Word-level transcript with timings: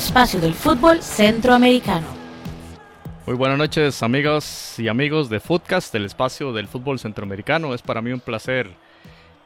espacio 0.00 0.40
del 0.40 0.54
fútbol 0.54 1.02
centroamericano. 1.02 2.06
Muy 3.26 3.36
buenas 3.36 3.58
noches 3.58 4.02
amigas 4.02 4.78
y 4.78 4.88
amigos 4.88 5.28
de 5.28 5.40
Footcast, 5.40 5.94
el 5.94 6.06
espacio 6.06 6.54
del 6.54 6.68
fútbol 6.68 6.98
centroamericano. 6.98 7.74
Es 7.74 7.82
para 7.82 8.00
mí 8.00 8.10
un 8.10 8.20
placer 8.20 8.70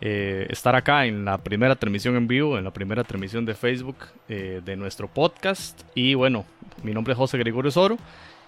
eh, 0.00 0.46
estar 0.50 0.76
acá 0.76 1.06
en 1.06 1.24
la 1.24 1.38
primera 1.38 1.74
transmisión 1.74 2.14
en 2.14 2.28
vivo, 2.28 2.56
en 2.56 2.62
la 2.62 2.70
primera 2.70 3.02
transmisión 3.02 3.44
de 3.44 3.54
Facebook 3.54 3.96
eh, 4.28 4.62
de 4.64 4.76
nuestro 4.76 5.08
podcast. 5.08 5.82
Y 5.96 6.14
bueno, 6.14 6.44
mi 6.84 6.94
nombre 6.94 7.14
es 7.14 7.18
José 7.18 7.36
Gregorio 7.36 7.72
Soro 7.72 7.96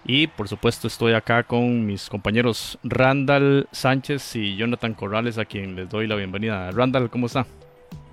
y 0.05 0.27
por 0.27 0.47
supuesto 0.47 0.87
estoy 0.87 1.11
acá 1.11 1.43
con 1.43 1.85
mis 1.85 2.07
compañeros 2.07 2.79
Randall 2.83 3.67
Sánchez 3.73 4.33
y 4.37 4.55
Jonathan 4.55 4.93
Corrales 4.93 5.37
a 5.37 5.43
quien 5.43 5.75
les 5.75 5.89
doy 5.89 6.07
la 6.07 6.15
bienvenida. 6.15 6.71
Randall, 6.71 7.09
¿cómo 7.09 7.25
está? 7.25 7.45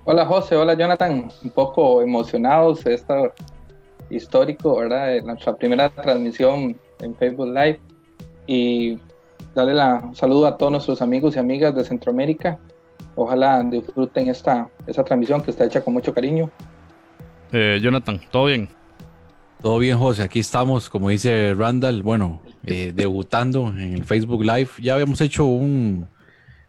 Hola 0.03 0.25
José, 0.25 0.57
hola 0.57 0.73
Jonathan, 0.73 1.31
un 1.43 1.49
poco 1.51 2.01
emocionados, 2.01 2.85
esto 2.85 3.33
histórico, 4.09 4.77
¿verdad? 4.77 5.07
De 5.07 5.21
nuestra 5.21 5.55
primera 5.55 5.89
transmisión 5.89 6.77
en 6.99 7.15
Facebook 7.15 7.47
Live 7.47 7.79
y 8.47 8.99
darle 9.53 9.73
la, 9.73 10.01
un 10.03 10.15
saludo 10.15 10.47
a 10.47 10.57
todos 10.57 10.71
nuestros 10.71 11.01
amigos 11.01 11.35
y 11.35 11.39
amigas 11.39 11.75
de 11.75 11.83
Centroamérica. 11.83 12.59
Ojalá 13.15 13.63
disfruten 13.63 14.29
esta, 14.29 14.69
esta 14.85 15.03
transmisión 15.03 15.41
que 15.41 15.51
está 15.51 15.65
hecha 15.65 15.81
con 15.81 15.93
mucho 15.93 16.13
cariño. 16.13 16.49
Eh, 17.51 17.79
Jonathan, 17.81 18.19
¿todo 18.31 18.45
bien? 18.45 18.69
Todo 19.61 19.79
bien, 19.79 19.97
José. 19.97 20.23
Aquí 20.23 20.39
estamos, 20.39 20.89
como 20.89 21.09
dice 21.09 21.53
Randall, 21.53 22.03
bueno, 22.03 22.41
eh, 22.65 22.91
debutando 22.93 23.69
en 23.69 23.93
el 23.93 24.03
Facebook 24.03 24.43
Live. 24.43 24.69
Ya 24.81 24.93
habíamos 24.93 25.21
hecho 25.21 25.45
un 25.45 26.07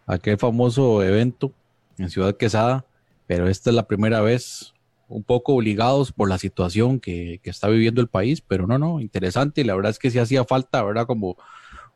aquel 0.06 0.38
famoso 0.38 1.02
evento 1.02 1.52
en 1.98 2.08
Ciudad 2.10 2.36
Quesada 2.36 2.84
pero 3.26 3.48
esta 3.48 3.70
es 3.70 3.76
la 3.76 3.86
primera 3.86 4.20
vez 4.20 4.72
un 5.08 5.22
poco 5.22 5.54
obligados 5.54 6.12
por 6.12 6.28
la 6.28 6.38
situación 6.38 7.00
que, 7.00 7.40
está 7.44 7.68
viviendo 7.68 8.00
el 8.00 8.08
país, 8.08 8.40
pero 8.40 8.66
no, 8.66 8.78
no, 8.78 9.00
interesante 9.00 9.64
la 9.64 9.74
verdad 9.74 9.90
es 9.90 9.98
que 9.98 10.10
sí 10.10 10.18
hacía 10.18 10.44
falta, 10.44 10.82
¿verdad? 10.82 11.06
Como 11.06 11.36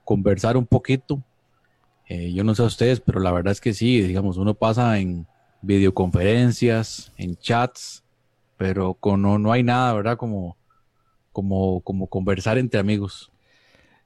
conversar 0.04 0.56
un 0.56 0.66
poquito. 0.66 1.22
Eh, 2.06 2.32
yo 2.32 2.44
no 2.44 2.54
sé 2.54 2.62
a 2.62 2.66
ustedes, 2.66 3.00
pero 3.00 3.20
la 3.20 3.32
verdad 3.32 3.52
es 3.52 3.60
que 3.60 3.72
sí, 3.72 4.00
digamos, 4.02 4.36
uno 4.36 4.54
pasa 4.54 4.98
en 4.98 5.26
videoconferencias, 5.62 7.12
en 7.16 7.36
chats, 7.36 8.04
pero 8.56 8.94
con, 8.94 9.22
no, 9.22 9.38
no 9.38 9.52
hay 9.52 9.62
nada, 9.62 9.92
¿verdad? 9.94 10.16
Como, 10.16 10.56
como, 11.32 11.80
como 11.82 12.08
conversar 12.08 12.58
entre 12.58 12.80
amigos. 12.80 13.30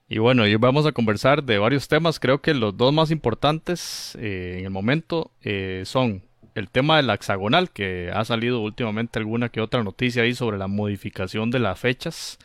Y 0.09 0.19
bueno, 0.19 0.43
hoy 0.43 0.55
vamos 0.57 0.85
a 0.87 0.93
conversar 0.93 1.43
de 1.43 1.59
varios 1.59 1.89
temas. 1.89 2.21
Creo 2.21 2.43
que 2.43 2.53
los 2.53 2.77
dos 2.77 2.93
más 2.93 3.11
importantes 3.11 4.17
eh, 4.21 4.57
en 4.59 4.65
el 4.67 4.71
momento 4.71 5.31
eh, 5.43 5.83
son 5.87 6.23
el 6.55 6.71
tema 6.71 6.97
de 6.97 7.03
la 7.03 7.15
hexagonal, 7.15 7.71
que 7.71 8.11
ha 8.13 8.25
salido 8.25 8.61
últimamente 8.61 9.19
alguna 9.19 9.49
que 9.49 9.61
otra 9.61 9.83
noticia 9.83 10.23
ahí 10.23 10.35
sobre 10.35 10.59
la 10.59 10.69
modificación 10.69 11.51
de 11.51 11.59
las 11.59 11.79
fechas. 11.79 12.39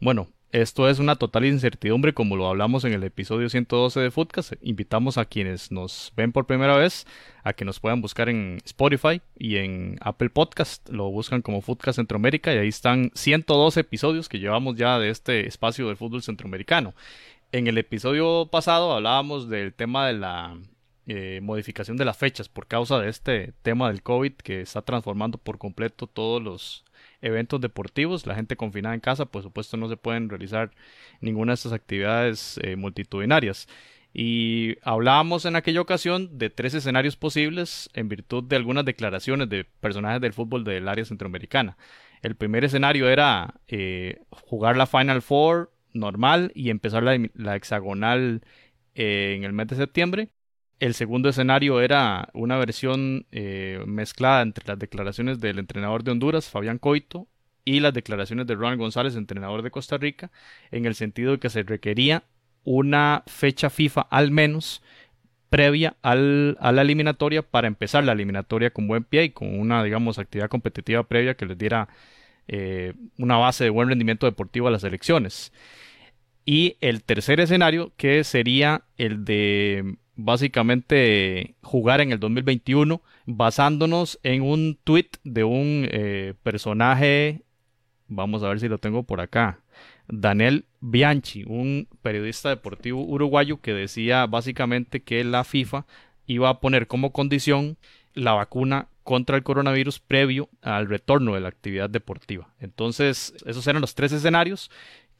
Bueno, 0.00 0.28
esto 0.52 0.88
es 0.88 0.98
una 0.98 1.14
total 1.14 1.44
incertidumbre, 1.44 2.12
como 2.12 2.34
lo 2.34 2.48
hablamos 2.48 2.84
en 2.84 2.92
el 2.92 3.04
episodio 3.04 3.48
112 3.48 4.00
de 4.00 4.10
Footcast. 4.10 4.54
Invitamos 4.62 5.16
a 5.16 5.24
quienes 5.24 5.70
nos 5.70 6.12
ven 6.16 6.32
por 6.32 6.46
primera 6.46 6.76
vez 6.76 7.06
a 7.44 7.52
que 7.52 7.64
nos 7.64 7.78
puedan 7.78 8.00
buscar 8.00 8.28
en 8.28 8.58
Spotify 8.64 9.22
y 9.38 9.58
en 9.58 9.96
Apple 10.00 10.30
Podcast. 10.30 10.88
Lo 10.88 11.08
buscan 11.08 11.42
como 11.42 11.62
Footcast 11.62 11.96
Centroamérica 11.96 12.52
y 12.52 12.58
ahí 12.58 12.66
están 12.66 13.12
112 13.14 13.78
episodios 13.78 14.28
que 14.28 14.40
llevamos 14.40 14.74
ya 14.74 14.98
de 14.98 15.10
este 15.10 15.46
espacio 15.46 15.86
del 15.86 15.96
fútbol 15.96 16.22
centroamericano. 16.22 16.94
En 17.52 17.68
el 17.68 17.78
episodio 17.78 18.48
pasado 18.50 18.92
hablábamos 18.92 19.48
del 19.48 19.72
tema 19.72 20.08
de 20.08 20.14
la 20.14 20.56
eh, 21.06 21.40
modificación 21.42 21.96
de 21.96 22.04
las 22.04 22.16
fechas 22.16 22.48
por 22.48 22.66
causa 22.66 22.98
de 22.98 23.08
este 23.08 23.52
tema 23.62 23.88
del 23.88 24.02
COVID 24.02 24.34
que 24.34 24.60
está 24.60 24.82
transformando 24.82 25.38
por 25.38 25.58
completo 25.58 26.06
todos 26.06 26.42
los 26.42 26.84
eventos 27.22 27.60
deportivos. 27.60 28.26
La 28.26 28.34
gente 28.34 28.56
confinada 28.56 28.94
en 28.94 29.00
casa, 29.00 29.26
por 29.26 29.42
supuesto, 29.42 29.76
no 29.76 29.88
se 29.88 29.96
pueden 29.96 30.28
realizar 30.28 30.70
ninguna 31.20 31.52
de 31.52 31.54
estas 31.54 31.72
actividades 31.72 32.60
eh, 32.62 32.76
multitudinarias. 32.76 33.66
Y 34.12 34.76
hablábamos 34.82 35.44
en 35.46 35.56
aquella 35.56 35.80
ocasión 35.80 36.38
de 36.38 36.50
tres 36.50 36.74
escenarios 36.74 37.16
posibles 37.16 37.88
en 37.94 38.08
virtud 38.08 38.44
de 38.44 38.56
algunas 38.56 38.84
declaraciones 38.84 39.48
de 39.48 39.64
personajes 39.64 40.20
del 40.20 40.32
fútbol 40.32 40.64
del 40.64 40.88
área 40.88 41.04
centroamericana. 41.04 41.76
El 42.22 42.34
primer 42.36 42.64
escenario 42.64 43.08
era 43.08 43.54
eh, 43.68 44.20
jugar 44.30 44.76
la 44.76 44.86
Final 44.86 45.22
Four 45.22 45.72
normal 45.92 46.52
y 46.54 46.70
empezar 46.70 47.02
la 47.02 47.56
hexagonal 47.56 48.42
en 48.94 49.44
el 49.44 49.52
mes 49.52 49.68
de 49.68 49.76
septiembre. 49.76 50.28
El 50.80 50.94
segundo 50.94 51.28
escenario 51.28 51.82
era 51.82 52.30
una 52.32 52.56
versión 52.56 53.26
eh, 53.32 53.82
mezclada 53.86 54.40
entre 54.40 54.66
las 54.66 54.78
declaraciones 54.78 55.38
del 55.38 55.58
entrenador 55.58 56.02
de 56.02 56.10
Honduras, 56.10 56.48
Fabián 56.48 56.78
Coito, 56.78 57.28
y 57.66 57.80
las 57.80 57.92
declaraciones 57.92 58.46
de 58.46 58.54
Ronald 58.54 58.80
González, 58.80 59.14
entrenador 59.14 59.60
de 59.60 59.70
Costa 59.70 59.98
Rica, 59.98 60.30
en 60.70 60.86
el 60.86 60.94
sentido 60.94 61.32
de 61.32 61.38
que 61.38 61.50
se 61.50 61.62
requería 61.62 62.24
una 62.64 63.22
fecha 63.26 63.68
FIFA 63.68 64.00
al 64.10 64.30
menos 64.30 64.82
previa 65.50 65.96
al, 66.00 66.56
a 66.60 66.72
la 66.72 66.80
eliminatoria 66.80 67.42
para 67.42 67.68
empezar 67.68 68.04
la 68.04 68.12
eliminatoria 68.12 68.70
con 68.70 68.88
buen 68.88 69.04
pie 69.04 69.24
y 69.24 69.30
con 69.30 69.60
una, 69.60 69.84
digamos, 69.84 70.18
actividad 70.18 70.48
competitiva 70.48 71.02
previa 71.02 71.34
que 71.34 71.44
les 71.44 71.58
diera 71.58 71.88
eh, 72.48 72.94
una 73.18 73.36
base 73.36 73.64
de 73.64 73.70
buen 73.70 73.88
rendimiento 73.88 74.24
deportivo 74.24 74.68
a 74.68 74.70
las 74.70 74.84
elecciones. 74.84 75.52
Y 76.46 76.78
el 76.80 77.02
tercer 77.02 77.38
escenario, 77.38 77.92
que 77.98 78.24
sería 78.24 78.84
el 78.96 79.26
de 79.26 79.96
básicamente 80.24 81.54
jugar 81.62 82.00
en 82.00 82.12
el 82.12 82.20
2021 82.20 83.02
basándonos 83.26 84.18
en 84.22 84.42
un 84.42 84.78
tweet 84.84 85.10
de 85.24 85.44
un 85.44 85.88
eh, 85.90 86.34
personaje, 86.42 87.42
vamos 88.08 88.42
a 88.42 88.48
ver 88.48 88.60
si 88.60 88.68
lo 88.68 88.78
tengo 88.78 89.02
por 89.02 89.20
acá, 89.20 89.60
Daniel 90.08 90.64
Bianchi, 90.80 91.44
un 91.46 91.88
periodista 92.02 92.48
deportivo 92.48 93.02
uruguayo 93.02 93.60
que 93.60 93.72
decía 93.72 94.26
básicamente 94.26 95.02
que 95.02 95.22
la 95.24 95.44
FIFA 95.44 95.86
iba 96.26 96.48
a 96.48 96.60
poner 96.60 96.86
como 96.86 97.12
condición 97.12 97.76
la 98.14 98.32
vacuna 98.32 98.88
contra 99.04 99.36
el 99.36 99.42
coronavirus 99.42 99.98
previo 100.00 100.48
al 100.62 100.88
retorno 100.88 101.34
de 101.34 101.40
la 101.40 101.48
actividad 101.48 101.90
deportiva. 101.90 102.48
Entonces, 102.60 103.34
esos 103.46 103.66
eran 103.66 103.80
los 103.80 103.94
tres 103.94 104.12
escenarios 104.12 104.70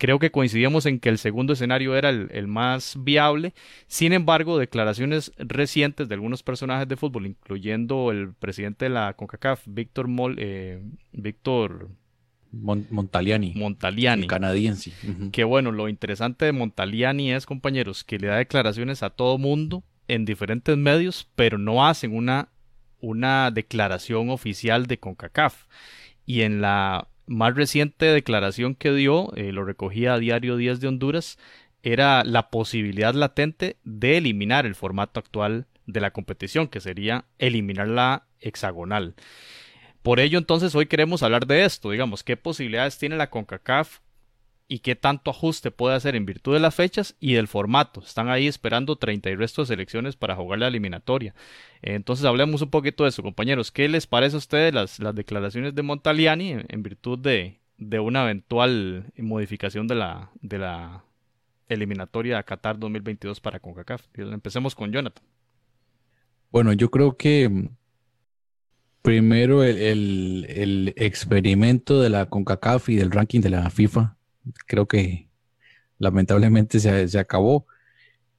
Creo 0.01 0.19
que 0.19 0.31
coincidíamos 0.31 0.87
en 0.87 0.99
que 0.99 1.11
el 1.11 1.19
segundo 1.19 1.53
escenario 1.53 1.95
era 1.95 2.09
el, 2.09 2.47
más 2.47 2.97
viable. 3.01 3.53
Sin 3.87 4.15
embargo, 4.15 4.57
declaraciones 4.57 5.31
recientes 5.37 6.09
de 6.09 6.15
algunos 6.15 6.43
personajes 6.43 6.89
de 6.89 6.97
fútbol, 6.97 7.27
incluyendo 7.27 8.11
el 8.11 8.33
presidente 8.33 8.87
de 8.87 8.89
la 8.89 9.13
CONCACAF, 9.13 9.61
Víctor 9.67 10.09
Mol, 10.09 10.37
eh, 10.39 10.83
Víctor 11.13 11.91
Montaliani. 12.51 13.53
Montaliani. 13.55 14.27
canadiense. 14.27 14.91
Que 15.33 15.45
bueno, 15.45 15.71
lo 15.71 15.87
interesante 15.87 16.47
de 16.47 16.53
Montaliani 16.53 17.35
es, 17.35 17.45
compañeros, 17.45 18.03
que 18.03 18.19
le 18.19 18.29
da 18.29 18.37
declaraciones 18.37 19.03
a 19.03 19.11
todo 19.11 19.37
mundo 19.37 19.85
en 20.09 20.25
diferentes 20.25 20.79
medios, 20.79 21.29
pero 21.35 21.59
no 21.59 21.87
hacen 21.87 22.17
una, 22.17 22.49
una 23.01 23.51
declaración 23.51 24.31
oficial 24.31 24.87
de 24.87 24.99
CONCACAF. 24.99 25.67
Y 26.25 26.41
en 26.41 26.63
la 26.63 27.10
más 27.31 27.55
reciente 27.55 28.07
declaración 28.07 28.75
que 28.75 28.93
dio, 28.93 29.33
eh, 29.37 29.53
lo 29.53 29.65
recogía 29.65 30.15
a 30.15 30.19
Diario 30.19 30.57
Díaz 30.57 30.81
de 30.81 30.89
Honduras, 30.89 31.39
era 31.85 32.25
la 32.25 32.51
posibilidad 32.51 33.15
latente 33.15 33.77
de 33.85 34.19
eliminar 34.19 34.67
el 34.67 34.75
formato 34.75 35.21
actual 35.21 35.67
de 35.87 36.01
la 36.01 36.11
competición, 36.11 36.67
que 36.67 36.81
sería 36.81 37.27
eliminar 37.39 37.87
la 37.87 38.27
hexagonal. 38.41 39.15
Por 40.03 40.19
ello, 40.19 40.39
entonces, 40.39 40.75
hoy 40.75 40.87
queremos 40.87 41.23
hablar 41.23 41.47
de 41.47 41.65
esto, 41.65 41.91
digamos, 41.91 42.25
qué 42.25 42.37
posibilidades 42.37 42.99
tiene 42.99 43.17
la 43.17 43.31
CONCACAF 43.31 44.01
y 44.71 44.79
qué 44.79 44.95
tanto 44.95 45.33
ajuste 45.33 45.73
puede 45.73 45.97
hacer 45.97 46.15
en 46.15 46.25
virtud 46.25 46.55
de 46.55 46.61
las 46.61 46.77
fechas 46.77 47.17
y 47.19 47.33
del 47.33 47.49
formato. 47.49 48.03
Están 48.03 48.29
ahí 48.29 48.47
esperando 48.47 48.95
30 48.95 49.29
y 49.29 49.35
resto 49.35 49.63
de 49.63 49.67
selecciones 49.67 50.15
para 50.15 50.37
jugar 50.37 50.61
la 50.61 50.69
eliminatoria. 50.69 51.35
Entonces 51.83 52.25
hablemos 52.25 52.63
un 52.63 52.71
poquito 52.71 53.03
de 53.03 53.09
eso, 53.09 53.21
compañeros. 53.21 53.73
¿Qué 53.73 53.89
les 53.89 54.07
parece 54.07 54.37
a 54.37 54.39
ustedes 54.39 54.73
las, 54.73 55.01
las 55.01 55.13
declaraciones 55.13 55.75
de 55.75 55.83
Montaliani 55.83 56.55
en, 56.69 56.83
virtud 56.85 57.19
de, 57.19 57.59
de, 57.79 57.99
una 57.99 58.23
eventual 58.23 59.07
modificación 59.17 59.89
de 59.89 59.97
la, 59.97 60.31
de 60.41 60.59
la 60.59 61.03
eliminatoria 61.69 62.39
a 62.39 62.45
Qatar 62.45 62.79
2022 62.79 63.41
para 63.41 63.59
CONCACAF? 63.59 64.07
Empecemos 64.15 64.77
con 64.77 64.93
Jonathan. 64.93 65.25
Bueno, 66.53 66.73
yo 66.75 66.93
creo 66.93 67.17
que 67.17 67.49
mm, 67.49 67.71
primero 69.03 69.65
el, 69.65 69.79
el, 69.79 70.47
el 70.49 70.95
experimento 70.97 72.01
de 72.01 72.11
la 72.11 72.27
CONCACAF 72.27 72.89
y 72.91 72.95
del 72.95 73.11
ranking 73.11 73.41
de 73.41 73.51
la 73.51 73.69
FIFA 73.69 74.17
creo 74.67 74.87
que 74.87 75.29
lamentablemente 75.99 76.81
se, 76.81 77.19
acabó. 77.19 77.67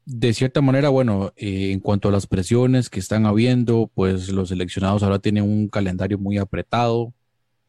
De 0.05 0.33
cierta 0.33 0.61
manera, 0.61 0.89
bueno, 0.89 1.31
eh, 1.35 1.71
en 1.71 1.79
cuanto 1.79 2.09
a 2.09 2.11
las 2.11 2.27
presiones 2.27 2.89
que 2.89 2.99
están 2.99 3.25
habiendo, 3.25 3.89
pues 3.93 4.29
los 4.29 4.49
seleccionados 4.49 5.03
ahora 5.03 5.19
tienen 5.19 5.43
un 5.43 5.67
calendario 5.69 6.17
muy 6.17 6.37
apretado, 6.37 7.13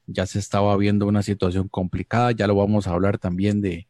ya 0.06 0.26
se 0.26 0.38
estaba 0.38 0.76
viendo 0.76 1.06
una 1.06 1.22
situación 1.22 1.68
complicada, 1.68 2.32
ya 2.32 2.46
lo 2.46 2.56
vamos 2.56 2.86
a 2.86 2.92
hablar 2.92 3.18
también 3.18 3.60
de 3.60 3.86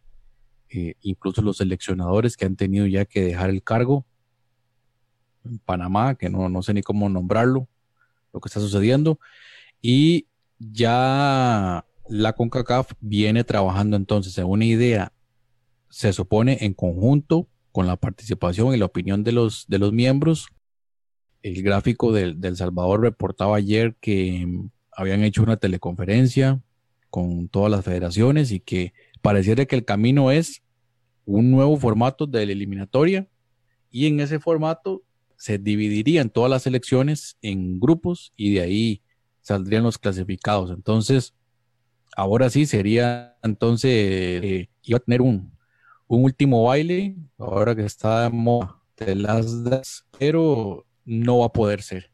eh, 0.69 0.95
incluso 1.03 1.41
los 1.43 1.59
seleccionadores 1.59 2.37
que 2.37 2.47
han 2.47 2.57
tenido 2.57 2.87
ya 2.87 3.05
que 3.05 3.23
dejar 3.23 3.51
el 3.51 3.63
cargo 3.63 4.05
en 5.45 5.59
Panamá, 5.59 6.15
que 6.15 6.29
no, 6.29 6.49
no 6.49 6.63
sé 6.63 6.75
ni 6.75 6.83
cómo 6.83 7.09
nombrarlo, 7.09 7.69
lo 8.33 8.41
que 8.41 8.49
está 8.49 8.61
sucediendo, 8.61 9.19
y 9.81 10.27
ya 10.59 11.85
la 12.09 12.33
CONCACAF 12.33 12.93
viene 13.01 13.45
trabajando 13.45 13.97
entonces 13.97 14.37
en 14.39 14.47
una 14.47 14.65
idea, 14.65 15.13
se 15.89 16.13
supone 16.13 16.59
en 16.61 16.75
conjunto 16.75 17.49
con 17.71 17.87
la 17.87 17.97
participación 17.97 18.75
y 18.75 18.79
la 18.79 18.87
opinión 18.87 19.25
de 19.25 19.33
los, 19.33 19.67
de 19.69 19.79
los 19.79 19.93
miembros. 19.93 20.49
El 21.43 21.63
gráfico 21.63 22.13
del, 22.13 22.57
Salvador 22.57 23.01
reportaba 23.01 23.57
ayer 23.57 23.97
que 24.01 24.47
habían 24.93 25.23
hecho 25.23 25.43
una 25.43 25.57
teleconferencia 25.57 26.61
con 27.11 27.49
todas 27.49 27.71
las 27.71 27.85
federaciones 27.85 28.53
y 28.53 28.61
que 28.61 28.93
pareciera 29.21 29.65
que 29.67 29.77
el 29.77 29.85
camino 29.85 30.31
es 30.31 30.63
un 31.25 31.51
nuevo 31.51 31.77
formato 31.77 32.27
de 32.27 32.47
la 32.47 32.53
eliminatoria 32.53 33.29
y 33.91 34.07
en 34.07 34.21
ese 34.21 34.39
formato 34.39 35.03
se 35.37 35.59
dividirían 35.59 36.31
todas 36.31 36.51
las 36.51 36.67
elecciones 36.67 37.37
en 37.43 37.81
grupos 37.81 38.33
y 38.37 38.55
de 38.55 38.61
ahí 38.61 39.03
saldrían 39.41 39.83
los 39.83 39.99
clasificados. 39.99 40.71
Entonces, 40.71 41.35
ahora 42.17 42.51
sí 42.51 42.67
sería, 42.67 43.37
entonces, 43.43 43.91
eh, 43.91 44.69
iba 44.83 44.99
a 44.99 45.01
tener 45.01 45.23
un, 45.23 45.53
un 46.07 46.25
último 46.25 46.65
baile, 46.65 47.17
ahora 47.39 47.75
que 47.75 47.85
está 47.85 48.31
de 48.31 49.15
las 49.15 49.65
das, 49.65 50.05
pero 50.19 50.87
no 51.05 51.39
va 51.39 51.47
a 51.47 51.53
poder 51.53 51.83
ser. 51.83 52.11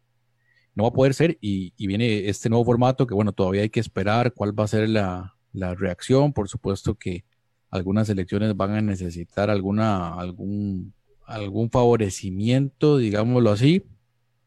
No 0.74 0.84
va 0.84 0.90
a 0.90 0.92
poder 0.92 1.14
ser 1.14 1.38
y, 1.40 1.72
viene 1.86 2.28
este 2.28 2.48
nuevo 2.48 2.64
formato 2.64 3.06
que, 3.06 3.14
bueno, 3.14 3.32
todavía 3.32 3.62
hay 3.62 3.70
que 3.70 3.80
esperar 3.80 4.32
cuál 4.32 4.58
va 4.58 4.64
a 4.64 4.68
ser 4.68 4.88
la, 4.88 5.34
la 5.52 5.74
reacción. 5.74 6.32
Por 6.32 6.48
supuesto 6.48 6.94
que 6.94 7.24
algunas 7.70 8.08
elecciones 8.08 8.56
van 8.56 8.74
a 8.74 8.80
necesitar 8.80 9.50
alguna, 9.50 10.14
algún, 10.14 10.94
algún 11.26 11.70
favorecimiento, 11.70 12.98
digámoslo 12.98 13.50
así, 13.50 13.84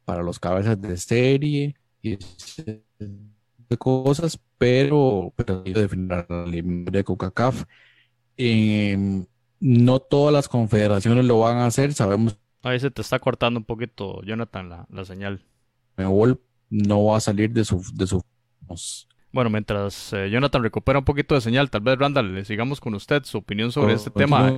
para 0.06 0.24
los 0.24 0.40
cabezas 0.40 0.82
de 0.82 0.98
serie 0.98 1.76
y 2.02 2.18
de 2.58 3.78
cosas, 3.78 4.40
pero, 4.62 5.34
pero 5.36 5.64
de 5.64 7.04
CONCACAF. 7.04 7.64
Eh, 8.38 9.26
no 9.60 10.00
todas 10.00 10.32
las 10.32 10.48
confederaciones 10.48 11.26
lo 11.26 11.40
van 11.40 11.58
a 11.58 11.66
hacer, 11.66 11.94
sabemos. 11.94 12.38
Ahí 12.62 12.80
se 12.80 12.92
te 12.92 13.02
está 13.02 13.18
cortando 13.18 13.60
un 13.60 13.64
poquito, 13.64 14.22
Jonathan, 14.22 14.70
la, 14.70 14.86
la 14.92 15.04
señal. 15.04 15.44
no 15.98 17.06
va 17.06 17.18
a 17.18 17.22
salir 17.22 17.50
de 17.50 17.66
su, 17.66 17.84
de 17.96 18.06
su 18.06 18.24
bueno, 19.32 19.50
mientras 19.50 20.14
eh, 20.14 20.30
Jonathan 20.30 20.62
recupera 20.62 21.00
un 21.00 21.06
poquito 21.06 21.34
de 21.34 21.42
señal, 21.42 21.72
tal 21.72 21.82
vez 21.82 21.98
Randall, 21.98 22.36
le 22.36 22.46
sigamos 22.46 22.80
con 22.80 22.94
usted 22.94 23.24
su 23.24 23.40
opinión 23.40 23.72
sobre 23.72 23.94
este 23.94 24.12
tema. 24.12 24.54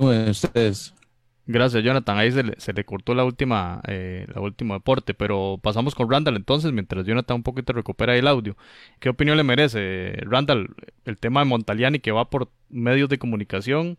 Gracias, 1.46 1.84
Jonathan. 1.84 2.16
Ahí 2.16 2.32
se 2.32 2.42
le, 2.42 2.54
se 2.58 2.72
le 2.72 2.84
cortó 2.84 3.14
la 3.14 3.24
última, 3.24 3.82
eh, 3.86 4.26
la 4.34 4.40
última 4.40 4.74
deporte, 4.74 5.12
pero 5.12 5.58
pasamos 5.62 5.94
con 5.94 6.10
Randall 6.10 6.36
entonces, 6.36 6.72
mientras 6.72 7.04
Jonathan 7.04 7.36
un 7.36 7.42
poquito 7.42 7.74
recupera 7.74 8.16
el 8.16 8.26
audio. 8.26 8.56
¿Qué 8.98 9.10
opinión 9.10 9.36
le 9.36 9.44
merece, 9.44 10.16
Randall, 10.22 10.74
el 11.04 11.18
tema 11.18 11.40
de 11.40 11.46
Montaliani 11.46 11.98
que 11.98 12.12
va 12.12 12.30
por 12.30 12.50
medios 12.70 13.10
de 13.10 13.18
comunicación 13.18 13.98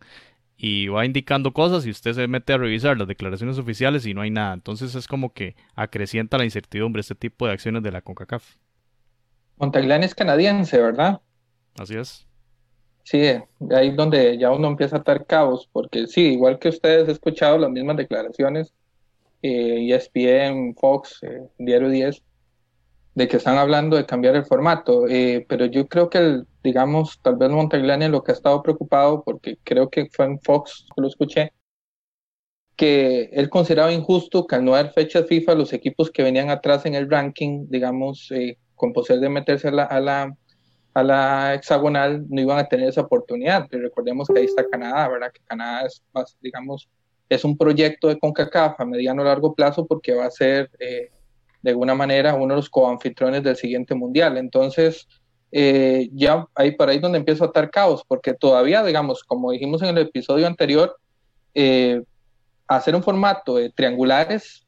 y 0.58 0.88
va 0.88 1.06
indicando 1.06 1.54
cosas 1.54 1.86
y 1.86 1.92
usted 1.92 2.14
se 2.14 2.28
mete 2.28 2.54
a 2.54 2.58
revisar 2.58 2.98
las 2.98 3.08
declaraciones 3.08 3.60
oficiales 3.60 4.08
y 4.08 4.16
no 4.16 4.22
hay 4.22 4.32
nada? 4.32 4.54
Entonces 4.54 4.96
es 4.96 5.08
como 5.08 5.34
que 5.34 5.56
acrecienta 5.76 6.40
la 6.40 6.46
incertidumbre 6.46 7.02
este 7.02 7.14
tipo 7.14 7.46
de 7.46 7.54
acciones 7.54 7.84
de 7.84 7.92
la 7.92 8.02
CONCACAF. 8.02 8.56
Montaglán 9.58 10.04
es 10.04 10.16
canadiense, 10.16 10.82
¿verdad? 10.82 11.22
Así 11.78 11.96
es. 11.96 12.26
Sí, 13.06 13.20
ahí 13.20 13.90
es 13.90 13.96
donde 13.96 14.36
ya 14.40 14.52
uno 14.52 14.68
empieza 14.68 14.96
a 14.98 15.00
atar 15.00 15.28
cabos, 15.28 15.70
porque 15.72 16.08
sí, 16.08 16.34
igual 16.34 16.58
que 16.58 16.70
ustedes 16.70 17.08
he 17.08 17.12
escuchado 17.12 17.60
las 17.60 17.70
mismas 17.70 17.98
declaraciones, 17.98 18.74
eh, 19.44 19.94
ESPN, 19.94 20.74
Fox, 20.74 21.20
eh, 21.22 21.48
Diario 21.60 21.90
10, 21.90 22.24
de 23.14 23.28
que 23.28 23.38
están 23.38 23.60
hablando 23.60 23.96
de 23.96 24.08
cambiar 24.08 24.36
el 24.36 24.46
formato, 24.46 25.08
eh, 25.08 25.46
pero 25.48 25.66
yo 25.68 25.88
creo 25.88 26.10
que, 26.10 26.42
digamos, 26.64 27.20
tal 27.22 27.36
vez 27.36 27.52
Montaglani 27.52 28.08
lo 28.08 28.24
que 28.24 28.32
ha 28.32 28.36
estado 28.36 28.64
preocupado, 28.64 29.24
porque 29.24 29.60
creo 29.64 29.88
que 29.90 30.08
fue 30.12 30.26
en 30.26 30.40
Fox, 30.42 30.88
lo 30.98 31.08
escuché, 31.08 31.54
que 32.76 33.30
él 33.34 33.50
consideraba 33.50 33.92
injusto 33.94 34.48
que 34.48 34.56
al 34.56 34.66
no 34.66 34.74
haber 34.74 34.94
fechas 34.94 35.28
FIFA, 35.28 35.54
los 35.54 35.74
equipos 35.74 36.10
que 36.10 36.24
venían 36.24 36.50
atrás 36.50 36.88
en 36.88 36.96
el 36.96 37.10
ranking, 37.10 37.68
digamos, 37.70 38.32
eh, 38.32 38.58
con 38.74 38.94
posibilidad 38.94 39.30
de 39.30 39.34
meterse 39.34 39.68
a 39.68 39.72
la, 39.72 39.84
a 39.84 40.00
la, 40.00 40.36
a 40.96 41.04
la 41.04 41.54
hexagonal 41.54 42.26
no 42.30 42.42
iban 42.42 42.58
a 42.58 42.68
tener 42.68 42.88
esa 42.88 43.02
oportunidad. 43.02 43.68
Pero 43.70 43.84
recordemos 43.84 44.28
que 44.28 44.40
ahí 44.40 44.46
está 44.46 44.68
Canadá, 44.68 45.08
¿verdad? 45.10 45.32
Que 45.32 45.42
Canadá 45.42 45.86
es, 45.86 46.02
digamos, 46.42 46.90
es 47.28 47.44
un 47.44 47.58
proyecto 47.58 48.08
de 48.08 48.18
CONCACAF 48.18 48.80
a 48.80 48.86
mediano 48.86 49.22
o 49.22 49.26
largo 49.26 49.54
plazo 49.54 49.86
porque 49.86 50.16
va 50.16 50.26
a 50.26 50.32
ser 50.32 50.72
eh, 50.80 51.12
de 51.62 51.70
alguna 51.70 51.96
manera 51.96 52.34
uno 52.36 52.54
de 52.54 52.56
los 52.56 52.70
coanfitriones 52.70 53.44
del 53.44 53.58
siguiente 53.58 53.94
mundial. 53.94 54.38
Entonces, 54.38 55.06
eh, 55.52 56.10
ya 56.14 56.48
ahí 56.56 56.72
para 56.72 56.94
ahí 56.94 57.00
donde 57.00 57.18
empiezo 57.18 57.44
a 57.44 57.48
atar 57.48 57.70
caos, 57.70 58.04
porque 58.08 58.34
todavía, 58.34 58.82
digamos, 58.82 59.22
como 59.26 59.52
dijimos 59.52 59.82
en 59.82 59.90
el 59.90 59.98
episodio 59.98 60.48
anterior, 60.48 60.96
eh, 61.54 62.02
hacer 62.68 62.96
un 62.96 63.04
formato 63.04 63.58
de 63.58 63.70
triangulares 63.70 64.66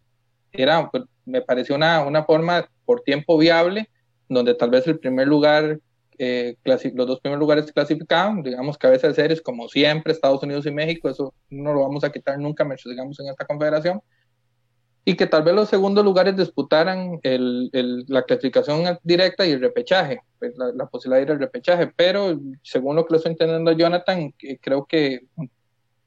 era, 0.51 0.89
pues, 0.91 1.05
me 1.25 1.41
pareció 1.41 1.75
una, 1.75 2.01
una 2.05 2.25
forma 2.25 2.69
por 2.85 3.01
tiempo 3.01 3.37
viable 3.37 3.89
donde 4.27 4.55
tal 4.55 4.71
vez 4.71 4.85
el 4.87 4.99
primer 4.99 5.27
lugar, 5.27 5.79
eh, 6.17 6.55
los 6.63 7.07
dos 7.07 7.19
primeros 7.19 7.39
lugares 7.39 7.71
clasificaban, 7.71 8.41
digamos 8.41 8.77
cabeza 8.77 9.07
de 9.07 9.13
series 9.13 9.41
como 9.41 9.67
siempre, 9.69 10.13
Estados 10.13 10.41
Unidos 10.43 10.65
y 10.65 10.71
México, 10.71 11.09
eso 11.09 11.33
no 11.49 11.73
lo 11.73 11.81
vamos 11.81 12.03
a 12.03 12.11
quitar 12.11 12.39
nunca, 12.39 12.67
digamos, 12.85 13.19
en 13.19 13.27
esta 13.27 13.45
confederación, 13.45 14.01
y 15.05 15.15
que 15.15 15.27
tal 15.27 15.43
vez 15.43 15.55
los 15.55 15.69
segundos 15.69 16.03
lugares 16.03 16.35
disputaran 16.35 17.19
el, 17.23 17.69
el, 17.71 18.03
la 18.07 18.23
clasificación 18.23 18.97
directa 19.03 19.45
y 19.45 19.51
el 19.51 19.61
repechaje, 19.61 20.19
pues 20.37 20.53
la, 20.57 20.85
posibilidad 20.87 21.19
de 21.19 21.23
ir 21.23 21.31
al 21.31 21.39
repechaje, 21.39 21.91
pero 21.95 22.39
según 22.61 22.95
lo 22.95 23.05
que 23.05 23.13
le 23.13 23.17
estoy 23.17 23.31
entendiendo 23.31 23.71
Jonathan, 23.71 24.33
creo 24.61 24.85
que 24.85 25.21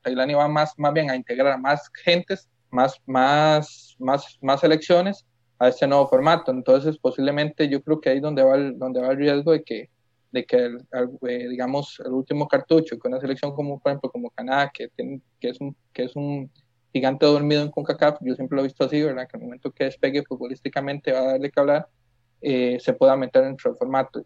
Tailani 0.02 0.34
va 0.34 0.48
más, 0.48 0.78
más 0.78 0.92
bien 0.92 1.08
a 1.10 1.16
integrar 1.16 1.54
a 1.54 1.56
más 1.56 1.90
gentes, 2.04 2.48
más, 2.70 3.00
más, 3.06 3.96
más, 3.98 4.38
más 4.42 4.60
selecciones, 4.60 5.24
a 5.60 5.68
este 5.68 5.86
nuevo 5.86 6.08
formato. 6.08 6.50
Entonces, 6.50 6.98
posiblemente 6.98 7.68
yo 7.68 7.82
creo 7.82 8.00
que 8.00 8.10
ahí 8.10 8.20
donde 8.20 8.42
va 8.42 8.56
el, 8.56 8.78
donde 8.78 9.00
va 9.00 9.12
el 9.12 9.18
riesgo 9.18 9.52
de 9.52 9.62
que, 9.62 9.90
de 10.32 10.44
que 10.44 10.78
eh, 11.28 11.48
digamos, 11.48 12.00
el 12.04 12.12
último 12.12 12.46
cartucho, 12.46 12.98
con 12.98 13.12
una 13.12 13.20
selección 13.20 13.52
como, 13.52 13.80
por 13.80 13.90
ejemplo, 13.90 14.10
como 14.10 14.30
Canadá, 14.30 14.70
que, 14.72 14.88
tiene, 14.88 15.20
que, 15.40 15.50
es 15.50 15.60
un, 15.60 15.76
que 15.92 16.04
es 16.04 16.16
un 16.16 16.50
gigante 16.92 17.26
dormido 17.26 17.62
en 17.62 17.70
CONCACAF, 17.70 18.18
yo 18.20 18.34
siempre 18.34 18.56
lo 18.56 18.62
he 18.62 18.66
visto 18.66 18.84
así, 18.84 19.02
¿verdad? 19.02 19.28
Que 19.28 19.36
el 19.36 19.44
momento 19.44 19.70
que 19.70 19.84
despegue 19.84 20.24
futbolísticamente 20.24 21.12
va 21.12 21.20
a 21.20 21.32
darle 21.32 21.50
que 21.50 21.60
hablar, 21.60 21.88
eh, 22.40 22.78
se 22.80 22.92
pueda 22.92 23.16
meter 23.16 23.44
dentro 23.44 23.70
del 23.70 23.78
formato. 23.78 24.24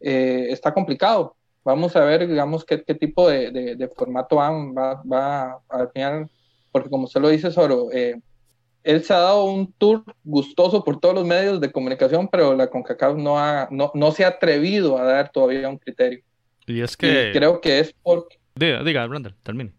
Eh, 0.00 0.46
está 0.50 0.72
complicado. 0.72 1.36
Vamos 1.64 1.96
a 1.96 2.04
ver, 2.04 2.26
digamos, 2.26 2.64
qué, 2.64 2.82
qué 2.82 2.94
tipo 2.94 3.28
de, 3.28 3.50
de, 3.50 3.88
formato 3.88 4.36
va, 4.36 4.50
va, 4.50 5.02
va, 5.02 5.60
al 5.68 5.90
final, 5.90 6.30
porque 6.72 6.88
como 6.88 7.04
usted 7.04 7.20
lo 7.20 7.28
dice, 7.28 7.50
Soro, 7.50 7.88
eh, 7.92 8.18
él 8.88 9.04
se 9.04 9.12
ha 9.12 9.18
dado 9.18 9.44
un 9.44 9.70
tour 9.74 10.02
gustoso 10.24 10.82
por 10.82 10.98
todos 10.98 11.14
los 11.14 11.26
medios 11.26 11.60
de 11.60 11.70
comunicación, 11.70 12.26
pero 12.26 12.56
la 12.56 12.68
CONCACAF 12.68 13.18
no, 13.18 13.38
ha, 13.38 13.68
no, 13.70 13.90
no 13.92 14.12
se 14.12 14.24
ha 14.24 14.28
atrevido 14.28 14.96
a 14.96 15.04
dar 15.04 15.30
todavía 15.30 15.68
un 15.68 15.76
criterio. 15.76 16.24
Y 16.66 16.80
es 16.80 16.96
que... 16.96 17.30
creo 17.34 17.60
que 17.60 17.80
es 17.80 17.94
porque... 18.02 18.38
Diga, 18.54 18.82
diga, 18.82 19.06
Brandon, 19.06 19.36
termine. 19.42 19.74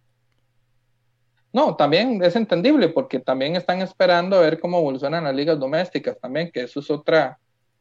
No, 1.52 1.76
también 1.76 2.24
es 2.24 2.36
entendible 2.36 2.90
porque 2.90 3.20
también 3.20 3.56
están 3.56 3.82
esperando 3.82 4.36
a 4.36 4.42
ver 4.42 4.60
cómo 4.60 4.78
evolucionan 4.78 5.24
las 5.24 5.34
ligas 5.34 5.60
domésticas 5.60 6.16
también, 6.20 6.52
que 6.52 6.62
eso 6.62 6.80
es 6.80 6.92
otra, 6.92 7.40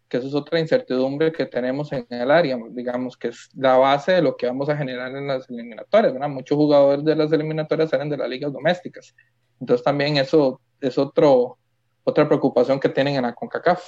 que 0.08 0.16
eso 0.16 0.28
es 0.28 0.34
otra 0.34 0.58
incertidumbre 0.58 1.30
que 1.30 1.44
tenemos 1.44 1.92
en 1.92 2.06
el 2.08 2.30
área, 2.30 2.58
digamos 2.70 3.18
que 3.18 3.28
es 3.28 3.50
la 3.54 3.76
base 3.76 4.12
de 4.12 4.22
lo 4.22 4.34
que 4.34 4.46
vamos 4.46 4.70
a 4.70 4.76
generar 4.78 5.14
en 5.14 5.26
las 5.26 5.50
eliminatorias, 5.50 6.14
¿verdad? 6.14 6.30
Muchos 6.30 6.56
jugadores 6.56 7.04
de 7.04 7.14
las 7.14 7.30
eliminatorias 7.32 7.90
salen 7.90 8.08
de 8.08 8.16
las 8.16 8.30
ligas 8.30 8.50
domésticas. 8.50 9.14
Entonces 9.60 9.84
también 9.84 10.16
eso 10.16 10.58
es 10.80 10.98
otro, 10.98 11.58
otra 12.04 12.26
preocupación 12.26 12.80
que 12.80 12.88
tienen 12.88 13.16
en 13.16 13.22
la 13.22 13.34
CONCACAF. 13.34 13.82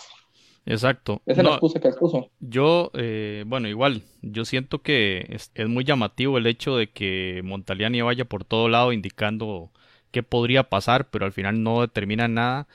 Exacto. 0.67 1.23
Esa 1.27 1.41
es 1.41 1.45
la 1.47 1.53
excusa 1.53 1.81
que 1.81 1.89
expuso. 1.89 2.31
Yo, 2.41 2.91
eh, 2.95 3.45
bueno, 3.47 3.69
igual, 3.69 4.03
yo 4.23 4.45
siento 4.45 4.83
que 4.83 5.27
es, 5.31 5.51
muy 5.69 5.85
llamativo 5.85 6.39
el 6.39 6.47
hecho 6.47 6.77
de 6.77 6.91
que 6.91 7.41
Montaliani 7.45 8.03
vaya 8.03 8.25
por 8.25 8.45
todo 8.45 8.69
lado 8.69 8.93
indicando 8.93 9.71
qué 10.11 10.23
podría 10.23 10.65
pasar, 10.65 11.09
pero 11.11 11.25
al 11.25 11.33
final 11.33 11.63
no 11.63 11.81
determina 11.81 12.29
nada. 12.29 12.69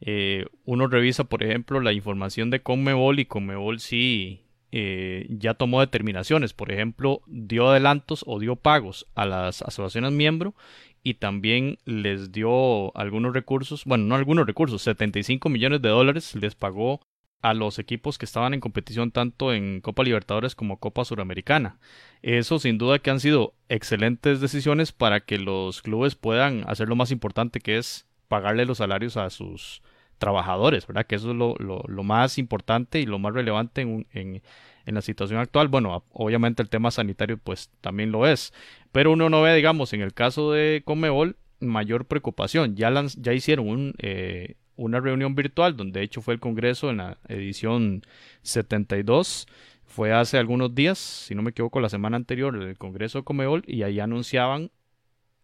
Eh, 0.00 0.46
uno 0.64 0.86
revisa, 0.86 1.24
por 1.24 1.42
ejemplo, 1.42 1.80
la 1.80 1.92
información 1.92 2.50
de 2.50 2.62
Conmebol 2.62 3.20
y 3.20 3.26
Conmebol 3.26 3.80
sí 3.80 4.42
eh, 4.72 5.26
ya 5.30 5.54
tomó 5.54 5.80
determinaciones. 5.80 6.52
Por 6.52 6.72
ejemplo, 6.72 7.22
dio 7.26 7.68
adelantos 7.68 8.24
o 8.26 8.38
dio 8.38 8.56
pagos 8.56 9.06
a 9.14 9.26
las 9.26 9.62
asociaciones 9.62 10.12
miembro 10.12 10.54
y 11.02 11.14
también 11.14 11.78
les 11.84 12.32
dio 12.32 12.96
algunos 12.96 13.32
recursos, 13.32 13.84
bueno, 13.84 14.04
no 14.04 14.14
algunos 14.14 14.46
recursos, 14.46 14.82
75 14.82 15.48
millones 15.48 15.82
de 15.82 15.88
dólares 15.88 16.34
les 16.34 16.54
pagó 16.54 17.00
a 17.42 17.54
los 17.54 17.78
equipos 17.78 18.18
que 18.18 18.26
estaban 18.26 18.52
en 18.52 18.60
competición 18.60 19.12
tanto 19.12 19.52
en 19.52 19.80
Copa 19.80 20.04
Libertadores 20.04 20.54
como 20.54 20.78
Copa 20.78 21.04
Suramericana. 21.04 21.78
Eso 22.22 22.58
sin 22.58 22.76
duda 22.76 22.98
que 22.98 23.10
han 23.10 23.20
sido 23.20 23.54
excelentes 23.68 24.40
decisiones 24.40 24.92
para 24.92 25.20
que 25.20 25.38
los 25.38 25.80
clubes 25.80 26.16
puedan 26.16 26.64
hacer 26.68 26.88
lo 26.88 26.96
más 26.96 27.10
importante 27.10 27.60
que 27.60 27.78
es 27.78 28.06
pagarle 28.28 28.66
los 28.66 28.78
salarios 28.78 29.16
a 29.16 29.30
sus 29.30 29.82
trabajadores, 30.18 30.86
¿verdad? 30.86 31.06
Que 31.06 31.16
eso 31.16 31.30
es 31.30 31.36
lo, 31.36 31.54
lo, 31.58 32.02
más 32.02 32.36
importante 32.36 33.00
y 33.00 33.06
lo 33.06 33.18
más 33.18 33.32
relevante 33.32 33.80
en, 33.80 34.06
en, 34.12 34.42
en 34.84 34.94
la 34.94 35.00
situación 35.00 35.40
actual. 35.40 35.68
Bueno, 35.68 36.04
obviamente 36.12 36.62
el 36.62 36.68
tema 36.68 36.90
sanitario 36.90 37.38
pues 37.38 37.70
también 37.80 38.12
lo 38.12 38.26
es, 38.26 38.52
pero 38.92 39.12
uno 39.12 39.28
no 39.30 39.42
ve, 39.42 39.54
digamos, 39.54 39.92
en 39.92 40.00
el 40.00 40.14
caso 40.14 40.52
de 40.52 40.82
Comebol 40.84 41.36
mayor 41.60 42.06
preocupación. 42.06 42.76
Ya, 42.76 42.90
ya 43.16 43.32
hicieron 43.32 43.68
un, 43.68 43.94
eh, 43.98 44.56
una 44.76 45.00
reunión 45.00 45.34
virtual 45.34 45.76
donde 45.76 46.00
de 46.00 46.06
hecho 46.06 46.22
fue 46.22 46.34
el 46.34 46.40
Congreso 46.40 46.90
en 46.90 46.98
la 46.98 47.18
edición 47.28 48.02
72. 48.42 49.46
Fue 49.84 50.12
hace 50.12 50.38
algunos 50.38 50.74
días, 50.74 50.98
si 50.98 51.34
no 51.34 51.42
me 51.42 51.50
equivoco, 51.50 51.80
la 51.80 51.88
semana 51.88 52.16
anterior, 52.16 52.56
el 52.56 52.78
Congreso 52.78 53.18
de 53.18 53.24
Comebol 53.24 53.62
y 53.66 53.82
ahí 53.82 54.00
anunciaban 54.00 54.70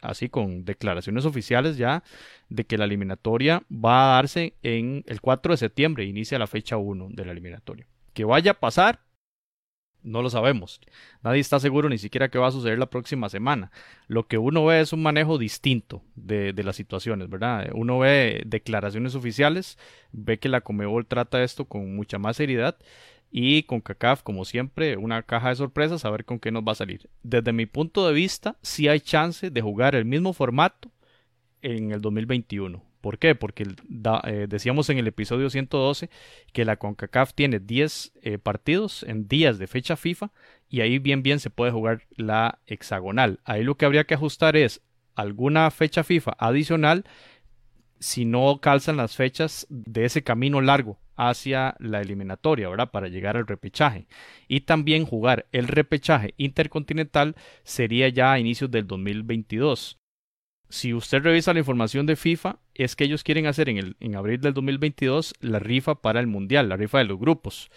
así 0.00 0.29
con 0.29 0.65
declaraciones 0.65 1.25
oficiales 1.25 1.76
ya 1.76 2.03
de 2.49 2.65
que 2.65 2.79
la 2.79 2.85
eliminatoria 2.85 3.62
va 3.73 4.05
a 4.05 4.17
darse 4.17 4.55
en 4.62 5.05
el 5.07 5.21
4 5.21 5.53
de 5.53 5.57
septiembre, 5.57 6.05
inicia 6.05 6.38
la 6.38 6.47
fecha 6.47 6.76
1 6.76 7.09
de 7.11 7.25
la 7.25 7.33
eliminatoria. 7.33 7.87
Que 8.15 8.25
vaya 8.25 8.53
a 8.53 8.61
pasar, 8.61 9.00
no 10.07 10.23
lo 10.23 10.31
sabemos. 10.31 10.81
Nadie 11.23 11.41
está 11.41 11.61
seguro 11.61 11.89
ni 11.89 11.99
siquiera 11.99 12.29
qué 12.29 12.39
va 12.39 12.49
a 12.49 12.53
suceder 12.53 12.79
la 12.79 12.87
próxima 12.87 13.29
semana. 13.29 13.71
Lo 14.07 14.27
que 14.27 14.39
uno 14.39 14.65
ve 14.65 14.81
es 14.81 14.93
un 14.93 15.03
manejo 15.03 15.37
distinto 15.37 16.03
de, 16.15 16.55
las 16.65 16.77
situaciones, 16.77 17.29
¿verdad? 17.29 17.71
Uno 17.75 17.99
ve 17.99 18.43
declaraciones 18.47 19.15
oficiales, 19.15 19.79
ve 20.13 20.39
que 20.39 20.49
la 20.49 20.63
Comebol 20.63 21.07
trata 21.07 21.43
esto 21.43 21.67
con 21.67 21.95
mucha 21.97 22.19
más 22.19 22.37
seriedad 22.37 22.77
y 23.31 23.65
con 23.65 23.81
CACAF, 23.81 24.23
como 24.23 24.45
siempre, 24.45 24.97
una 24.97 25.23
caja 25.23 25.51
de 25.51 25.57
sorpresas 25.57 26.05
a 26.05 26.11
ver 26.11 26.25
con 26.25 26.39
qué 26.39 26.53
nos 26.53 26.63
va 26.63 26.73
a 26.73 26.77
salir. 26.77 27.11
Desde 27.23 27.53
mi 27.53 27.67
punto 27.67 28.07
de 28.07 28.15
vista, 28.15 28.57
sí 28.63 28.89
hay 28.89 29.01
chance 29.01 29.51
de 29.51 29.61
jugar 29.61 29.95
el 29.95 30.05
mismo 30.05 30.33
formato 30.33 30.91
en 31.63 31.91
el 31.91 32.01
2021. 32.01 32.83
¿Por 33.07 33.21
qué? 33.21 33.37
Porque 33.37 33.65
eh, 34.25 34.47
decíamos 34.49 34.91
en 34.91 34.99
el 34.99 35.07
episodio 35.07 35.49
112 35.49 36.11
que 36.53 36.65
la 36.65 36.75
CONCACAF 36.75 37.35
tiene 37.35 37.61
10 37.61 38.15
eh, 38.21 38.39
partidos 38.39 39.05
en 39.05 39.29
días 39.29 39.61
de 39.61 39.69
fecha 39.69 39.95
FIFA 39.95 40.33
y 40.69 40.81
ahí 40.81 40.99
bien 40.99 41.23
bien 41.23 41.39
se 41.39 41.51
puede 41.51 41.71
jugar 41.71 42.03
la 42.17 42.59
hexagonal. 42.67 43.39
Ahí 43.45 43.63
lo 43.63 43.77
que 43.77 43.85
habría 43.85 44.09
que 44.09 44.15
ajustar 44.15 44.57
es 44.57 44.83
alguna 45.15 45.71
fecha 45.71 46.03
FIFA 46.03 46.33
adicional 46.37 47.05
si 48.01 48.25
no 48.25 48.59
calzan 48.61 48.97
las 48.97 49.15
fechas 49.15 49.69
de 49.71 50.05
ese 50.05 50.25
camino 50.25 50.61
largo 50.61 50.99
hacia 51.15 51.77
la 51.79 52.01
eliminatoria, 52.01 52.69
¿verdad? 52.69 52.91
Para 52.91 53.07
llegar 53.07 53.37
al 53.37 53.47
repechaje. 53.47 54.09
Y 54.49 54.63
también 54.63 55.07
jugar 55.07 55.47
el 55.53 55.69
repechaje 55.69 56.35
intercontinental 56.39 57.37
sería 57.63 58.09
ya 58.09 58.33
a 58.33 58.41
inicios 58.41 58.73
del 58.73 58.89
2022. 58.89 60.01
Si 60.69 60.93
usted 60.93 61.23
revisa 61.23 61.53
la 61.53 61.61
información 61.61 62.07
de 62.07 62.17
FIFA, 62.17 62.59
es 62.75 62.97
que 62.97 63.05
ellos 63.05 63.23
quieren 63.23 63.47
hacer 63.47 63.69
en, 63.69 63.79
el, 63.79 63.97
en 64.01 64.17
abril 64.17 64.41
del 64.41 64.55
2022 64.55 65.35
la 65.41 65.59
rifa 65.59 65.97
para 65.97 66.21
el 66.21 66.27
Mundial, 66.27 66.69
la 66.69 66.77
rifa 66.77 66.99
de 66.99 67.05
los 67.05 67.19
grupos. 67.19 67.71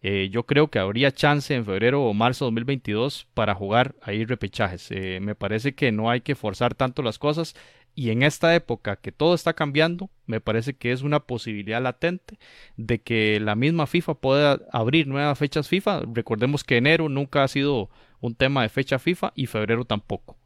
Eh, 0.00 0.28
yo 0.30 0.46
creo 0.46 0.68
que 0.68 0.78
habría 0.78 1.10
chance 1.10 1.52
en 1.52 1.64
febrero 1.64 2.04
o 2.04 2.14
marzo 2.14 2.44
de 2.44 2.50
2022 2.50 3.26
para 3.34 3.54
jugar 3.54 3.96
ahí 4.00 4.24
repechajes. 4.24 4.88
Eh, 4.90 5.18
me 5.20 5.34
parece 5.34 5.74
que 5.74 5.90
no 5.90 6.10
hay 6.10 6.20
que 6.20 6.36
forzar 6.36 6.74
tanto 6.74 7.02
las 7.02 7.18
cosas 7.18 7.56
y 7.98 8.10
en 8.10 8.22
esta 8.22 8.54
época 8.54 8.94
que 8.94 9.10
todo 9.10 9.34
está 9.34 9.54
cambiando, 9.54 10.08
me 10.26 10.40
parece 10.40 10.76
que 10.76 10.92
es 10.92 11.02
una 11.02 11.18
posibilidad 11.18 11.82
latente 11.82 12.38
de 12.76 13.00
que 13.00 13.40
la 13.40 13.56
misma 13.56 13.88
FIFA 13.88 14.14
pueda 14.14 14.60
abrir 14.70 15.08
nuevas 15.08 15.36
fechas 15.36 15.68
FIFA. 15.68 16.02
Recordemos 16.14 16.62
que 16.62 16.76
enero 16.76 17.08
nunca 17.08 17.42
ha 17.42 17.48
sido 17.48 17.90
un 18.20 18.36
tema 18.36 18.62
de 18.62 18.68
fecha 18.68 19.00
FIFA 19.00 19.32
y 19.34 19.46
febrero 19.46 19.84
tampoco. 19.84 20.36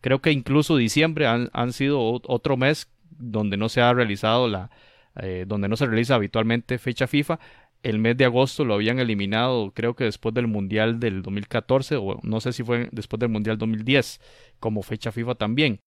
Creo 0.00 0.20
que 0.20 0.32
incluso 0.32 0.76
diciembre 0.76 1.26
han, 1.26 1.72
sido 1.72 2.00
otro 2.00 2.56
mes 2.56 2.88
donde 3.10 3.56
no 3.56 3.68
se 3.68 3.80
ha 3.80 3.92
realizado 3.92 4.48
la, 4.48 4.70
eh, 5.16 5.44
donde 5.46 5.68
no 5.68 5.76
se 5.76 5.86
realiza 5.86 6.14
habitualmente 6.14 6.78
fecha 6.78 7.06
FIFA. 7.06 7.38
El 7.82 7.98
mes 7.98 8.16
de 8.16 8.26
agosto 8.26 8.64
lo 8.64 8.74
habían 8.74 8.98
eliminado, 8.98 9.72
creo 9.72 9.94
que 9.94 10.04
después 10.04 10.34
del 10.34 10.46
Mundial 10.46 11.00
del 11.00 11.22
2014, 11.22 11.96
o 11.96 12.20
no 12.22 12.40
sé 12.40 12.52
si 12.52 12.62
fue 12.62 12.88
después 12.92 13.18
del 13.20 13.30
Mundial 13.30 13.56
2010, 13.56 14.20
como 14.58 14.82
fecha 14.82 15.12
FIFA 15.12 15.34
también 15.36 15.80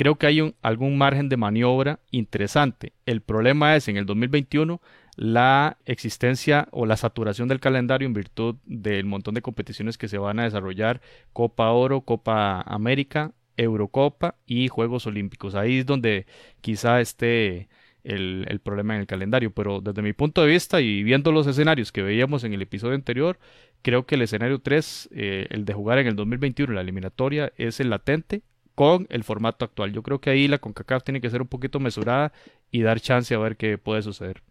creo 0.00 0.16
que 0.16 0.26
hay 0.26 0.54
algún 0.62 0.96
margen 0.96 1.28
de 1.28 1.36
maniobra 1.36 2.00
interesante. 2.10 2.94
El 3.04 3.20
problema 3.20 3.76
es 3.76 3.86
en 3.86 3.98
el 3.98 4.06
2021 4.06 4.80
la 5.16 5.78
existencia 5.84 6.68
o 6.70 6.86
la 6.86 6.96
saturación 6.96 7.48
del 7.48 7.60
calendario 7.60 8.06
en 8.06 8.14
virtud 8.14 8.56
del 8.64 9.04
montón 9.04 9.34
de 9.34 9.42
competiciones 9.42 9.98
que 9.98 10.08
se 10.08 10.18
van 10.18 10.38
a 10.38 10.44
desarrollar, 10.44 11.00
Copa 11.32 11.70
Oro, 11.70 12.02
Copa 12.02 12.62
América, 12.62 13.32
Eurocopa 13.56 14.36
y 14.46 14.68
Juegos 14.68 15.06
Olímpicos. 15.06 15.54
Ahí 15.54 15.80
es 15.80 15.86
donde 15.86 16.26
quizá 16.60 17.00
esté 17.00 17.68
el, 18.04 18.60
problema 18.62 18.94
en 18.94 19.00
el 19.00 19.06
calendario, 19.06 19.52
pero 19.52 19.80
desde 19.80 20.02
mi 20.02 20.12
punto 20.12 20.42
de 20.42 20.48
vista 20.48 20.80
y 20.80 21.02
viendo 21.02 21.32
los 21.32 21.46
escenarios 21.46 21.92
que 21.92 22.02
veíamos 22.02 22.44
en 22.44 22.54
el 22.54 22.62
episodio 22.62 22.94
anterior, 22.94 23.38
creo 23.82 24.06
que 24.06 24.14
el 24.14 24.22
escenario 24.22 24.60
3, 24.60 25.10
eh, 25.12 25.46
el 25.50 25.64
de 25.64 25.74
jugar 25.74 25.98
en 25.98 26.06
el 26.06 26.16
2021, 26.16 26.72
la 26.72 26.80
eliminatoria, 26.80 27.52
es 27.56 27.80
el 27.80 27.90
latente 27.90 28.42
con 28.74 29.06
el 29.10 29.24
formato 29.24 29.64
actual. 29.64 29.92
Yo 29.92 30.02
creo 30.02 30.20
que 30.20 30.30
ahí 30.30 30.48
la 30.48 30.58
CONCACAF 30.58 31.04
tiene 31.04 31.20
que 31.20 31.30
ser 31.30 31.42
un 31.42 31.48
poquito 31.48 31.80
mesurada 31.80 32.32
y 32.70 32.82
dar 32.82 33.00
chance 33.00 33.34
a 33.34 33.38
ver 33.38 33.56
qué 33.56 33.76
puede 33.76 34.02
suceder. 34.02 34.42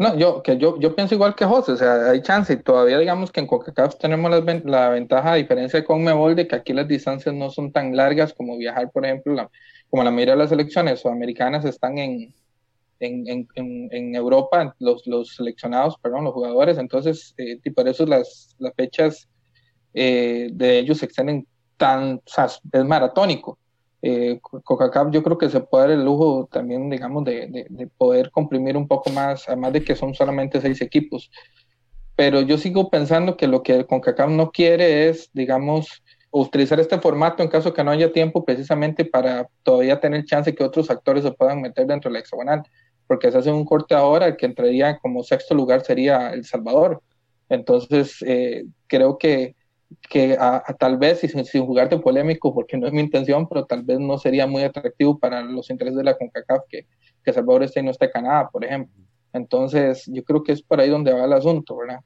No, 0.00 0.16
yo, 0.16 0.42
que 0.42 0.56
yo, 0.56 0.80
yo 0.80 0.94
pienso 0.96 1.14
igual 1.14 1.34
que 1.34 1.44
José, 1.44 1.72
o 1.72 1.76
sea, 1.76 2.10
hay 2.10 2.22
chance 2.22 2.50
y 2.54 2.56
todavía 2.56 2.98
digamos 2.98 3.30
que 3.30 3.40
en 3.40 3.46
CONCACAF 3.46 3.98
tenemos 3.98 4.30
la, 4.64 4.88
ventaja, 4.88 5.32
a 5.32 5.36
diferencia 5.36 5.78
de 5.78 5.84
CONMEBOL, 5.84 6.34
de 6.34 6.48
que 6.48 6.56
aquí 6.56 6.72
las 6.72 6.88
distancias 6.88 7.34
no 7.34 7.50
son 7.50 7.70
tan 7.70 7.94
largas 7.94 8.32
como 8.32 8.56
viajar, 8.56 8.90
por 8.90 9.04
ejemplo, 9.04 9.50
como 9.90 10.02
la 10.02 10.10
mayoría 10.10 10.32
de 10.32 10.38
las 10.38 10.48
selecciones 10.48 11.00
sudamericanas 11.00 11.66
están 11.66 11.98
en, 11.98 12.32
en, 12.98 13.46
en, 13.54 13.88
en, 13.92 14.14
Europa, 14.14 14.74
los, 14.78 15.06
los 15.06 15.34
seleccionados, 15.36 15.98
perdón, 15.98 16.24
los 16.24 16.32
jugadores, 16.32 16.78
entonces, 16.78 17.34
eh, 17.36 17.60
y 17.62 17.68
por 17.68 17.86
eso 17.86 18.06
las, 18.06 18.56
las 18.58 18.72
fechas 18.74 19.28
eh, 19.92 20.48
de 20.50 20.78
ellos 20.78 20.96
se 20.96 21.04
extienden 21.04 21.46
tan, 21.76 22.22
es 22.72 22.84
maratónico. 22.86 23.58
Eh, 24.02 24.40
Coca-Cola 24.40 25.10
yo 25.10 25.22
creo 25.22 25.36
que 25.36 25.50
se 25.50 25.60
puede 25.60 25.88
dar 25.88 25.92
el 25.92 26.04
lujo 26.04 26.48
también, 26.50 26.88
digamos, 26.88 27.24
de, 27.24 27.66
de, 27.68 27.86
poder 27.86 28.30
comprimir 28.30 28.76
un 28.76 28.88
poco 28.88 29.10
más, 29.10 29.46
además 29.48 29.74
de 29.74 29.84
que 29.84 29.94
son 29.94 30.14
solamente 30.14 30.60
seis 30.60 30.80
equipos. 30.80 31.30
Pero 32.16 32.40
yo 32.40 32.56
sigo 32.58 32.90
pensando 32.90 33.36
que 33.36 33.46
lo 33.46 33.62
que 33.62 33.86
CONCACAF 33.86 34.30
no 34.30 34.50
quiere 34.50 35.08
es, 35.08 35.30
digamos, 35.32 36.02
utilizar 36.30 36.78
este 36.80 36.98
formato 36.98 37.42
en 37.42 37.48
caso 37.48 37.74
que 37.74 37.82
no 37.84 37.90
haya 37.90 38.12
tiempo 38.12 38.44
precisamente 38.44 39.04
para 39.04 39.48
todavía 39.62 40.00
tener 40.00 40.24
chance 40.24 40.54
que 40.54 40.64
otros 40.64 40.90
actores 40.90 41.24
se 41.24 41.32
puedan 41.32 41.60
meter 41.60 41.86
dentro 41.86 42.08
de 42.08 42.14
la 42.14 42.20
hexagonal, 42.20 42.62
porque 43.06 43.30
se 43.30 43.38
hace 43.38 43.50
un 43.50 43.64
corte 43.64 43.94
ahora, 43.94 44.26
el 44.26 44.36
que 44.36 44.46
entraría 44.46 44.98
como 44.98 45.24
sexto 45.24 45.54
lugar 45.54 45.82
sería 45.82 46.32
El 46.32 46.44
Salvador. 46.44 47.02
Entonces, 47.48 48.22
eh, 48.24 48.64
creo 48.86 49.18
que 49.18 49.56
que 50.08 50.36
a, 50.38 50.62
tal 50.78 50.98
vez, 50.98 51.20
sin, 51.20 51.44
sin 51.44 51.66
jugarte 51.66 51.98
polémico, 51.98 52.54
porque 52.54 52.76
no 52.76 52.86
es 52.86 52.92
mi 52.92 53.00
intención, 53.00 53.48
pero 53.48 53.64
tal 53.64 53.82
vez 53.82 53.98
no 53.98 54.18
sería 54.18 54.46
muy 54.46 54.62
atractivo 54.62 55.18
para 55.18 55.42
los 55.42 55.70
intereses 55.70 55.96
de 55.96 56.04
la 56.04 56.16
CONCACAF 56.16 56.62
que, 56.68 56.86
que 57.24 57.32
Salvador 57.32 57.64
esté 57.64 57.80
y 57.80 57.82
no 57.82 57.90
esté 57.90 58.10
Canadá, 58.10 58.48
por 58.50 58.64
ejemplo. 58.64 58.94
Entonces, 59.32 60.04
yo 60.06 60.24
creo 60.24 60.42
que 60.42 60.52
es 60.52 60.62
por 60.62 60.80
ahí 60.80 60.88
donde 60.88 61.12
va 61.12 61.24
el 61.24 61.32
asunto, 61.32 61.76
¿verdad? 61.76 62.00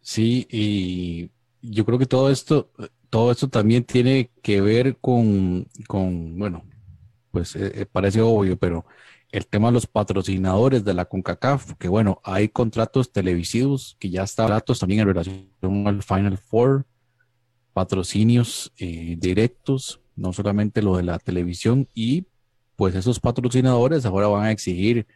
Sí, 0.00 0.46
y 0.50 1.30
yo 1.62 1.84
creo 1.84 1.98
que 1.98 2.06
todo 2.06 2.30
esto, 2.30 2.70
todo 3.10 3.30
esto 3.30 3.48
también 3.48 3.84
tiene 3.84 4.30
que 4.42 4.60
ver 4.60 4.96
con, 4.96 5.66
con 5.86 6.38
bueno, 6.38 6.64
pues 7.30 7.56
eh, 7.56 7.72
eh, 7.74 7.86
parece 7.90 8.20
obvio, 8.20 8.56
pero 8.56 8.84
el 9.32 9.46
tema 9.46 9.68
de 9.68 9.74
los 9.74 9.86
patrocinadores 9.86 10.84
de 10.84 10.94
la 10.94 11.06
CONCACAF, 11.06 11.74
que 11.74 11.88
bueno, 11.88 12.20
hay 12.22 12.48
contratos 12.48 13.10
televisivos 13.12 13.96
que 13.98 14.10
ya 14.10 14.22
están 14.22 14.50
datos 14.50 14.78
también 14.78 15.00
en 15.00 15.08
relación 15.08 15.48
al 15.86 16.02
Final 16.02 16.38
Four, 16.38 16.84
patrocinios 17.74 18.72
eh, 18.78 19.16
directos, 19.18 20.00
no 20.16 20.32
solamente 20.32 20.80
lo 20.80 20.96
de 20.96 21.02
la 21.02 21.18
televisión, 21.18 21.88
y 21.92 22.24
pues 22.76 22.94
esos 22.94 23.20
patrocinadores 23.20 24.06
ahora 24.06 24.28
van 24.28 24.44
a 24.44 24.50
exigir 24.52 25.06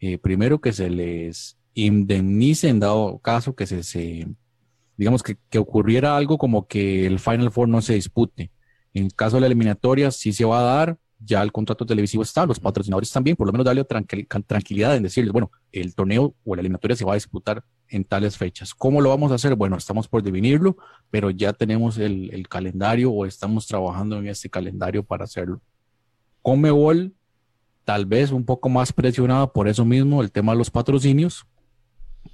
eh, 0.00 0.18
primero 0.18 0.60
que 0.60 0.72
se 0.72 0.90
les 0.90 1.56
indemnice 1.74 2.68
en 2.68 2.80
dado 2.80 3.18
caso 3.18 3.54
que 3.54 3.66
se, 3.66 4.26
digamos 4.96 5.22
que, 5.22 5.36
que, 5.50 5.58
ocurriera 5.58 6.16
algo 6.16 6.38
como 6.38 6.66
que 6.66 7.06
el 7.06 7.18
Final 7.18 7.52
Four 7.52 7.68
no 7.68 7.82
se 7.82 7.94
dispute. 7.94 8.50
En 8.94 9.10
caso 9.10 9.36
de 9.36 9.42
la 9.42 9.46
eliminatoria, 9.46 10.10
sí 10.10 10.32
se 10.32 10.44
va 10.44 10.60
a 10.60 10.76
dar, 10.76 10.98
ya 11.18 11.42
el 11.42 11.52
contrato 11.52 11.86
televisivo 11.86 12.22
está, 12.22 12.44
los 12.46 12.60
patrocinadores 12.60 13.10
también, 13.10 13.36
por 13.36 13.46
lo 13.46 13.52
menos 13.52 13.64
darle 13.64 13.84
tranquilidad 13.84 14.96
en 14.96 15.02
decirles, 15.02 15.32
bueno, 15.32 15.50
el 15.72 15.94
torneo 15.94 16.34
o 16.44 16.54
la 16.54 16.60
eliminatoria 16.60 16.96
se 16.96 17.04
va 17.04 17.12
a 17.12 17.16
disputar 17.16 17.64
en 17.88 18.04
tales 18.04 18.36
fechas. 18.36 18.74
¿Cómo 18.74 19.00
lo 19.00 19.10
vamos 19.10 19.32
a 19.32 19.36
hacer? 19.36 19.54
Bueno, 19.54 19.76
estamos 19.76 20.08
por 20.08 20.22
definirlo, 20.22 20.76
pero 21.10 21.30
ya 21.30 21.52
tenemos 21.52 21.98
el, 21.98 22.46
calendario 22.48 23.10
o 23.10 23.24
estamos 23.24 23.66
trabajando 23.66 24.18
en 24.18 24.28
este 24.28 24.50
calendario 24.50 25.02
para 25.02 25.24
hacerlo. 25.24 25.60
Comebol, 26.42 27.14
tal 27.84 28.06
vez 28.06 28.30
un 28.30 28.44
poco 28.44 28.68
más 28.68 28.92
presionada 28.92 29.52
por 29.52 29.68
eso 29.68 29.84
mismo, 29.84 30.22
el 30.22 30.30
tema 30.30 30.52
de 30.52 30.58
los 30.58 30.70
patrocinios, 30.70 31.46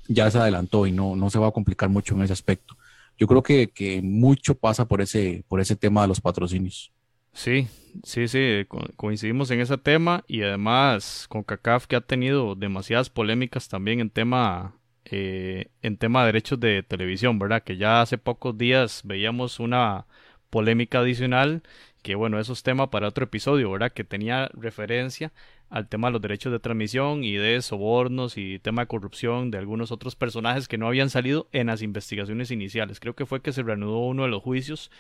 ya 0.09 0.31
se 0.31 0.39
adelantó 0.39 0.87
y 0.87 0.93
no, 0.93 1.15
no 1.15 1.31
se 1.31 1.39
va 1.39 1.49
a 1.49 1.53
complicar 1.53 1.89
mucho 1.89 2.15
en 2.15 2.23
ese 2.23 2.33
aspecto. 2.33 2.77
Yo 3.19 3.27
creo 3.27 3.43
que, 3.43 3.69
que 3.69 4.03
mucho 4.03 4.55
pasa 4.55 4.87
por 4.89 5.01
ese, 5.01 5.45
por 5.47 5.61
ese 5.61 5.77
tema 5.77 6.03
de 6.03 6.09
los 6.09 6.21
patrocinios. 6.21 6.93
Sí, 7.33 7.69
sí, 8.05 8.29
sí, 8.29 8.67
coincidimos 8.97 9.51
en 9.51 9.61
ese 9.61 9.79
tema 9.79 10.25
y 10.29 10.43
además 10.43 11.27
con 11.29 11.43
CACAF 11.43 11.87
que 11.87 11.97
ha 11.97 12.01
tenido 12.01 12.55
demasiadas 12.55 13.11
polémicas 13.11 13.69
también 13.69 14.01
en 14.01 14.11
tema 14.11 14.75
eh, 15.07 15.69
en 15.83 15.97
tema 15.97 16.21
de 16.21 16.27
derechos 16.27 16.61
de 16.61 16.83
televisión, 16.83 17.39
¿verdad? 17.39 17.63
Que 17.63 17.77
ya 17.77 18.01
hace 18.03 18.19
pocos 18.19 18.57
días 18.57 19.03
veíamos 19.05 19.61
una 19.61 20.07
polémica 20.51 21.01
adicional, 21.01 21.63
que 22.03 22.15
bueno, 22.15 22.39
eso 22.39 22.53
es 22.53 22.63
tema 22.63 22.91
para 22.91 23.09
otro 23.09 23.25
episodio, 23.25 23.71
¿verdad? 23.71 23.93
Que 23.93 24.05
tenía 24.05 24.49
referencia 24.55 25.33
al 25.71 25.89
tema 25.89 26.09
de 26.09 26.13
los 26.13 26.23
derechos 26.23 26.53
de 26.53 26.61
transmisión 26.61 27.25
y 27.25 27.35
de 27.37 27.63
sobornos 27.63 28.37
y 28.37 28.59
tema 28.59 28.83
de 28.83 28.89
corrupción 28.89 29.51
de 29.51 29.59
algunos 29.59 29.91
otros 29.91 30.17
personajes 30.17 30.69
que 30.69 30.79
no 30.79 30.87
habían 30.87 31.11
salido 31.11 31.49
en 31.53 31.69
las 31.69 31.83
investigaciones 31.83 32.51
iniciales. 32.51 33.01
Creo 33.01 33.15
que 33.17 33.27
fue 33.27 33.41
que 33.43 33.53
se 33.53 33.63
reanudó 33.63 34.01
uno 34.01 34.25
de 34.25 34.29
los 34.29 34.43
juicios 34.43 34.91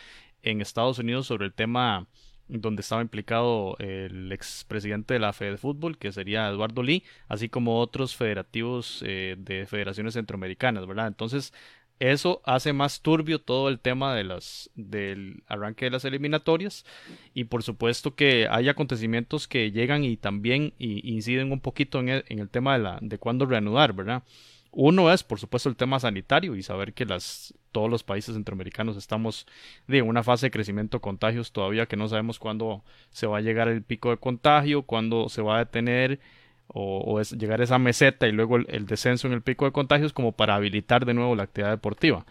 en 0.43 0.61
Estados 0.61 0.99
Unidos 0.99 1.27
sobre 1.27 1.47
el 1.47 1.53
tema 1.53 2.07
donde 2.49 2.83
estaba 2.83 3.03
implicado 3.03 3.77
el 3.79 4.31
expresidente 4.33 5.15
de 5.15 5.21
la 5.21 5.33
Fed 5.33 5.53
de 5.53 5.57
Fútbol, 5.57 5.97
que 5.97 6.13
sería 6.13 6.49
Eduardo 6.49 6.83
Lee, 6.83 7.05
así 7.29 7.49
como 7.49 7.81
otros 7.81 8.15
federativos 8.15 9.03
eh, 9.07 9.37
de 9.39 9.67
federaciones 9.67 10.15
centroamericanas, 10.15 10.87
¿verdad? 10.87 11.07
Entonces, 11.07 11.55
eso 11.99 12.43
hace 12.45 12.73
más 12.73 13.01
turbio 13.01 13.39
todo 13.41 13.69
el 13.69 13.79
tema 13.79 14.15
de 14.15 14.25
las, 14.25 14.71
del 14.75 15.45
arranque 15.47 15.85
de 15.85 15.93
las 15.93 16.05
eliminatorias 16.05 16.85
y 17.33 17.45
por 17.45 17.63
supuesto 17.63 18.17
que 18.17 18.49
hay 18.51 18.69
acontecimientos 18.69 19.47
que 19.47 19.71
llegan 19.71 20.03
y 20.03 20.17
también 20.17 20.75
inciden 20.79 21.53
un 21.53 21.61
poquito 21.61 22.01
en 22.01 22.09
el, 22.09 22.25
en 22.29 22.41
el 22.41 22.49
tema 22.49 22.73
de, 22.73 22.83
la, 22.83 22.99
de 23.01 23.19
cuándo 23.19 23.47
reanudar, 23.47 23.93
¿verdad? 23.93 24.25
Uno 24.75 25.13
es, 25.13 25.23
por 25.23 25.39
supuesto, 25.39 25.69
el 25.69 25.77
tema 25.77 26.01
sanitario 26.01 26.57
y 26.57 26.63
saber 26.63 26.95
que 26.95 27.05
las, 27.05 27.55
todos 27.73 27.91
los 27.91 28.03
países 28.03 28.35
centroamericanos 28.35 28.97
estamos 28.97 29.47
en 29.87 30.09
una 30.09 30.23
fase 30.23 30.47
de 30.47 30.51
crecimiento 30.51 30.97
de 30.97 31.03
contagios 31.03 31.53
todavía 31.53 31.87
que 31.87 31.97
no 31.97 32.09
sabemos 32.09 32.39
cuándo 32.39 32.83
se 33.11 33.27
va 33.27 33.39
a 33.39 33.41
llegar 33.43 33.69
el 33.69 33.83
pico 33.83 34.11
de 34.11 34.17
contagio, 34.17 34.83
cuándo 34.83 35.29
se 35.29 35.43
va 35.43 35.57
a 35.57 35.59
detener 35.59 36.21
o, 36.69 37.21
es 37.21 37.33
llegar 37.33 37.61
a 37.61 37.65
esa 37.65 37.79
meseta 37.79 38.27
y 38.27 38.33
luego 38.33 38.57
el, 38.57 38.87
descenso 38.87 39.27
en 39.27 39.35
el 39.35 39.43
pico 39.43 39.67
de 39.67 39.73
contagios 39.73 40.15
como 40.15 40.33
para 40.33 40.55
habilitar 40.55 41.05
de 41.05 41.13
nuevo 41.13 41.37
la 41.37 41.43
actividad 41.43 41.71
deportiva. 41.71 42.25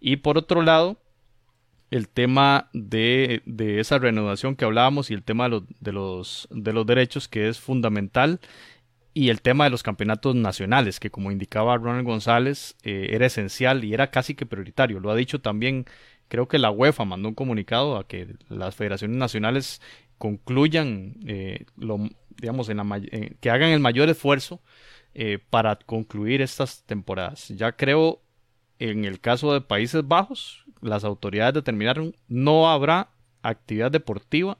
Y 0.00 0.16
por 0.16 0.38
otro 0.38 0.62
lado, 0.62 0.98
el 1.90 2.08
tema 2.08 2.68
de, 2.72 3.42
de 3.44 3.80
esa 3.80 3.98
reanudación 3.98 4.54
que 4.54 4.64
hablábamos 4.64 5.10
y 5.10 5.14
el 5.14 5.24
tema 5.24 5.48
de 5.48 5.62
de 5.80 5.92
de 6.50 6.72
los 6.72 6.86
derechos 6.86 7.26
que 7.26 7.48
es 7.48 7.58
fundamental 7.58 8.38
y 9.14 9.30
el 9.30 9.42
tema 9.42 9.64
de 9.64 9.70
los 9.70 9.82
campeonatos 9.82 10.34
nacionales, 10.34 11.00
que 11.00 11.10
como 11.10 11.32
indicaba 11.32 11.76
Ronald 11.76 12.06
González, 12.06 12.76
eh, 12.82 13.08
era 13.10 13.26
esencial 13.26 13.84
y 13.84 13.94
era 13.94 14.10
casi 14.10 14.34
que 14.34 14.46
prioritario. 14.46 15.00
Lo 15.00 15.10
ha 15.10 15.16
dicho 15.16 15.40
también, 15.40 15.86
creo 16.28 16.48
que 16.48 16.58
la 16.58 16.70
UEFA 16.70 17.04
mandó 17.04 17.28
un 17.28 17.34
comunicado 17.34 17.96
a 17.96 18.06
que 18.06 18.36
las 18.48 18.76
federaciones 18.76 19.16
nacionales 19.16 19.80
concluyan, 20.18 21.16
eh, 21.26 21.64
lo, 21.76 21.98
digamos, 22.36 22.68
en 22.68 22.76
la, 22.76 23.00
que 23.40 23.50
hagan 23.50 23.70
el 23.70 23.80
mayor 23.80 24.08
esfuerzo 24.08 24.60
eh, 25.14 25.38
para 25.50 25.76
concluir 25.76 26.42
estas 26.42 26.84
temporadas. 26.84 27.48
Ya 27.48 27.72
creo, 27.72 28.22
en 28.78 29.04
el 29.04 29.20
caso 29.20 29.52
de 29.52 29.60
Países 29.60 30.06
Bajos, 30.06 30.64
las 30.80 31.04
autoridades 31.04 31.54
determinaron 31.54 32.14
no 32.28 32.70
habrá 32.70 33.10
actividad 33.42 33.90
deportiva 33.90 34.58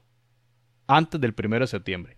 antes 0.87 1.21
del 1.21 1.35
primero 1.35 1.65
de 1.65 1.69
septiembre 1.69 2.17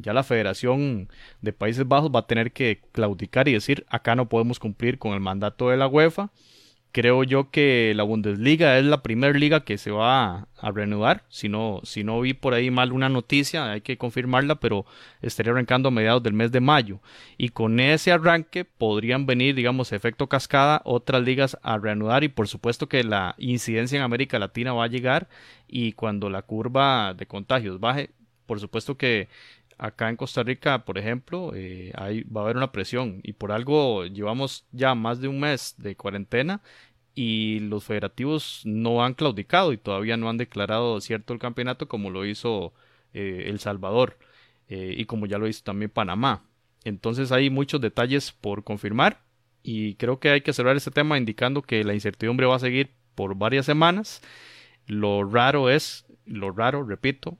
ya 0.00 0.12
la 0.12 0.22
Federación 0.22 1.08
de 1.40 1.52
Países 1.52 1.86
Bajos 1.86 2.10
va 2.14 2.20
a 2.20 2.26
tener 2.26 2.52
que 2.52 2.80
claudicar 2.92 3.48
y 3.48 3.52
decir 3.52 3.86
acá 3.88 4.14
no 4.14 4.28
podemos 4.28 4.58
cumplir 4.58 4.98
con 4.98 5.12
el 5.12 5.20
mandato 5.20 5.70
de 5.70 5.76
la 5.76 5.86
UEFA. 5.86 6.30
Creo 6.92 7.22
yo 7.22 7.52
que 7.52 7.92
la 7.94 8.02
Bundesliga 8.02 8.76
es 8.76 8.84
la 8.84 9.00
primera 9.00 9.38
liga 9.38 9.64
que 9.64 9.78
se 9.78 9.92
va 9.92 10.48
a, 10.58 10.70
reanudar. 10.72 11.22
Si 11.28 11.48
no, 11.48 11.80
si 11.84 12.02
no 12.02 12.20
vi 12.20 12.34
por 12.34 12.52
ahí 12.52 12.72
mal 12.72 12.90
una 12.92 13.08
noticia, 13.08 13.70
hay 13.70 13.80
que 13.80 13.96
confirmarla, 13.96 14.56
pero 14.56 14.86
estaría 15.22 15.52
arrancando 15.52 15.88
a 15.88 15.92
mediados 15.92 16.20
del 16.24 16.32
mes 16.32 16.50
de 16.50 16.58
mayo. 16.58 17.00
Y 17.38 17.50
con 17.50 17.78
ese 17.78 18.10
arranque 18.10 18.64
podrían 18.64 19.24
venir, 19.24 19.54
digamos, 19.54 19.92
efecto 19.92 20.28
cascada, 20.28 20.82
otras 20.84 21.22
ligas 21.22 21.56
a 21.62 21.78
reanudar. 21.78 22.24
Y 22.24 22.28
por 22.28 22.48
supuesto 22.48 22.88
que 22.88 23.04
la 23.04 23.36
incidencia 23.38 23.96
en 23.96 24.02
América 24.02 24.40
Latina 24.40 24.72
va 24.72 24.84
a 24.84 24.88
llegar. 24.88 25.28
Y 25.68 25.92
cuando 25.92 26.28
la 26.28 26.42
curva 26.42 27.14
de 27.14 27.26
contagios 27.26 27.78
baje, 27.78 28.10
por 28.46 28.58
supuesto 28.58 28.96
que 28.98 29.28
acá 29.80 30.10
en 30.10 30.16
Costa 30.16 30.42
Rica, 30.42 30.84
por 30.84 30.98
ejemplo, 30.98 31.52
eh, 31.54 31.92
va 31.96 32.42
a 32.42 32.44
haber 32.44 32.56
una 32.56 32.70
presión 32.70 33.20
y 33.22 33.32
por 33.32 33.50
algo 33.50 34.04
llevamos 34.06 34.66
ya 34.72 34.94
más 34.94 35.20
de 35.20 35.28
un 35.28 35.40
mes 35.40 35.74
de 35.78 35.96
cuarentena 35.96 36.60
y 37.14 37.60
los 37.60 37.84
federativos 37.84 38.60
no 38.64 39.02
han 39.02 39.14
claudicado 39.14 39.72
y 39.72 39.78
todavía 39.78 40.16
no 40.18 40.28
han 40.28 40.36
declarado 40.36 41.00
cierto 41.00 41.32
el 41.32 41.38
campeonato 41.38 41.88
como 41.88 42.10
lo 42.10 42.26
hizo 42.26 42.74
eh, 43.14 43.44
El 43.46 43.58
Salvador 43.58 44.18
eh, 44.68 44.94
y 44.96 45.06
como 45.06 45.26
ya 45.26 45.38
lo 45.38 45.48
hizo 45.48 45.62
también 45.64 45.90
Panamá. 45.90 46.44
Entonces 46.84 47.32
hay 47.32 47.48
muchos 47.50 47.80
detalles 47.80 48.32
por 48.32 48.64
confirmar 48.64 49.22
y 49.62 49.94
creo 49.94 50.20
que 50.20 50.30
hay 50.30 50.42
que 50.42 50.52
cerrar 50.52 50.76
este 50.76 50.90
tema 50.90 51.18
indicando 51.18 51.62
que 51.62 51.84
la 51.84 51.94
incertidumbre 51.94 52.46
va 52.46 52.56
a 52.56 52.60
seguir 52.60 52.90
por 53.14 53.34
varias 53.34 53.66
semanas. 53.66 54.22
Lo 54.86 55.24
raro 55.24 55.70
es, 55.70 56.06
lo 56.26 56.52
raro, 56.52 56.84
repito, 56.84 57.38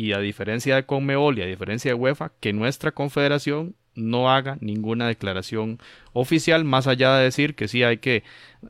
y 0.00 0.14
a 0.14 0.18
diferencia 0.18 0.76
de 0.76 0.86
Conmebol 0.86 1.38
y 1.38 1.42
a 1.42 1.46
diferencia 1.46 1.90
de 1.90 1.94
UEFA, 1.94 2.32
que 2.40 2.54
nuestra 2.54 2.92
confederación 2.92 3.74
no 3.94 4.30
haga 4.30 4.56
ninguna 4.62 5.06
declaración 5.06 5.78
oficial, 6.14 6.64
más 6.64 6.86
allá 6.86 7.16
de 7.16 7.24
decir 7.24 7.54
que 7.54 7.68
sí 7.68 7.82
hay 7.82 7.98
que 7.98 8.22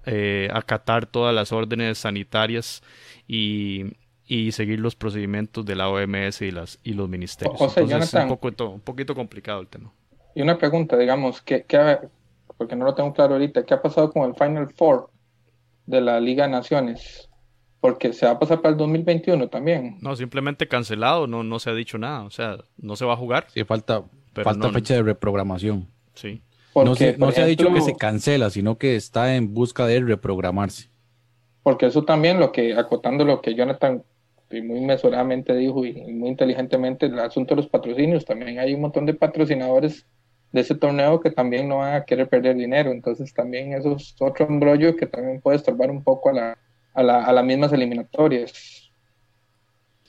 eh, 0.07 0.49
acatar 0.53 1.07
todas 1.07 1.33
las 1.33 1.53
órdenes 1.53 1.99
sanitarias 1.99 2.83
y, 3.29 3.97
y, 4.27 4.51
seguir 4.51 4.81
los 4.81 4.97
procedimientos 4.97 5.64
de 5.64 5.77
la 5.77 5.88
OMS 5.88 6.43
y, 6.43 6.51
las, 6.51 6.81
y 6.83 6.95
los 6.95 7.09
ministerios. 7.09 7.61
Entonces, 7.61 8.12
es 8.12 8.14
un, 8.14 8.37
poco, 8.37 8.49
un 8.69 8.81
poquito 8.81 9.14
complicado 9.14 9.61
el 9.61 9.69
tema. 9.69 9.93
Y 10.35 10.43
una 10.43 10.59
pregunta, 10.59 10.97
digamos, 10.97 11.43
que, 11.43 11.64
porque 12.57 12.75
no 12.75 12.85
lo 12.85 12.95
tengo 12.97 13.12
claro 13.12 13.35
ahorita, 13.35 13.64
¿qué 13.64 13.75
ha 13.75 13.81
pasado 13.81 14.11
con 14.11 14.29
el 14.29 14.35
Final 14.35 14.69
Four 14.71 15.11
de 15.87 16.01
la 16.01 16.19
Liga 16.19 16.47
de 16.47 16.51
Naciones? 16.51 17.30
Porque 17.81 18.12
se 18.12 18.27
va 18.27 18.33
a 18.33 18.38
pasar 18.38 18.61
para 18.61 18.73
el 18.73 18.79
2021 18.79 19.49
también. 19.49 19.97
No, 20.01 20.14
simplemente 20.14 20.69
cancelado, 20.69 21.27
no, 21.27 21.43
no 21.43 21.59
se 21.59 21.71
ha 21.71 21.75
dicho 21.75 21.97
nada. 21.97 22.25
O 22.25 22.31
sea, 22.31 22.59
no 22.77 22.97
se 22.97 23.05
va 23.05 23.14
a 23.14 23.16
jugar. 23.16 23.47
Sí, 23.49 23.64
falta, 23.64 24.05
falta 24.35 24.71
fecha 24.71 24.95
de 24.95 25.03
reprogramación. 25.03 25.88
Sí. 26.14 26.43
no 26.75 26.95
se, 26.95 27.16
no 27.16 27.33
se 27.33 27.40
ha 27.40 27.47
dicho 27.47 27.73
que 27.73 27.81
se 27.81 27.97
cancela, 27.97 28.51
sino 28.51 28.77
que 28.77 28.97
está 28.97 29.35
en 29.35 29.55
busca 29.55 29.87
de 29.87 30.01
reprogramarse. 30.01 30.90
Porque 31.62 31.87
eso 31.87 32.05
también, 32.05 32.38
lo 32.38 32.53
que 32.53 32.75
acotando 32.75 33.25
lo 33.25 33.40
que 33.40 33.55
Jonathan 33.55 34.03
muy 34.61 34.81
mesuradamente 34.81 35.55
dijo 35.55 35.85
y 35.87 35.93
muy 36.12 36.31
inteligentemente, 36.31 37.07
el 37.07 37.19
asunto 37.21 37.55
de 37.55 37.62
los 37.62 37.71
patrocinios, 37.71 38.25
también 38.25 38.59
hay 38.59 38.75
un 38.75 38.81
montón 38.81 39.07
de 39.07 39.14
patrocinadores 39.14 40.07
de 40.51 40.61
ese 40.61 40.75
torneo 40.75 41.21
que 41.21 41.31
también 41.31 41.69
no 41.69 41.79
van 41.79 41.95
a 41.95 42.05
querer 42.05 42.29
perder 42.29 42.57
dinero. 42.57 42.90
Entonces 42.90 43.33
también 43.33 43.73
eso 43.73 43.95
es 43.95 44.16
otro 44.19 44.49
embrollo 44.49 44.97
que 44.97 45.07
también 45.07 45.40
puede 45.40 45.59
estorbar 45.59 45.90
un 45.90 46.03
poco 46.03 46.31
a 46.31 46.33
la, 46.33 46.59
a, 46.94 47.03
las 47.03 47.44
mismas 47.44 47.72
eliminatorias. 47.72 48.90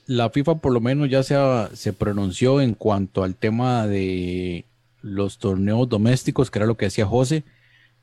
La 0.06 0.30
FIFA 0.30 0.56
por 0.56 0.72
lo 0.72 0.80
menos 0.80 1.08
ya 1.08 1.22
se, 1.22 1.36
se 1.74 1.92
pronunció 1.92 2.60
en 2.60 2.74
cuanto 2.74 3.22
al 3.22 3.34
tema 3.36 3.86
de 3.86 4.64
los 5.00 5.38
torneos 5.38 5.88
domésticos, 5.88 6.50
que 6.50 6.58
era 6.58 6.66
lo 6.66 6.76
que 6.76 6.86
decía 6.86 7.06
José, 7.06 7.44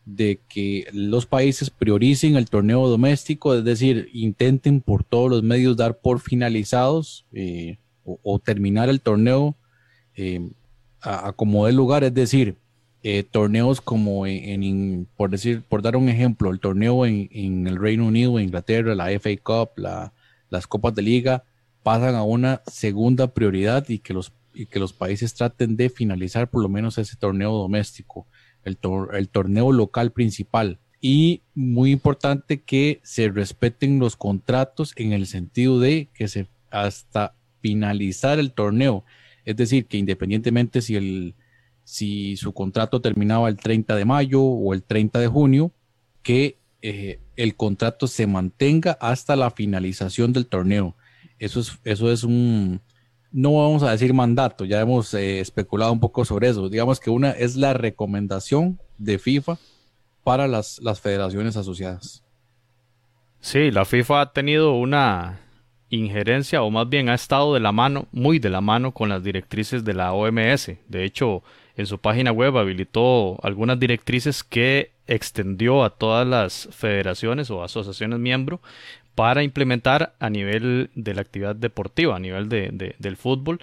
de 0.05 0.39
que 0.49 0.87
los 0.91 1.25
países 1.25 1.69
prioricen 1.69 2.35
el 2.35 2.49
torneo 2.49 2.87
doméstico, 2.87 3.55
es 3.55 3.63
decir, 3.63 4.09
intenten 4.13 4.81
por 4.81 5.03
todos 5.03 5.29
los 5.29 5.43
medios 5.43 5.77
dar 5.77 5.99
por 5.99 6.19
finalizados 6.19 7.25
eh, 7.33 7.77
o, 8.03 8.39
terminar 8.39 8.89
el 8.89 9.01
torneo 9.01 9.55
eh, 10.15 10.49
a, 11.01 11.31
como 11.33 11.67
de 11.67 11.73
lugar, 11.73 12.03
es 12.03 12.13
decir, 12.13 12.55
eh, 13.01 13.23
torneos 13.23 13.79
como 13.79 14.27
en, 14.27 15.07
por 15.15 15.29
decir, 15.29 15.63
por 15.67 15.81
dar 15.81 15.95
un 15.95 16.09
ejemplo, 16.09 16.51
el 16.51 16.59
torneo 16.59 17.05
en, 17.05 17.67
el 17.67 17.77
Reino 17.77 18.05
Unido, 18.05 18.39
Inglaterra, 18.39 18.95
la 18.95 19.09
FA 19.19 19.29
Cup, 19.41 19.69
las 20.49 20.67
Copas 20.67 20.95
de 20.95 21.01
Liga, 21.01 21.43
pasan 21.81 22.15
a 22.15 22.23
una 22.23 22.61
segunda 22.67 23.27
prioridad 23.33 23.87
y 23.87 23.99
que 23.99 24.13
los, 24.13 24.33
y 24.53 24.65
que 24.65 24.79
los 24.79 24.91
países 24.91 25.33
traten 25.33 25.77
de 25.77 25.89
finalizar 25.89 26.49
por 26.49 26.61
lo 26.61 26.67
menos 26.67 26.97
ese 26.97 27.15
torneo 27.15 27.53
doméstico, 27.53 28.27
el, 28.63 28.77
el 29.13 29.29
torneo 29.29 29.71
local 29.71 30.11
principal. 30.11 30.77
Y 31.01 31.43
muy 31.55 31.91
importante 31.91 32.61
que 32.61 32.99
se 33.03 33.29
respeten 33.29 33.99
los 33.99 34.17
contratos 34.17 34.93
en 34.97 35.13
el 35.13 35.27
sentido 35.27 35.79
de 35.79 36.09
que 36.13 36.27
se 36.27 36.47
hasta 36.69 37.33
finalizar 37.61 38.39
el 38.39 38.51
torneo. 38.51 39.03
Es 39.45 39.55
decir, 39.55 39.85
que 39.85 39.97
independientemente 39.97 40.81
si 40.81 40.95
el, 40.97 41.35
si 41.89 42.37
su 42.37 42.53
contrato 42.53 43.01
terminaba 43.01 43.49
el 43.49 43.57
30 43.57 43.95
de 43.95 44.05
mayo 44.05 44.43
o 44.43 44.75
el 44.75 44.83
30 44.83 45.21
de 45.21 45.27
junio, 45.27 45.71
que 46.21 46.55
eh, 46.83 47.19
el 47.35 47.55
contrato 47.55 48.05
se 48.05 48.27
mantenga 48.27 48.91
hasta 49.01 49.35
la 49.35 49.49
finalización 49.49 50.31
del 50.31 50.45
torneo. 50.45 50.95
Eso 51.39 51.61
es, 51.61 51.79
eso 51.83 52.11
es 52.11 52.23
un, 52.23 52.79
no 53.31 53.53
vamos 53.53 53.81
a 53.81 53.89
decir 53.89 54.13
mandato, 54.13 54.65
ya 54.65 54.79
hemos 54.81 55.15
eh, 55.15 55.39
especulado 55.39 55.91
un 55.91 55.99
poco 55.99 56.25
sobre 56.25 56.49
eso. 56.49 56.69
Digamos 56.69 56.99
que 56.99 57.09
una 57.09 57.31
es 57.31 57.55
la 57.55 57.73
recomendación 57.73 58.79
de 58.99 59.17
FIFA 59.17 59.57
para 60.23 60.47
las, 60.47 60.79
las 60.83 61.01
federaciones 61.01 61.57
asociadas. 61.57 62.23
Sí, 63.39 63.71
la 63.71 63.85
FIFA 63.85 64.21
ha 64.21 64.31
tenido 64.31 64.73
una 64.73 65.39
injerencia, 65.89 66.61
o 66.61 66.69
más 66.69 66.87
bien 66.87 67.09
ha 67.09 67.15
estado 67.15 67.55
de 67.55 67.59
la 67.59 67.71
mano, 67.71 68.05
muy 68.11 68.37
de 68.37 68.51
la 68.51 68.61
mano 68.61 68.93
con 68.93 69.09
las 69.09 69.23
directrices 69.23 69.83
de 69.83 69.95
la 69.95 70.13
OMS. 70.13 70.71
De 70.87 71.03
hecho, 71.03 71.41
en 71.79 71.87
su 71.87 71.97
página 71.97 72.33
web 72.33 72.57
habilitó 72.57 73.39
algunas 73.41 73.79
directrices 73.79 74.43
que 74.43 74.91
extendió 75.07 75.85
a 75.85 75.91
todas 75.91 76.27
las 76.27 76.67
federaciones 76.73 77.49
o 77.51 77.63
asociaciones 77.63 78.19
miembro 78.19 78.59
para 79.15 79.43
implementar 79.43 80.13
a 80.19 80.29
nivel 80.29 80.89
de 80.95 81.13
la 81.13 81.21
actividad 81.21 81.55
deportiva, 81.55 82.17
a 82.17 82.19
nivel 82.19 82.49
de, 82.49 82.95
del 82.99 83.15
fútbol, 83.15 83.59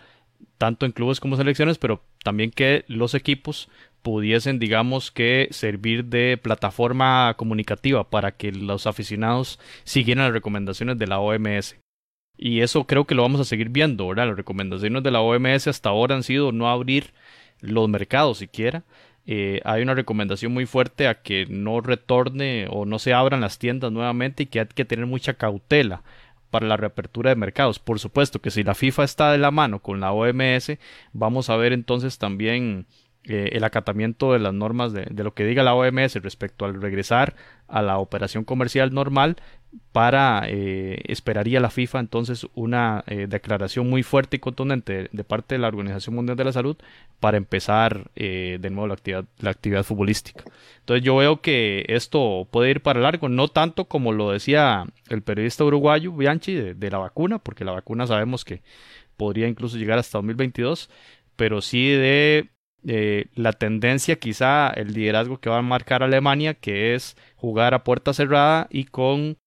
tanto 0.57 0.87
en 0.87 0.92
clubes 0.92 1.20
como 1.20 1.37
selecciones, 1.37 1.76
pero 1.76 2.00
también 2.24 2.50
que 2.50 2.87
los 2.88 3.14
equipos 3.14 3.68
pudiesen, 4.00 4.59
digamos 4.59 5.11
que, 5.11 5.48
servir 5.50 6.07
de 6.07 6.38
plataforma 6.38 7.35
comunicativa 7.37 8.09
para 8.09 8.33
que 8.33 8.50
los 8.50 8.87
aficionados 8.87 9.61
siguieran 9.85 10.24
las 10.24 10.33
recomendaciones 10.33 10.96
de 10.96 11.07
la 11.07 11.18
OMS. 11.18 11.76
Y 12.38 12.61
eso 12.61 12.85
creo 12.85 13.05
que 13.05 13.14
lo 13.14 13.22
vamos 13.22 13.42
a 13.42 13.44
seguir 13.44 13.68
viendo, 13.68 14.09
¿verdad? 14.09 14.29
Las 14.29 14.37
recomendaciones 14.38 15.02
de 15.02 15.11
la 15.11 15.20
OMS 15.20 15.66
hasta 15.66 15.90
ahora 15.90 16.14
han 16.14 16.22
sido 16.22 16.50
no 16.52 16.70
abrir 16.70 17.12
los 17.61 17.88
mercados 17.88 18.38
siquiera, 18.38 18.85
eh, 19.27 19.61
hay 19.64 19.83
una 19.83 19.95
recomendación 19.95 20.53
muy 20.53 20.66
fuerte 20.66 21.09
a 21.09 21.21
que 21.21 21.47
no 21.47 21.81
retorne 21.81 22.69
o 22.71 22.87
no 22.87 22.99
se 23.01 23.12
abran 23.12 23.40
las 23.40 23.59
tiendas 23.59 23.90
nuevamente 23.90 24.45
y 24.45 24.47
que 24.47 24.61
hay 24.61 24.66
que 24.66 24.85
tener 24.85 25.07
mucha 25.07 25.35
cautela 25.35 26.03
para 26.51 26.66
la 26.66 26.77
reapertura 26.77 27.31
de 27.31 27.37
mercados. 27.37 27.81
Por 27.81 27.99
supuesto 27.99 28.40
que 28.40 28.53
si 28.53 28.62
la 28.62 28.75
FIFA 28.75 29.05
está 29.05 29.33
de 29.33 29.38
la 29.38 29.51
mano 29.51 29.81
con 29.81 30.01
la 30.01 30.12
OMS, 30.12 30.79
vamos 31.12 31.51
a 31.51 31.57
ver 31.57 31.73
entonces 31.73 32.19
también 32.19 32.87
eh, 33.25 33.51
el 33.53 33.64
acatamiento 33.64 34.33
de 34.33 34.38
las 34.38 34.55
normas 34.55 34.92
de, 34.92 35.07
de, 35.11 35.25
lo 35.25 35.35
que 35.35 35.45
diga 35.45 35.64
la 35.64 35.75
OMS 35.75 36.14
respecto 36.23 36.64
al 36.64 36.81
regresar 36.81 37.35
a 37.66 37.83
la 37.83 37.99
operación 37.99 38.45
comercial 38.45 38.95
normal 38.95 39.37
para 39.93 40.43
eh, 40.47 41.03
esperaría 41.07 41.59
la 41.61 41.71
FIFA 41.71 42.01
entonces 42.01 42.47
una 42.55 43.03
eh, 43.07 43.27
declaración 43.29 43.89
muy 43.89 44.03
fuerte 44.03 44.37
y 44.37 44.41
contundente 44.41 45.09
de, 45.11 45.25
parte 45.25 45.55
de 45.55 45.59
la 45.59 45.69
Organización 45.69 46.15
Mundial 46.15 46.37
de 46.37 46.45
la 46.45 46.53
Salud 46.53 46.77
para 47.21 47.37
empezar 47.37 48.11
eh, 48.15 48.59
de 48.61 48.71
nuevo 48.71 48.89
la 48.89 48.95
actividad, 48.95 49.25
la 49.39 49.51
actividad 49.51 49.85
futbolística. 49.85 50.45
Entonces 50.81 51.05
yo 51.05 51.17
veo 51.17 51.41
que 51.41 51.85
esto 51.89 52.47
puede 52.51 52.71
ir 52.71 52.83
para 52.83 53.01
largo, 53.01 53.29
no 53.29 53.49
tanto 53.49 53.87
como 53.87 54.12
lo 54.12 54.33
decía 54.33 54.85
el 55.09 55.23
periodista 55.23 55.65
uruguayo 55.65 56.12
Bianchi 56.12 56.55
de, 56.55 56.75
de 56.75 56.91
la 56.91 56.99
vacuna, 56.99 57.39
porque 57.39 57.65
la 57.65 57.73
vacuna 57.73 58.07
sabemos 58.07 58.45
que 58.45 58.62
podría 59.17 59.49
incluso 59.49 59.79
llegar 59.79 59.99
hasta 59.99 60.19
2022, 60.19 60.91
pero 61.37 61.62
sí 61.62 61.91
de 61.91 62.51
la 63.35 63.53
tendencia, 63.53 64.17
quizá 64.17 64.69
el 64.69 64.93
liderazgo 64.93 65.39
que 65.39 65.51
va 65.51 65.59
a 65.59 65.62
marcar 65.62 66.05
Alemania, 66.05 66.55
que 66.55 66.95
es 66.95 67.17
jugar 67.35 67.75
a 67.75 67.83
puerta 67.83 68.12
cerrada 68.12 68.69
y 68.71 68.85
con 68.85 69.39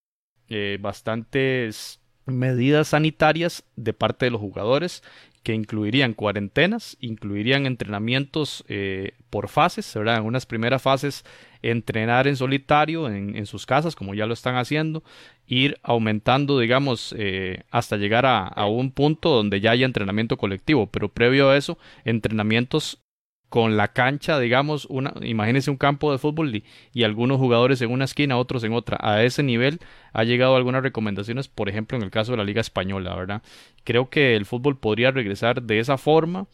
eh, 0.50 0.78
bastantes 0.82 2.00
medidas 2.26 2.90
sanitarias 2.90 3.64
de 3.76 3.94
parte 3.94 4.26
de 4.26 4.32
los 4.32 4.42
jugadores 4.42 5.04
que 5.44 5.54
incluirían 5.54 6.14
cuarentenas, 6.14 6.98
incluirían 7.00 7.66
entrenamientos 7.66 8.64
eh, 8.68 9.14
por 9.30 9.48
fases, 9.48 9.92
¿verdad? 9.96 10.18
En 10.18 10.26
unas 10.26 10.46
primeras 10.46 10.82
fases 10.82 11.24
entrenar 11.62 12.28
en 12.28 12.36
solitario 12.36 13.10
en, 13.10 13.46
sus 13.46 13.66
casas, 13.66 13.96
como 13.96 14.14
ya 14.14 14.26
lo 14.26 14.34
están 14.34 14.56
haciendo, 14.56 15.04
ir 15.48 15.78
aumentando, 15.82 16.60
digamos, 16.60 17.14
eh, 17.18 17.64
hasta 17.72 17.98
llegar 17.98 18.26
a, 18.26 18.48
a, 18.48 18.68
un 18.68 18.92
punto 18.92 19.30
donde 19.30 19.60
ya 19.60 19.72
haya 19.72 19.86
entrenamiento 19.86 20.38
colectivo, 20.38 20.88
pero 20.88 21.10
previo 21.10 21.50
a 21.50 21.58
eso, 21.58 21.78
entrenamientos 22.06 23.02
con 23.50 23.78
la 23.78 23.90
cancha, 23.90 24.40
digamos, 24.40 24.86
una, 24.86 25.14
imagínense 25.22 25.72
un 25.72 25.78
campo 25.78 26.12
de 26.12 26.20
fútbol 26.20 26.64
y, 26.94 27.04
algunos 27.04 27.40
jugadores 27.40 27.82
en 27.82 27.92
una 27.92 28.06
esquina, 28.06 28.38
otros 28.38 28.64
en 28.64 28.74
otra. 28.74 28.98
A 29.02 29.24
ese 29.24 29.44
nivel 29.44 29.80
ha 30.14 30.24
llegado 30.24 30.56
algunas 30.56 30.84
recomendaciones, 30.84 31.48
por 31.48 31.70
ejemplo, 31.70 31.98
en 31.98 32.04
el 32.04 32.12
caso 32.12 32.32
de 32.32 32.38
la 32.38 32.44
Liga 32.44 32.62
Española, 32.62 33.16
¿verdad? 33.16 33.42
Creo 33.84 34.10
que 34.10 34.36
el 34.36 34.46
fútbol 34.46 34.78
podría 34.78 35.12
regresar 35.12 35.64
de 35.64 35.80
esa 35.80 35.98
forma 35.98 36.48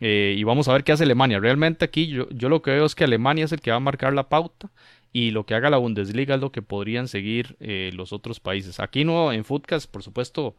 eh, 0.00 0.34
y 0.36 0.44
vamos 0.44 0.68
a 0.68 0.72
ver 0.72 0.84
qué 0.84 0.92
hace 0.92 1.04
Alemania. 1.04 1.38
Realmente 1.38 1.84
aquí 1.84 2.06
yo, 2.06 2.28
yo 2.30 2.48
lo 2.48 2.62
que 2.62 2.70
veo 2.70 2.86
es 2.86 2.94
que 2.94 3.04
Alemania 3.04 3.44
es 3.44 3.52
el 3.52 3.60
que 3.60 3.70
va 3.70 3.76
a 3.76 3.80
marcar 3.80 4.14
la 4.14 4.28
pauta 4.28 4.70
y 5.12 5.30
lo 5.30 5.46
que 5.46 5.54
haga 5.54 5.70
la 5.70 5.78
Bundesliga 5.78 6.34
es 6.34 6.40
lo 6.40 6.52
que 6.52 6.62
podrían 6.62 7.08
seguir 7.08 7.56
eh, 7.60 7.90
los 7.94 8.12
otros 8.12 8.40
países. 8.40 8.80
Aquí 8.80 9.04
no, 9.04 9.32
en 9.32 9.44
Footcast, 9.44 9.90
por 9.90 10.02
supuesto, 10.02 10.56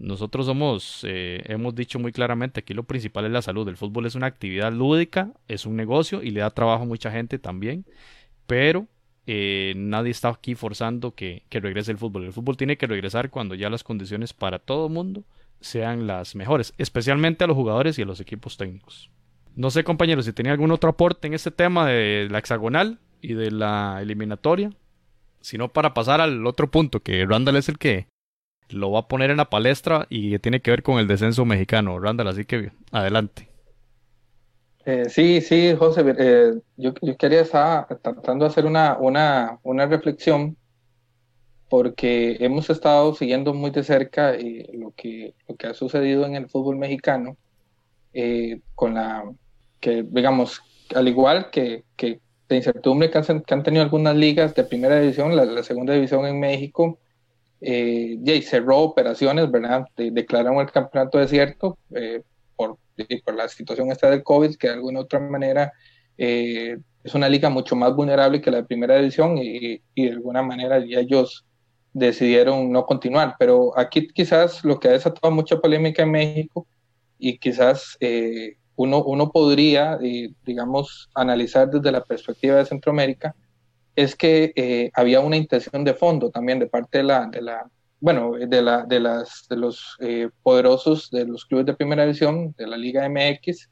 nosotros 0.00 0.46
somos, 0.46 1.04
eh, 1.06 1.42
hemos 1.44 1.74
dicho 1.74 1.98
muy 1.98 2.10
claramente, 2.10 2.60
aquí 2.60 2.72
lo 2.72 2.84
principal 2.84 3.26
es 3.26 3.32
la 3.32 3.42
salud. 3.42 3.68
El 3.68 3.76
fútbol 3.76 4.06
es 4.06 4.14
una 4.14 4.28
actividad 4.28 4.72
lúdica, 4.72 5.34
es 5.46 5.66
un 5.66 5.76
negocio 5.76 6.22
y 6.22 6.30
le 6.30 6.40
da 6.40 6.48
trabajo 6.48 6.84
a 6.84 6.86
mucha 6.86 7.10
gente 7.10 7.38
también, 7.38 7.84
pero 8.46 8.86
eh, 9.26 9.74
nadie 9.76 10.10
está 10.10 10.30
aquí 10.30 10.54
forzando 10.54 11.14
que, 11.14 11.42
regrese 11.50 11.92
el 11.92 11.98
fútbol. 11.98 12.24
El 12.24 12.32
fútbol 12.32 12.56
tiene 12.56 12.78
que 12.78 12.86
regresar 12.86 13.28
cuando 13.28 13.54
ya 13.54 13.68
las 13.68 13.84
condiciones 13.84 14.32
para 14.32 14.58
todo 14.58 14.86
el 14.86 14.92
mundo 14.94 15.22
sean 15.60 16.06
las 16.06 16.34
mejores, 16.34 16.72
especialmente 16.78 17.44
a 17.44 17.46
los 17.46 17.56
jugadores 17.56 17.98
y 17.98 18.02
a 18.02 18.06
los 18.06 18.20
equipos 18.20 18.56
técnicos. 18.56 19.10
No 19.54 19.70
sé, 19.70 19.84
compañeros, 19.84 20.24
si 20.24 20.32
tenía 20.32 20.52
algún 20.52 20.70
otro 20.70 20.88
aporte 20.88 21.26
en 21.26 21.34
este 21.34 21.50
tema 21.50 21.86
de 21.86 22.26
la 22.30 22.38
hexagonal 22.38 23.00
y 23.20 23.34
de 23.34 23.50
la 23.50 23.98
eliminatoria, 24.00 24.70
sino 25.42 25.68
para 25.68 25.92
pasar 25.92 26.22
al 26.22 26.46
otro 26.46 26.70
punto, 26.70 27.00
que 27.00 27.26
Randall 27.26 27.56
es 27.56 27.68
el 27.68 27.76
que 27.76 28.06
lo 28.72 28.90
va 28.90 29.00
a 29.00 29.08
poner 29.08 29.30
en 29.30 29.38
la 29.38 29.50
palestra 29.50 30.06
y 30.08 30.38
tiene 30.38 30.60
que 30.60 30.70
ver 30.70 30.82
con 30.82 30.98
el 30.98 31.06
descenso 31.06 31.44
mexicano, 31.44 31.98
Randall, 31.98 32.28
así 32.28 32.44
que 32.44 32.72
adelante. 32.92 33.48
Eh, 34.86 35.08
sí, 35.08 35.40
sí, 35.40 35.74
José, 35.78 36.02
eh, 36.18 36.54
yo, 36.76 36.94
yo, 37.02 37.16
quería 37.16 37.42
estar 37.42 37.86
tratando 38.02 38.44
de 38.44 38.50
hacer 38.50 38.64
una, 38.64 38.96
una, 38.98 39.58
una, 39.62 39.86
reflexión 39.86 40.56
porque 41.68 42.38
hemos 42.40 42.70
estado 42.70 43.14
siguiendo 43.14 43.52
muy 43.52 43.70
de 43.70 43.84
cerca 43.84 44.34
eh, 44.34 44.68
lo, 44.72 44.92
que, 44.92 45.34
lo 45.46 45.56
que 45.56 45.66
ha 45.68 45.74
sucedido 45.74 46.24
en 46.24 46.34
el 46.34 46.48
fútbol 46.48 46.76
mexicano 46.76 47.36
con 48.74 48.94
la 48.94 49.22
que, 49.78 50.02
digamos, 50.02 50.62
al 50.94 51.06
igual 51.06 51.50
que, 51.50 51.84
que 51.96 52.20
de 52.48 52.56
incertidumbre 52.56 53.10
que 53.10 53.18
han, 53.18 53.42
que 53.42 53.54
han, 53.54 53.62
tenido 53.62 53.84
algunas 53.84 54.16
ligas 54.16 54.54
de 54.54 54.64
primera 54.64 54.98
división, 54.98 55.36
la, 55.36 55.44
la 55.44 55.62
segunda 55.62 55.94
división 55.94 56.26
en 56.26 56.40
México, 56.40 56.98
eh, 57.60 58.18
y 58.22 58.42
cerró 58.42 58.78
operaciones, 58.78 59.50
¿verdad? 59.50 59.86
De, 59.96 60.10
declararon 60.10 60.60
el 60.60 60.70
campeonato 60.70 61.18
desierto 61.18 61.78
eh, 61.94 62.22
por, 62.56 62.78
la 63.34 63.48
situación 63.48 63.90
esta 63.90 64.10
del 64.10 64.22
COVID, 64.22 64.56
que 64.56 64.68
de 64.68 64.74
alguna 64.74 65.00
otra 65.00 65.20
manera 65.20 65.72
eh, 66.18 66.76
es 67.02 67.14
una 67.14 67.28
liga 67.28 67.48
mucho 67.48 67.76
más 67.76 67.94
vulnerable 67.94 68.40
que 68.40 68.50
la 68.50 68.64
primera 68.64 68.96
división 68.96 69.38
y, 69.38 69.80
y, 69.94 70.04
de 70.06 70.12
alguna 70.12 70.42
manera 70.42 70.84
ya 70.84 71.00
ellos 71.00 71.46
decidieron 71.92 72.70
no 72.70 72.84
continuar. 72.84 73.36
Pero 73.38 73.76
aquí 73.78 74.06
quizás 74.08 74.64
lo 74.64 74.78
que 74.78 74.88
ha 74.88 74.92
desatado 74.92 75.32
mucha 75.32 75.58
polémica 75.58 76.02
en 76.02 76.10
México 76.10 76.66
y 77.18 77.38
quizás 77.38 77.96
eh, 78.00 78.56
uno, 78.76 79.04
uno 79.04 79.30
podría, 79.30 79.98
eh, 80.02 80.32
digamos, 80.44 81.10
analizar 81.14 81.70
desde 81.70 81.92
la 81.92 82.02
perspectiva 82.02 82.56
de 82.56 82.64
Centroamérica, 82.64 83.34
es 83.96 84.16
que 84.16 84.52
eh, 84.56 84.90
había 84.94 85.20
una 85.20 85.36
intención 85.36 85.84
de 85.84 85.94
fondo 85.94 86.30
también 86.30 86.58
de 86.58 86.66
parte 86.66 86.98
de 86.98 87.04
la, 87.04 87.26
de 87.26 87.42
la 87.42 87.70
bueno, 88.00 88.32
de, 88.32 88.62
la, 88.62 88.84
de, 88.86 88.98
las, 88.98 89.46
de 89.50 89.56
los 89.56 89.96
eh, 90.00 90.30
poderosos 90.42 91.10
de 91.10 91.26
los 91.26 91.44
clubes 91.44 91.66
de 91.66 91.74
primera 91.74 92.04
división, 92.04 92.54
de 92.56 92.66
la 92.66 92.78
Liga 92.78 93.06
MX, 93.06 93.68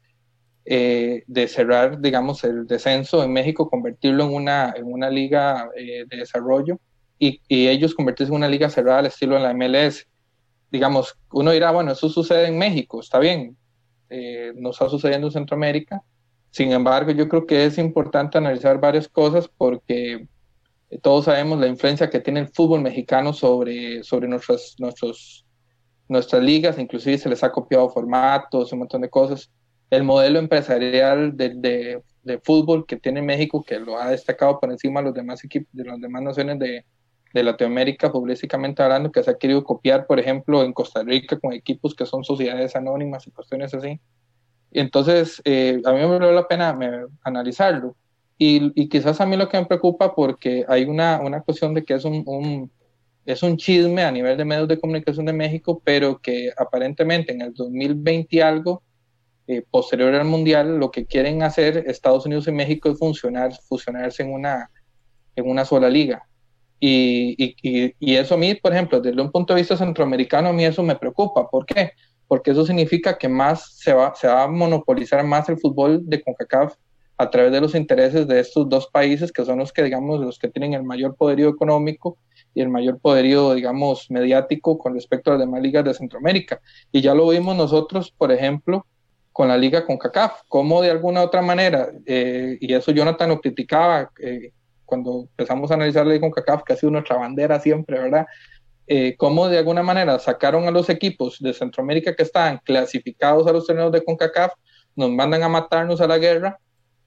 eh, 0.67 1.23
de 1.27 1.49
cerrar, 1.49 1.99
digamos, 1.99 2.45
el 2.45 2.67
descenso 2.67 3.25
en 3.25 3.33
México, 3.33 3.71
convertirlo 3.71 4.25
en 4.25 4.35
una, 4.35 4.75
en 4.77 4.85
una 4.85 5.09
liga 5.09 5.71
de 5.75 6.05
desarrollo 6.11 6.79
y, 7.19 7.41
ellos 7.49 7.95
convertirse 7.95 8.31
en 8.31 8.37
una 8.37 8.49
liga 8.49 8.69
cerrada 8.69 8.99
al 8.99 9.07
estilo 9.07 9.37
de 9.37 9.41
la 9.41 9.55
MLS. 9.55 10.07
Digamos, 10.71 11.17
uno 11.33 11.53
dirá, 11.53 11.71
bueno, 11.71 11.93
eso 11.93 12.11
sucede 12.11 12.49
en 12.49 12.59
México, 12.59 13.01
está 13.01 13.19
bien, 13.19 13.57
no 14.57 14.71
está 14.73 14.91
sucediendo 14.91 15.29
en 15.29 15.33
Centroamérica, 15.33 16.03
sin 16.59 16.73
embargo, 16.73 17.13
yo 17.13 17.29
creo 17.29 17.47
que 17.47 17.67
es 17.67 17.79
importante 17.79 18.37
analizar 18.37 18.81
varias 18.81 19.07
cosas 19.07 19.47
porque 19.47 20.27
todos 21.03 21.27
sabemos 21.27 21.61
la 21.61 21.69
influencia 21.69 22.11
que 22.11 22.19
tiene 22.19 22.41
el 22.41 22.49
fútbol 22.49 22.81
mexicano 22.81 23.33
sobre, 23.33 24.03
sobre 24.03 24.27
nuestras, 24.27 24.75
nuestras 26.09 26.43
ligas, 26.43 26.77
inclusive 26.81 27.17
se 27.17 27.29
les 27.29 27.45
ha 27.45 27.53
copiado 27.53 27.89
formatos, 27.91 28.73
un 28.73 28.81
montón 28.81 29.03
de 29.03 29.09
cosas. 29.09 29.53
El 29.89 30.03
modelo 30.03 30.41
empresarial 30.41 31.37
de 31.37 32.03
fútbol 32.43 32.87
que 32.87 32.97
tiene 32.97 33.23
México, 33.23 33.63
que 33.63 33.79
lo 33.79 33.97
ha 33.97 34.11
destacado 34.11 34.59
por 34.59 34.73
encima 34.73 34.99
de 34.99 35.07
los 35.07 35.15
demás 35.15 35.45
equipos, 35.45 35.73
de 35.73 35.85
las 35.85 36.01
demás 36.01 36.23
naciones 36.23 36.59
de, 36.59 36.85
de 37.35 37.43
Latinoamérica, 37.45 38.11
futbolísticamente 38.11 38.83
hablando, 38.83 39.13
que 39.13 39.23
se 39.23 39.31
ha 39.31 39.39
querido 39.39 39.63
copiar, 39.63 40.09
por 40.09 40.19
ejemplo, 40.19 40.65
en 40.65 40.73
Costa 40.73 41.05
Rica 41.05 41.39
con 41.39 41.53
equipos 41.53 41.95
que 41.95 42.05
son 42.05 42.25
sociedades 42.25 42.75
anónimas 42.75 43.29
y 43.29 43.31
cuestiones 43.31 43.73
así 43.75 44.01
entonces, 44.73 45.41
eh, 45.45 45.81
a 45.85 45.93
mí 45.93 45.99
me 45.99 46.07
vale 46.07 46.33
la 46.33 46.47
pena 46.47 46.79
analizarlo. 47.23 47.97
Y, 48.37 48.73
y, 48.81 48.89
quizás 48.89 49.21
a 49.21 49.27
mí 49.27 49.37
lo 49.37 49.49
que 49.49 49.59
me 49.59 49.67
preocupa 49.67 50.15
porque 50.15 50.65
hay 50.69 50.85
una, 50.85 51.21
una 51.21 51.41
cuestión 51.41 51.75
de 51.75 51.85
que 51.85 51.95
es 51.95 52.05
un, 52.05 52.23
un, 52.27 52.71
es 53.27 53.43
un 53.43 53.57
chisme 53.57 54.05
a 54.05 54.13
nivel 54.13 54.37
de 54.37 54.45
medios 54.45 54.69
de 54.69 54.79
comunicación 54.79 55.27
de 55.27 55.33
México, 55.33 55.83
pero 55.85 56.19
que 56.19 56.51
aparentemente 56.57 57.33
en 57.33 57.43
el 57.43 57.53
2020 57.53 58.37
y 58.37 58.41
algo, 58.41 58.83
eh, 59.49 59.63
posterior 59.71 60.15
al 60.15 60.27
Mundial, 60.27 60.79
lo 60.79 60.91
que 60.91 61.07
quieren 61.07 61.43
hacer 61.43 61.85
Estados 61.87 62.27
Unidos 62.27 62.47
y 62.49 62.53
México 62.53 62.91
es 62.91 62.99
funcionar, 62.99 63.53
fusionarse 63.69 64.23
en 64.23 64.33
una, 64.33 64.71
en 65.35 65.49
una 65.49 65.65
sola 65.65 65.89
liga. 65.89 66.29
Y, 66.79 67.35
y, 67.63 67.95
y, 67.99 68.15
eso 68.15 68.35
a 68.35 68.39
mí, 68.39 68.55
por 68.55 68.73
ejemplo, 68.73 69.01
desde 69.01 69.21
un 69.21 69.33
punto 69.33 69.53
de 69.53 69.61
vista 69.61 69.77
centroamericano, 69.77 70.51
a 70.51 70.53
mí 70.53 70.65
eso 70.65 70.83
me 70.83 70.97
preocupa. 70.97 71.49
¿Por 71.49 71.67
qué? 71.67 71.93
Porque 72.29 72.53
eso 72.53 72.65
significa 72.65 73.19
que 73.19 73.29
más 73.29 73.77
se 73.79 73.93
va, 73.93 74.15
se 74.15 74.29
va 74.29 74.45
a 74.45 74.49
monopolizar 74.49 75.25
más 75.25 75.49
el 75.49 75.59
fútbol 75.59 76.03
de 76.09 76.23
CONCACAF 76.23 76.75
a 77.17 77.31
través 77.31 77.51
de 77.51 77.61
los 77.61 77.75
intereses 77.75 78.29
de 78.29 78.39
estos 78.39 78.69
dos 78.69 78.87
países 78.87 79.33
que 79.33 79.45
son 79.45 79.59
los 79.59 79.73
que, 79.73 79.83
digamos, 79.83 80.21
los 80.21 80.39
que 80.39 80.49
tienen 80.49 80.75
el 80.75 80.85
mayor 80.85 81.17
poderío 81.17 81.49
económico 81.49 82.17
y 82.55 82.61
el 82.61 82.69
mayor 82.69 83.01
poderío, 83.01 83.55
digamos, 83.55 84.09
mediático 84.11 84.79
con 84.79 84.95
respecto 84.95 85.31
a 85.31 85.35
las 85.35 85.41
demás 85.41 85.61
ligas 85.61 85.85
de 85.85 85.95
Centroamérica. 85.95 86.61
Y 86.93 87.01
ya 87.01 87.15
lo 87.15 87.29
vimos 87.29 87.57
nosotros, 87.57 88.15
por 88.17 88.31
ejemplo, 88.31 88.87
con 89.33 89.49
la 89.49 89.57
liga 89.57 89.85
con 89.85 89.99
CACAF, 89.99 90.43
como 90.49 90.81
de 90.81 90.91
alguna 90.91 91.23
otra 91.23 91.43
manera, 91.43 91.91
eh, 92.07 92.57
y 92.61 92.73
eso 92.75 92.93
Jonathan 92.93 93.31
lo 93.31 93.41
criticaba 93.41 94.11
eh, 94.21 94.53
cuando 94.85 95.29
empezamos 95.31 95.71
a 95.71 95.75
analizar 95.75 96.07
la 96.07 96.15
liga 96.15 96.23
con 96.23 96.31
CACAF, 96.33 96.63
que 96.65 96.73
ha 96.73 96.77
sido 96.77 96.93
nuestra 96.93 97.17
bandera 97.17 97.59
siempre, 97.61 98.01
¿verdad? 98.01 98.27
Eh, 98.91 99.17
cómo 99.19 99.49
de 99.49 99.59
alguna 99.59 99.83
manera 99.83 100.19
sacaron 100.19 100.67
a 100.67 100.71
los 100.71 100.89
equipos 100.89 101.39
de 101.41 101.53
Centroamérica 101.53 102.17
que 102.17 102.23
estaban 102.23 102.59
clasificados 102.65 103.47
a 103.47 103.53
los 103.53 103.67
torneos 103.67 103.93
de 103.93 104.03
CONCACAF, 104.03 104.55
nos 104.97 105.11
mandan 105.11 105.43
a 105.43 105.49
matarnos 105.49 106.01
a 106.01 106.07
la 106.07 106.17
guerra 106.17 106.59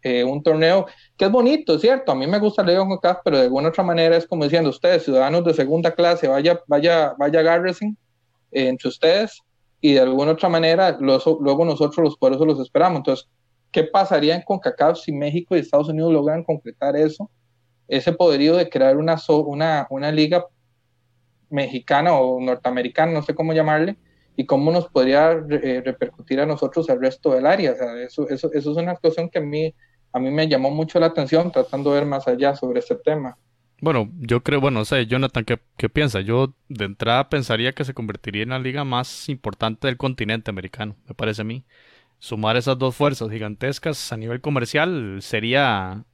eh, 0.04 0.24
un 0.24 0.42
torneo 0.42 0.88
que 1.16 1.26
es 1.26 1.32
bonito, 1.32 1.78
¿cierto? 1.78 2.12
A 2.12 2.16
mí 2.16 2.26
me 2.26 2.40
gusta 2.40 2.64
el 2.64 2.76
con 2.78 2.98
CAF, 2.98 3.20
pero 3.24 3.38
de 3.38 3.44
alguna 3.44 3.70
otra 3.70 3.84
manera 3.84 4.18
es 4.18 4.26
como 4.26 4.44
diciendo 4.44 4.70
ustedes, 4.72 5.04
ciudadanos 5.04 5.44
de 5.44 5.54
segunda 5.54 5.92
clase, 5.92 6.28
vaya, 6.28 6.60
vaya, 6.66 7.14
vaya 7.20 7.42
Garrison 7.44 7.96
eh, 8.52 8.68
entre 8.68 8.90
ustedes 8.90 9.42
y 9.80 9.94
de 9.94 10.00
alguna 10.00 10.32
otra 10.32 10.50
manera 10.50 10.98
luego 11.00 11.66
nosotros 11.66 12.04
los 12.04 12.18
por 12.18 12.34
eso 12.34 12.46
los 12.46 12.60
esperamos. 12.60 12.98
Entonces, 12.98 13.30
¿qué 13.72 13.84
pasaría 13.84 14.36
en 14.36 14.42
CONCACAF 14.42 14.98
si 14.98 15.12
México 15.12 15.56
y 15.56 15.60
Estados 15.60 15.90
Unidos 15.90 16.12
logran 16.14 16.44
concretar 16.44 16.96
eso? 16.96 17.30
Ese 17.88 18.12
poderío 18.12 18.56
de 18.56 18.70
crear 18.70 18.98
una, 18.98 19.18
una, 19.46 19.88
una 19.92 20.12
liga 20.12 20.46
mexicana 21.52 22.14
o 22.14 22.40
norteamericana, 22.42 23.12
no 23.12 23.22
sé 23.22 23.36
cómo 23.36 23.54
llamarle, 23.54 23.98
y 24.36 24.46
cómo 24.46 24.72
nos 24.72 24.88
podría 24.88 25.32
eh, 25.32 25.82
repercutir 25.86 26.40
a 26.40 26.46
nosotros 26.46 26.90
el 26.90 27.00
resto 27.00 27.34
del 27.34 27.46
área. 27.46 27.76
Eso, 28.06 28.28
es 28.30 28.66
una 28.66 28.96
cuestión 28.96 29.30
que 29.30 29.40
a 29.40 29.42
mí 29.42 29.74
a 30.14 30.20
mí 30.20 30.32
me 30.32 30.48
llamó 30.48 30.72
mucho 30.72 31.00
la 31.00 31.08
atención 31.08 31.52
tratando 31.52 31.92
de 31.92 32.00
ver 32.00 32.08
más 32.08 32.28
allá 32.28 32.56
sobre 32.56 32.80
este 32.80 32.96
tema. 32.96 33.38
Bueno, 33.82 34.12
yo 34.20 34.44
creo, 34.44 34.62
bueno, 34.62 34.80
no 34.80 34.86
sé, 34.86 35.08
Jonathan, 35.08 35.44
¿qué, 35.44 35.60
¿qué, 35.76 35.90
piensa? 35.90 36.22
Yo 36.22 36.54
de 36.70 36.86
entrada 36.86 37.30
pensaría 37.30 37.74
que 37.74 37.84
se 37.84 37.96
convertiría 37.96 38.44
en 38.44 38.50
la 38.50 38.60
liga 38.60 38.84
más 38.84 39.28
importante 39.28 39.88
del 39.88 39.98
continente 39.98 40.52
americano, 40.52 40.96
me 41.08 41.16
parece 41.16 41.42
a 41.42 41.46
mí. 41.46 41.64
Sumar 42.20 42.58
esas 42.58 42.78
dos 42.78 42.96
fuerzas 42.96 43.32
gigantescas 43.32 44.14
a 44.14 44.18
nivel 44.18 44.42
comercial 44.42 45.18
sería, 45.22 46.06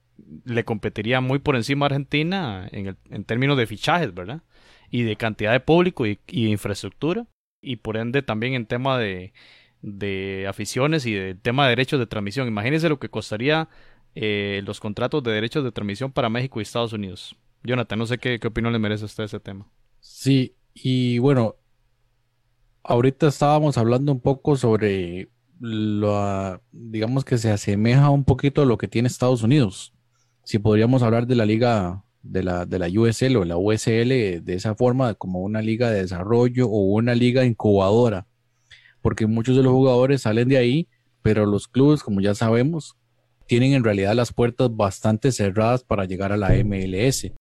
le 0.46 0.64
competiría 0.64 1.20
muy 1.20 1.40
por 1.40 1.58
encima 1.58 1.86
a 1.86 1.88
Argentina 1.88 2.70
en, 2.72 2.88
el, 2.88 2.98
en 3.10 3.26
términos 3.26 3.58
de 3.58 3.68
fichajes, 3.68 4.14
¿verdad? 4.14 4.44
Y 4.90 5.04
de 5.04 5.16
cantidad 5.16 5.52
de 5.52 5.60
público 5.60 6.06
y, 6.06 6.20
y 6.28 6.48
infraestructura. 6.48 7.26
Y 7.62 7.78
por 7.78 7.98
ende 7.98 8.22
también 8.22 8.54
en 8.54 8.66
tema 8.66 8.98
de, 8.98 9.34
de 9.82 10.46
aficiones 10.48 11.06
y 11.06 11.14
de 11.14 11.36
tema 11.36 11.64
de 11.66 11.70
derechos 11.72 12.00
de 12.00 12.08
transmisión. 12.08 12.48
Imagínense 12.48 12.90
lo 12.90 13.00
que 13.00 13.10
costaría 13.10 13.70
eh, 14.16 14.62
los 14.66 14.80
contratos 14.80 15.24
de 15.24 15.32
derechos 15.32 15.64
de 15.64 15.72
transmisión 15.72 16.12
para 16.12 16.30
México 16.30 16.60
y 16.60 16.64
Estados 16.64 16.94
Unidos. 16.94 17.36
Jonathan, 17.64 18.00
no 18.00 18.06
sé 18.06 18.18
qué, 18.18 18.40
qué 18.40 18.48
opinión 18.48 18.74
le 18.74 18.80
merece 18.80 19.04
a 19.04 19.06
usted 19.06 19.26
ese 19.26 19.40
tema. 19.40 19.68
Sí, 20.00 20.56
y 20.74 21.20
bueno, 21.20 21.56
ahorita 22.84 23.28
estábamos 23.28 23.78
hablando 23.78 24.12
un 24.12 24.22
poco 24.22 24.56
sobre 24.56 25.30
lo, 25.60 26.62
digamos 26.72 27.26
que 27.26 27.38
se 27.38 27.52
asemeja 27.52 28.10
un 28.10 28.24
poquito 28.24 28.62
a 28.62 28.66
lo 28.66 28.78
que 28.78 28.88
tiene 28.88 29.08
Estados 29.08 29.44
Unidos. 29.44 29.94
Si 30.44 30.60
podríamos 30.60 31.04
hablar 31.04 31.28
de 31.28 31.36
la 31.36 31.46
liga 31.46 32.04
de 32.30 32.44
la, 32.44 32.66
de 32.66 32.80
la 32.80 32.88
USL 32.88 33.38
o 33.38 33.46
la 33.46 33.58
USL 33.58 34.44
de 34.44 34.54
esa 34.54 34.76
forma, 34.76 35.14
como 35.14 35.42
una 35.42 35.62
liga 35.62 35.90
de 35.90 36.02
desarrollo 36.02 36.68
o 36.68 36.94
una 36.94 37.16
liga 37.16 37.46
incubadora 37.46 38.28
porque 39.08 39.26
muchos 39.26 39.56
de 39.56 39.64
los 39.64 39.72
jugadores 39.72 40.24
salen 40.24 40.50
de 40.50 40.58
ahí, 40.58 40.90
pero 41.22 41.46
los 41.46 41.70
clubes, 41.70 42.04
como 42.04 42.20
ya 42.20 42.36
sabemos, 42.36 42.98
tienen 43.48 43.72
en 43.74 43.86
realidad 43.86 44.14
las 44.14 44.34
puertas 44.34 44.76
bastante 44.76 45.32
cerradas 45.32 45.82
para 45.82 46.04
llegar 46.04 46.34
a 46.34 46.38
la 46.38 46.50
MLS. 46.64 47.32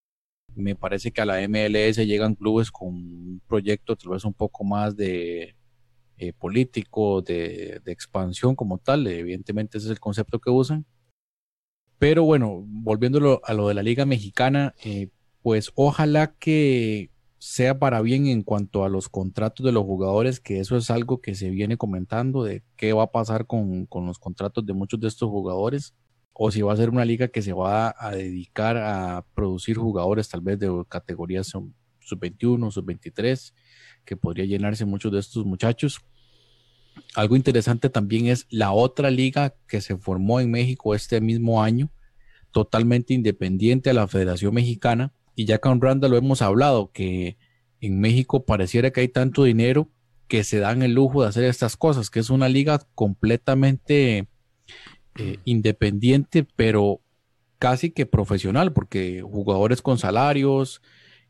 Me 0.55 0.77
parece 0.77 1.11
que 1.11 1.21
a 1.21 1.27
la 1.27 1.41
MLS 1.49 1.97
llegan 1.97 2.37
clubes 2.37 2.71
con 2.71 2.89
un 2.89 3.43
proyecto 3.49 3.97
tal 3.97 4.13
vez 4.13 4.25
un 4.25 4.33
poco 4.33 4.63
más 4.63 4.97
de 4.97 5.57
eh, 6.19 6.33
político, 6.33 7.21
de, 7.21 7.83
expansión 7.87 8.55
como 8.55 8.79
tal. 8.79 9.07
Evidentemente 9.09 9.79
ese 9.79 9.89
es 9.89 9.91
el 9.91 9.99
concepto 9.99 10.39
que 10.39 10.51
usan. 10.51 10.87
Pero 11.99 12.25
bueno, 12.25 12.63
volviéndolo 12.67 13.41
a 13.45 13.55
lo 13.55 13.69
de 13.69 13.75
la 13.75 13.83
Liga 13.83 14.05
Mexicana, 14.05 14.75
eh, 14.85 15.09
pues 15.43 15.73
ojalá 15.75 16.35
que 16.39 17.11
sea 17.39 17.79
para 17.79 18.01
bien 18.01 18.27
en 18.27 18.43
cuanto 18.43 18.85
a 18.85 18.89
los 18.89 19.09
contratos 19.09 19.65
de 19.65 19.73
los 19.73 19.85
jugadores, 19.85 20.41
que 20.41 20.59
eso 20.61 20.77
es 20.77 20.91
algo 20.91 21.21
que 21.21 21.35
se 21.35 21.51
viene 21.51 21.77
comentando 21.77 22.43
de 22.43 22.65
qué 22.77 22.93
va 22.93 23.05
a 23.05 23.13
pasar 23.13 23.47
con, 23.47 23.87
los 23.93 24.19
contratos 24.19 24.67
de 24.67 24.73
muchos 24.73 24.99
de 25.01 25.09
estos 25.09 25.31
jugadores, 25.31 25.95
o 26.33 26.51
si 26.51 26.63
va 26.63 26.73
a 26.73 26.77
ser 26.77 26.91
una 26.91 27.05
liga 27.05 27.29
que 27.29 27.43
se 27.43 27.53
va 27.53 27.95
a 27.97 28.11
dedicar 28.11 28.77
a 28.77 29.25
producir 29.35 29.77
jugadores 29.79 30.29
tal 30.29 30.41
vez 30.41 30.59
de 30.59 30.85
categorías 30.89 31.47
sub-21, 31.47 32.71
sub-23, 32.71 33.55
que 34.05 34.17
podría 34.17 34.45
llenarse 34.45 34.85
muchos 34.85 35.13
de 35.13 35.21
estos 35.21 35.47
muchachos. 35.47 36.01
Algo 37.15 37.37
interesante 37.37 37.89
también 37.91 38.27
es 38.27 38.47
la 38.51 38.73
otra 38.73 39.11
liga 39.11 39.55
que 39.67 39.81
se 39.81 39.97
formó 39.97 40.41
en 40.41 40.51
México 40.51 40.95
este 40.95 41.21
mismo 41.21 41.63
año, 41.63 41.91
totalmente 42.51 43.15
independiente 43.15 43.91
a 43.91 43.95
la 43.95 44.09
Federación 44.09 44.55
Mexicana, 44.55 45.13
y 45.35 45.45
ya 45.45 45.59
con 45.59 45.81
Randa 45.81 46.09
lo 46.09 46.17
hemos 46.17 46.43
hablado, 46.43 46.91
que 46.93 47.37
en 47.81 48.01
México 48.01 48.45
pareciera 48.45 48.91
que 48.91 49.01
hay 49.03 49.09
tanto 49.09 49.45
dinero 49.45 49.89
que 50.29 50.45
se 50.45 50.59
dan 50.59 50.83
el 50.83 50.93
lujo 50.93 51.23
de 51.23 51.29
hacer 51.29 51.45
estas 51.45 51.77
cosas, 51.77 52.11
que 52.11 52.21
es 52.21 52.31
una 52.31 52.49
liga 52.49 52.81
completamente 52.95 54.29
eh, 55.19 55.39
independiente, 55.45 56.47
pero 56.57 57.01
casi 57.59 57.91
que 57.91 58.07
profesional, 58.07 58.73
porque 58.73 59.23
jugadores 59.23 59.83
con 59.83 59.99
salarios 59.99 60.83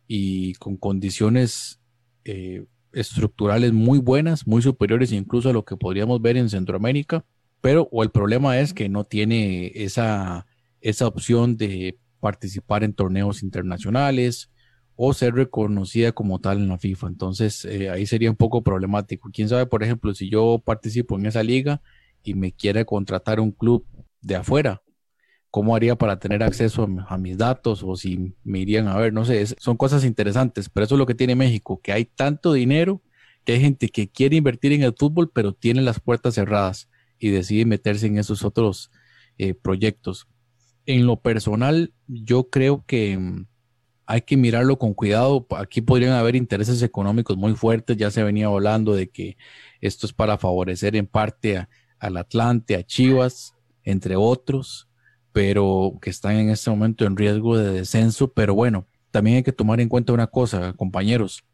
y 0.08 0.54
con 0.54 0.76
condiciones 0.76 1.80
eh, 2.24 2.64
estructurales 2.96 3.72
muy 3.72 3.98
buenas, 3.98 4.46
muy 4.46 4.62
superiores 4.62 5.12
incluso 5.12 5.50
a 5.50 5.52
lo 5.52 5.64
que 5.64 5.76
podríamos 5.76 6.22
ver 6.22 6.38
en 6.38 6.48
Centroamérica, 6.48 7.24
pero 7.60 7.88
o 7.92 8.02
el 8.02 8.10
problema 8.10 8.58
es 8.58 8.72
que 8.72 8.88
no 8.88 9.04
tiene 9.04 9.70
esa, 9.74 10.46
esa 10.80 11.06
opción 11.06 11.58
de 11.58 11.98
participar 12.20 12.84
en 12.84 12.94
torneos 12.94 13.42
internacionales 13.42 14.50
o 14.96 15.12
ser 15.12 15.34
reconocida 15.34 16.12
como 16.12 16.40
tal 16.40 16.58
en 16.58 16.68
la 16.68 16.78
FIFA. 16.78 17.08
Entonces 17.08 17.66
eh, 17.66 17.90
ahí 17.90 18.06
sería 18.06 18.30
un 18.30 18.36
poco 18.36 18.62
problemático. 18.62 19.30
Quién 19.30 19.50
sabe, 19.50 19.66
por 19.66 19.82
ejemplo, 19.82 20.14
si 20.14 20.30
yo 20.30 20.62
participo 20.64 21.18
en 21.18 21.26
esa 21.26 21.42
liga 21.42 21.82
y 22.22 22.32
me 22.32 22.52
quiere 22.52 22.86
contratar 22.86 23.40
un 23.40 23.52
club 23.52 23.84
de 24.22 24.36
afuera, 24.36 24.82
¿cómo 25.56 25.74
haría 25.74 25.96
para 25.96 26.18
tener 26.18 26.42
acceso 26.42 26.86
a, 27.08 27.16
mis 27.16 27.38
datos 27.38 27.82
o 27.82 27.96
si 27.96 28.34
me 28.44 28.58
irían 28.58 28.88
a 28.88 28.96
ver? 28.98 29.14
No 29.14 29.24
sé, 29.24 29.46
son 29.46 29.78
cosas 29.78 30.04
interesantes, 30.04 30.68
pero 30.68 30.84
eso 30.84 30.96
es 30.96 30.98
lo 30.98 31.06
que 31.06 31.14
tiene 31.14 31.34
México, 31.34 31.80
que 31.82 31.92
hay 31.92 32.04
tanto 32.04 32.52
dinero 32.52 33.00
que 33.42 33.54
hay 33.54 33.60
gente 33.60 33.88
que 33.88 34.06
quiere 34.06 34.36
invertir 34.36 34.72
en 34.74 34.82
el 34.82 34.92
fútbol, 34.94 35.30
pero 35.32 35.54
tiene 35.54 35.80
las 35.80 35.98
puertas 35.98 36.34
cerradas 36.34 36.90
y 37.18 37.30
decide 37.30 37.64
meterse 37.64 38.06
en 38.06 38.18
esos 38.18 38.44
otros 38.44 38.90
eh, 39.38 39.54
proyectos 39.54 40.28
en 40.84 41.06
lo 41.06 41.22
personal, 41.22 41.94
yo 42.06 42.50
creo 42.50 42.84
que 42.84 43.16
mm, 43.16 43.46
hay 44.04 44.20
que 44.20 44.36
mirarlo 44.36 44.78
con 44.78 44.92
cuidado. 44.92 45.46
Aquí 45.56 45.80
podrían 45.80 46.12
haber 46.12 46.36
intereses 46.36 46.82
económicos 46.82 47.38
muy 47.38 47.54
fuertes. 47.54 47.96
Ya 47.96 48.10
se 48.10 48.22
venía 48.22 48.48
hablando 48.48 48.94
de 48.94 49.08
que 49.08 49.38
esto 49.80 50.04
es 50.06 50.12
para 50.12 50.36
favorecer 50.36 50.96
en 50.96 51.06
parte 51.06 51.66
al 51.98 52.16
Atlante, 52.18 52.76
a 52.76 52.82
Chivas, 52.82 53.54
entre 53.84 54.16
otros, 54.16 54.85
pero 55.36 55.98
que 56.00 56.08
están 56.08 56.36
en 56.36 56.48
este 56.48 56.70
momento 56.70 57.04
en 57.04 57.14
riesgo 57.14 57.58
de 57.58 57.70
descenso. 57.70 58.32
Pero 58.32 58.54
bueno, 58.54 58.86
también 59.10 59.36
hay 59.36 59.42
que 59.42 59.52
tomar 59.52 59.82
en 59.82 59.90
cuenta 59.90 60.14
una 60.14 60.28
cosa, 60.28 60.72
compañeros. 60.72 61.44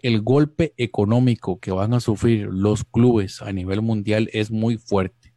El 0.00 0.20
golpe 0.20 0.74
económico 0.76 1.58
que 1.58 1.70
van 1.70 1.94
a 1.94 2.00
sufrir 2.00 2.48
los 2.52 2.84
clubes 2.84 3.40
a 3.40 3.50
nivel 3.50 3.80
mundial 3.80 4.28
es 4.34 4.50
muy 4.50 4.76
fuerte. 4.76 5.32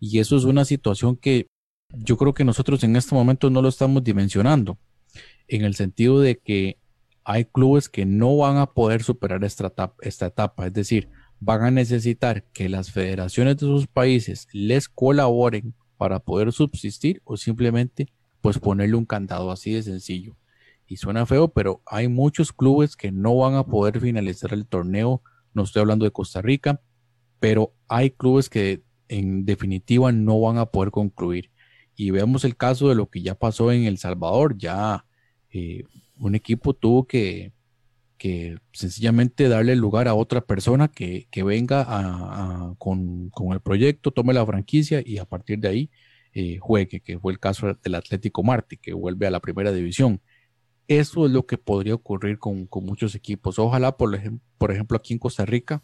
Y 0.00 0.18
eso 0.18 0.36
es 0.36 0.42
una 0.42 0.64
situación 0.64 1.16
que 1.16 1.46
yo 1.94 2.16
creo 2.16 2.34
que 2.34 2.42
nosotros 2.42 2.82
en 2.82 2.96
este 2.96 3.14
momento 3.14 3.48
no 3.48 3.62
lo 3.62 3.68
estamos 3.68 4.02
dimensionando, 4.02 4.76
en 5.46 5.62
el 5.62 5.76
sentido 5.76 6.18
de 6.18 6.36
que 6.36 6.78
hay 7.22 7.44
clubes 7.44 7.88
que 7.88 8.06
no 8.06 8.38
van 8.38 8.56
a 8.56 8.66
poder 8.72 9.04
superar 9.04 9.44
esta 9.44 9.68
etapa, 10.26 10.66
es 10.66 10.72
decir, 10.72 11.08
van 11.38 11.62
a 11.62 11.70
necesitar 11.70 12.42
que 12.52 12.68
las 12.68 12.90
federaciones 12.90 13.56
de 13.58 13.66
sus 13.66 13.86
países 13.86 14.48
les 14.50 14.88
colaboren 14.88 15.76
para 16.00 16.18
poder 16.18 16.50
subsistir 16.50 17.20
o 17.24 17.36
simplemente 17.36 18.08
pues 18.40 18.58
ponerle 18.58 18.96
un 18.96 19.04
candado 19.04 19.50
así 19.50 19.74
de 19.74 19.82
sencillo. 19.82 20.34
Y 20.86 20.96
suena 20.96 21.26
feo, 21.26 21.48
pero 21.48 21.82
hay 21.84 22.08
muchos 22.08 22.54
clubes 22.54 22.96
que 22.96 23.12
no 23.12 23.36
van 23.36 23.54
a 23.54 23.66
poder 23.66 24.00
finalizar 24.00 24.54
el 24.54 24.66
torneo. 24.66 25.22
No 25.52 25.64
estoy 25.64 25.80
hablando 25.80 26.06
de 26.06 26.10
Costa 26.10 26.40
Rica, 26.40 26.80
pero 27.38 27.74
hay 27.86 28.12
clubes 28.12 28.48
que 28.48 28.82
en 29.08 29.44
definitiva 29.44 30.10
no 30.10 30.40
van 30.40 30.56
a 30.56 30.64
poder 30.64 30.90
concluir. 30.90 31.50
Y 31.94 32.12
veamos 32.12 32.46
el 32.46 32.56
caso 32.56 32.88
de 32.88 32.94
lo 32.94 33.10
que 33.10 33.20
ya 33.20 33.34
pasó 33.34 33.70
en 33.70 33.84
El 33.84 33.98
Salvador. 33.98 34.56
Ya 34.56 35.04
eh, 35.50 35.84
un 36.16 36.34
equipo 36.34 36.72
tuvo 36.72 37.06
que, 37.06 37.52
que, 38.20 38.58
sencillamente 38.72 39.48
darle 39.48 39.74
lugar 39.76 40.06
a 40.06 40.12
otra 40.14 40.42
persona 40.42 40.88
que, 40.88 41.26
venga 41.42 42.74
con, 42.76 43.30
el 43.50 43.60
proyecto, 43.60 44.10
tome 44.10 44.34
la 44.34 44.44
franquicia 44.44 45.02
y 45.02 45.16
a 45.16 45.24
partir 45.24 45.58
de 45.58 45.68
ahí 45.68 45.90
eh, 46.34 46.58
juegue, 46.58 47.00
que 47.00 47.18
fue 47.18 47.32
el 47.32 47.40
caso 47.40 47.72
del 47.82 47.94
Atlético 47.94 48.42
Marte, 48.42 48.76
que 48.76 48.92
vuelve 48.92 49.26
a 49.26 49.30
la 49.30 49.40
primera 49.40 49.72
división. 49.72 50.20
Eso 50.86 51.24
es 51.24 51.32
lo 51.32 51.46
que 51.46 51.56
podría 51.56 51.94
ocurrir 51.94 52.38
con, 52.38 52.68
muchos 52.70 53.14
equipos. 53.14 53.58
Ojalá, 53.58 53.96
por, 53.96 54.20
por 54.58 54.70
ejemplo, 54.70 54.98
aquí 54.98 55.14
en 55.14 55.18
Costa 55.18 55.46
Rica, 55.46 55.82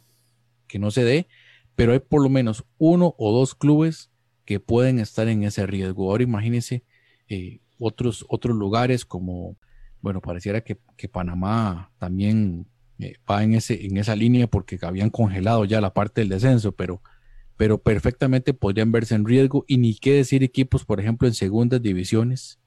que 0.67 0.79
no 0.79 0.91
se 0.91 1.05
dé, 1.05 1.29
pero 1.75 1.95
hay 1.95 2.01
por 2.01 2.23
lo 2.23 2.29
menos 2.29 2.67
uno 2.77 3.15
o 3.17 3.33
dos 3.33 3.55
clubes 3.55 4.11
que 4.45 4.61
pueden 4.61 4.99
estar 4.99 5.27
en 5.29 5.43
ese 5.43 5.65
riesgo. 5.65 6.11
Ahora 6.11 6.25
imagínense 6.25 6.85
eh, 7.31 7.61
otros, 7.79 8.27
otros 8.29 8.55
lugares 8.55 9.07
como, 9.07 9.57
bueno, 10.01 10.21
pareciera 10.21 10.63
que, 10.63 10.79
Panamá 11.09 11.93
también 11.99 12.67
eh, 12.99 13.15
va 13.31 13.43
en, 13.43 13.55
ese, 13.55 13.87
en 13.87 13.97
esa 13.97 14.17
línea 14.17 14.47
porque 14.47 14.79
habían 14.83 15.11
congelado 15.11 15.65
ya 15.65 15.81
la 15.81 15.95
parte 15.95 16.21
del 16.21 16.31
descenso, 16.31 16.73
pero, 16.73 17.03
pero 17.57 17.79
perfectamente 17.79 18.55
podrían 18.55 18.93
verse 18.93 19.15
en 19.15 19.25
riesgo 19.25 19.65
y 19.67 19.79
ni 19.79 19.95
qué 19.95 20.15
decir 20.15 20.43
equipos, 20.43 20.85
por 20.85 21.01
ejemplo, 21.01 21.29
en 21.29 21.35
segundas 21.35 21.83
divisiones, 21.83 22.59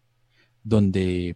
donde 0.64 1.36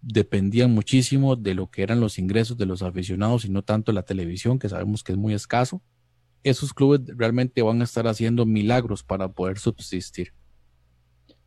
dependían 0.00 0.72
muchísimo 0.72 1.36
de 1.36 1.54
lo 1.54 1.70
que 1.70 1.82
eran 1.82 2.00
los 2.00 2.18
ingresos 2.18 2.56
de 2.56 2.66
los 2.66 2.82
aficionados 2.82 3.44
y 3.44 3.50
no 3.50 3.62
tanto 3.62 3.92
la 3.92 4.02
televisión, 4.02 4.58
que 4.58 4.68
sabemos 4.68 5.02
que 5.02 5.12
es 5.12 5.18
muy 5.18 5.34
escaso 5.34 5.82
esos 6.44 6.74
clubes 6.74 7.00
realmente 7.16 7.62
van 7.62 7.80
a 7.80 7.84
estar 7.84 8.06
haciendo 8.06 8.44
milagros 8.44 9.02
para 9.02 9.28
poder 9.28 9.58
subsistir. 9.58 10.32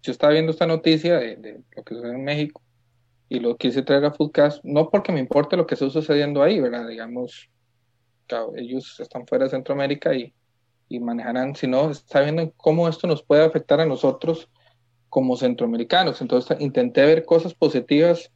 Yo 0.02 0.12
estaba 0.12 0.34
viendo 0.34 0.52
esta 0.52 0.66
noticia 0.66 1.20
de, 1.20 1.62
lo 1.76 1.84
que 1.84 1.96
sucede 1.96 2.16
en 2.16 2.24
México 2.24 2.62
y 3.30 3.40
lo 3.40 3.58
quise 3.58 3.82
traer 3.82 4.06
a 4.06 4.12
Foodcast, 4.12 4.64
no 4.64 4.90
porque 4.90 5.12
me 5.12 5.20
importe 5.20 5.58
lo 5.58 5.68
que 5.68 5.76
está 5.76 5.90
sucediendo 5.90 6.42
ahí, 6.42 6.60
¿verdad? 6.60 6.88
Digamos, 6.88 7.50
ellos 8.56 9.00
están 9.00 9.26
fuera 9.28 9.46
de 9.46 9.52
Centroamérica 9.52 10.14
y, 10.14 10.34
y 10.90 11.00
manejarán, 11.00 11.56
sino 11.56 11.90
está 11.90 12.22
viendo 12.22 12.52
cómo 12.58 12.88
esto 12.88 13.08
nos 13.08 13.24
puede 13.24 13.44
afectar 13.44 13.80
a 13.80 13.86
nosotros 13.86 14.50
como 15.10 15.38
centroamericanos. 15.38 16.22
Entonces 16.22 16.58
intenté 16.60 17.06
ver 17.06 17.26
cosas 17.26 17.54
positivas 17.54 18.32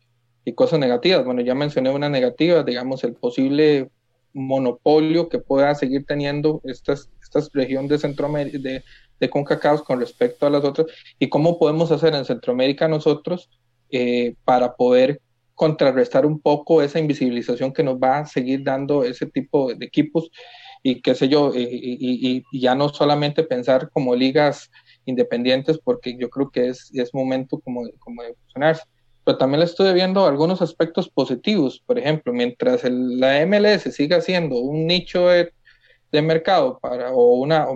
y 0.46 0.54
cosas 0.54 0.80
negativas. 0.80 1.26
Bueno, 1.26 1.42
ya 1.42 1.56
mencioné 1.56 1.90
una 1.92 2.10
negativa, 2.10 2.64
digamos, 2.64 3.04
el 3.04 3.14
posible 3.14 3.90
monopolio 4.34 5.30
que 5.30 5.40
pueda 5.40 5.76
seguir 5.76 6.06
teniendo 6.06 6.62
estas, 6.64 7.10
estas 7.22 7.50
región 7.54 7.88
de 7.88 7.98
Centroamérica, 7.98 8.58
de, 8.60 8.84
de 9.20 9.30
CONCACAF 9.30 9.82
con 9.82 10.00
respecto 10.00 10.46
a 10.46 10.50
las 10.50 10.64
otras, 10.64 10.88
y 11.20 11.30
cómo 11.30 11.60
podemos 11.60 11.92
hacer 11.92 12.16
en 12.16 12.26
Centroamérica 12.26 12.88
nosotros 12.88 13.50
eh, 13.92 14.36
para 14.46 14.76
poder 14.76 15.22
contrarrestar 15.56 16.26
un 16.26 16.40
poco 16.40 16.82
esa 16.82 17.00
invisibilización 17.00 17.72
que 17.72 17.84
nos 17.84 17.98
va 17.98 18.20
a 18.20 18.26
seguir 18.26 18.64
dando 18.64 19.04
ese 19.04 19.28
tipo 19.28 19.74
de 19.74 19.86
equipos 19.86 20.32
y 20.84 21.02
qué 21.02 21.14
sé 21.14 21.30
yo, 21.30 21.52
y, 21.56 22.44
ya 22.54 22.74
no 22.74 22.90
solamente 22.90 23.44
pensar 23.44 23.92
como 23.92 24.16
ligas 24.16 24.72
independientes, 25.06 25.78
porque 25.78 26.18
yo 26.18 26.30
creo 26.32 26.50
que 26.50 26.70
es, 26.70 26.90
es 26.96 27.14
momento 27.14 27.60
como, 27.60 27.84
como 28.00 28.24
de 28.24 28.34
funcionarse 28.34 28.84
pero 29.24 29.38
también 29.38 29.60
le 29.60 29.66
estuve 29.66 29.94
viendo 29.94 30.26
algunos 30.26 30.62
aspectos 30.62 31.10
positivos. 31.10 31.82
Por 31.86 32.00
ejemplo, 32.00 32.34
mientras 32.34 32.84
la 32.84 33.46
MLS 33.46 33.84
siga 33.94 34.22
siendo 34.22 34.56
un 34.58 34.88
nicho 34.88 35.28
de, 35.28 35.52
mercado 36.22 36.80
para, 36.80 37.12
o 37.12 37.36
una, 37.36 37.68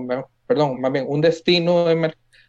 perdón, 0.48 0.82
más 0.82 0.92
bien 0.92 1.06
un 1.08 1.22
destino 1.22 1.86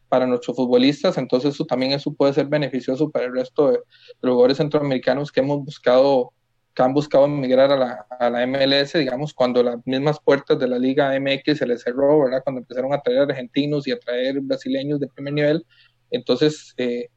para 0.09 0.27
nuestros 0.27 0.57
futbolistas, 0.57 1.19
entonces 1.19 1.55
eso 1.55 1.65
también 1.65 1.93
eso 1.93 2.13
puede 2.15 2.33
ser 2.33 2.47
beneficioso 2.47 3.11
para 3.11 3.27
el 3.27 3.35
resto 3.35 3.71
de, 3.71 3.79
jugadores 4.23 4.59
centroamericanos 4.59 5.33
que 5.33 5.41
hemos 5.41 5.65
buscado, 5.65 6.33
que 6.75 6.83
han 6.83 6.95
buscado 6.95 7.25
emigrar 7.25 7.71
a 7.73 7.77
la, 7.77 8.07
a 8.19 8.31
la 8.31 8.47
MLS, 8.47 8.93
digamos, 8.95 9.35
cuando 9.35 9.63
las 9.63 9.77
mismas 9.87 10.19
puertas 10.21 10.59
de 10.59 10.69
la 10.69 10.79
Liga 10.79 11.19
MX 11.19 11.59
se 11.59 11.67
les 11.67 11.83
cerró, 11.83 12.21
¿verdad? 12.21 12.43
Cuando 12.45 12.61
empezaron 12.61 12.93
a 12.93 13.01
traer 13.01 13.21
argentinos 13.21 13.87
y 13.89 13.93
a 13.93 13.99
traer 13.99 14.41
brasileños 14.41 15.01
de 15.01 15.09
primer 15.09 15.35
nivel, 15.35 15.67
entonces 16.11 16.75
eh, 16.77 17.09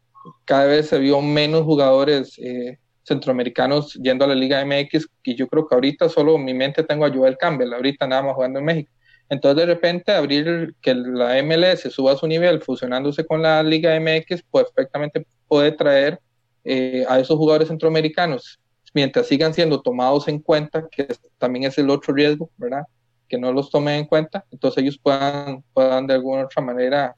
cada 0.45 0.65
vez 0.65 0.87
se 0.87 0.99
vio 0.99 1.21
menos 1.21 1.63
jugadores 1.63 2.37
eh, 2.39 2.77
centroamericanos 3.03 3.93
yendo 3.95 4.25
a 4.25 4.27
la 4.27 4.35
Liga 4.35 4.63
MX, 4.63 5.07
y 5.23 5.35
yo 5.35 5.47
creo 5.47 5.67
que 5.67 5.75
ahorita 5.75 6.09
solo 6.09 6.35
en 6.35 6.45
mi 6.45 6.53
mente 6.53 6.83
tengo 6.83 7.05
a 7.05 7.13
Joel 7.13 7.37
Campbell, 7.37 7.73
ahorita 7.73 8.07
nada 8.07 8.23
más 8.23 8.35
jugando 8.35 8.59
en 8.59 8.65
México. 8.65 8.91
Entonces, 9.29 9.57
de 9.57 9.73
repente, 9.73 10.11
abrir 10.11 10.75
que 10.81 10.95
la 10.95 11.41
MLS 11.43 11.81
suba 11.93 12.13
a 12.13 12.17
su 12.17 12.27
nivel 12.27 12.61
fusionándose 12.61 13.25
con 13.25 13.43
la 13.43 13.61
Liga 13.61 13.97
MX, 13.99 14.43
pues 14.49 14.65
perfectamente 14.71 15.25
puede 15.47 15.71
traer 15.71 16.19
eh, 16.63 17.05
a 17.07 17.19
esos 17.19 17.37
jugadores 17.37 17.67
centroamericanos, 17.67 18.59
mientras 18.93 19.27
sigan 19.27 19.53
siendo 19.53 19.81
tomados 19.81 20.27
en 20.27 20.39
cuenta, 20.39 20.87
que 20.89 21.07
también 21.37 21.65
es 21.65 21.77
el 21.77 21.89
otro 21.91 22.13
riesgo, 22.13 22.49
¿verdad? 22.57 22.83
Que 23.27 23.37
no 23.37 23.53
los 23.53 23.69
tomen 23.69 23.95
en 23.95 24.05
cuenta, 24.05 24.45
entonces 24.51 24.83
ellos 24.83 24.99
puedan, 25.01 25.63
puedan 25.73 26.07
de 26.07 26.15
alguna 26.15 26.45
otra 26.45 26.63
manera 26.63 27.15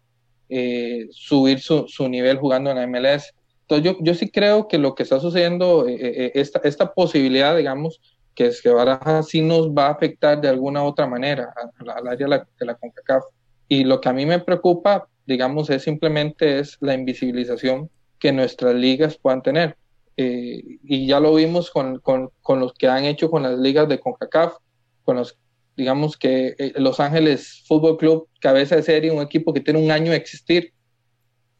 eh, 0.50 1.08
subir 1.12 1.62
su, 1.62 1.86
su, 1.88 2.10
nivel 2.10 2.38
jugando 2.38 2.71
en 2.71 2.78
la 2.78 2.88
MLS. 2.88 3.34
Entonces 3.62 3.86
yo, 3.86 3.97
yo 4.02 4.13
sí 4.13 4.30
creo 4.30 4.67
que 4.67 4.78
lo 4.78 4.95
que 4.95 5.04
está 5.04 5.19
sucediendo, 5.21 5.88
eh, 5.88 6.34
esta, 6.36 6.60
esta 6.65 6.93
posibilidad, 6.93 7.56
digamos, 7.56 8.02
que 8.35 8.47
es 8.47 8.61
que 8.61 8.69
Baraja 8.69 9.23
sí 9.23 9.41
nos 9.41 9.69
va 9.69 9.87
a 9.87 9.91
afectar 9.91 10.39
de 10.39 10.49
alguna 10.49 10.83
otra 10.83 11.07
manera 11.07 11.53
al 11.79 12.07
área 12.07 12.27
de 12.59 12.65
la, 12.65 12.75
CONCACAF. 12.75 13.23
Y 13.67 13.83
lo 13.83 14.01
que 14.01 14.09
a 14.09 14.13
mí 14.13 14.25
me 14.25 14.39
preocupa, 14.39 15.07
digamos, 15.25 15.69
es 15.69 15.83
simplemente 15.83 16.59
es 16.59 16.77
la 16.81 16.93
invisibilización 16.93 17.89
que 18.19 18.31
nuestras 18.31 18.75
ligas 18.75 19.17
puedan 19.17 19.41
tener. 19.41 19.75
y 20.15 21.07
ya 21.07 21.19
lo 21.19 21.33
vimos 21.33 21.71
con, 21.71 21.99
con, 21.99 22.29
con, 22.41 22.59
los 22.59 22.73
que 22.73 22.87
han 22.87 23.05
hecho 23.05 23.31
con 23.31 23.43
las 23.43 23.57
ligas 23.57 23.87
de 23.89 23.99
CONCACAF, 23.99 24.55
con 25.03 25.17
los 25.17 25.37
digamos 25.75 26.17
que 26.17 26.55
eh, 26.57 26.73
Los 26.75 26.99
Ángeles 26.99 27.63
Fútbol 27.67 27.97
Club, 27.97 28.27
cabeza 28.39 28.75
de 28.75 28.83
serie, 28.83 29.11
un 29.11 29.21
equipo 29.21 29.53
que 29.53 29.61
tiene 29.61 29.83
un 29.83 29.91
año 29.91 30.11
de 30.11 30.17
existir, 30.17 30.73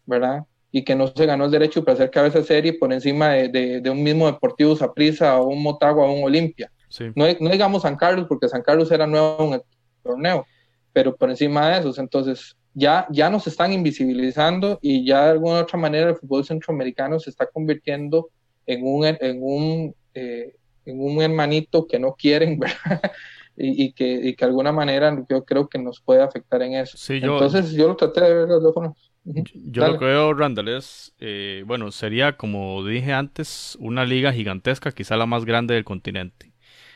¿verdad? 0.06 0.44
Y 0.72 0.84
que 0.84 0.96
no 0.96 1.08
se 1.08 1.26
ganó 1.26 1.46
el 1.46 1.52
derecho 1.52 1.84
para 1.84 1.98
ser 1.98 2.12
cabeza 2.12 2.40
de 2.40 2.46
serie 2.46 2.74
por 2.74 2.94
encima 2.94 3.30
de, 3.30 3.82
un 3.90 4.04
mismo 4.04 4.26
Deportivo 4.28 4.76
Saprissa 4.76 5.40
o 5.40 5.48
un 5.48 5.62
Motagua 5.62 6.06
o 6.06 6.14
un 6.14 6.24
Olimpia. 6.24 6.72
No, 7.16 7.26
no, 7.40 7.50
digamos 7.50 7.84
San 7.84 7.96
Carlos, 7.96 8.26
porque 8.28 8.50
San 8.50 8.62
Carlos 8.62 8.92
era 8.92 9.08
nuevo 9.08 9.48
en 9.48 9.54
el 9.54 9.62
torneo, 10.04 10.46
pero 10.94 11.16
por 11.16 11.30
encima 11.30 11.70
de 11.70 11.80
esos, 11.80 11.98
entonces 12.00 12.56
ya, 12.74 13.08
ya 13.10 13.30
nos 13.30 13.48
están 13.48 13.74
invisibilizando 13.74 14.80
y 14.82 15.06
ya 15.06 15.26
de 15.26 15.32
alguna 15.32 15.62
otra 15.62 15.78
manera 15.78 16.10
el 16.10 16.16
fútbol 16.16 16.46
centroamericano 16.46 17.20
se 17.20 17.30
está 17.30 17.46
convirtiendo 17.46 18.30
en 18.66 18.86
un, 18.86 19.06
en 19.06 19.40
un, 19.42 19.96
eh, 20.14 20.56
en 20.86 21.02
un 21.02 21.22
hermanito 21.22 21.88
que 21.88 22.00
no 22.00 22.14
quieren, 22.14 22.60
¿verdad? 22.60 23.12
y, 23.56 23.92
que, 23.94 24.06
y 24.06 24.36
que 24.36 24.46
de 24.46 24.50
alguna 24.50 24.72
manera 24.72 25.26
yo 25.30 25.44
creo 25.44 25.68
que 25.68 25.78
nos 25.78 26.02
puede 26.02 26.22
afectar 26.22 26.62
en 26.62 26.74
eso. 26.74 26.98
Entonces 27.14 27.72
yo 27.74 27.88
lo 27.88 27.96
traté 27.96 28.22
de 28.22 28.34
ver 28.34 28.48
los 28.48 28.64
dos. 28.64 29.11
Yo 29.24 29.88
lo 29.88 30.00
que 30.00 30.06
veo, 30.06 30.34
Randall, 30.34 30.70
es, 30.70 31.14
eh, 31.20 31.64
bueno, 31.68 31.92
sería 31.92 32.38
como 32.38 32.84
dije 32.84 33.14
antes, 33.14 33.78
una 33.80 34.06
liga 34.06 34.34
gigantesca, 34.34 34.92
quizá 34.92 35.16
la 35.16 35.26
más 35.28 35.46
grande 35.46 35.76
del 35.76 35.84
continente. 35.84 36.52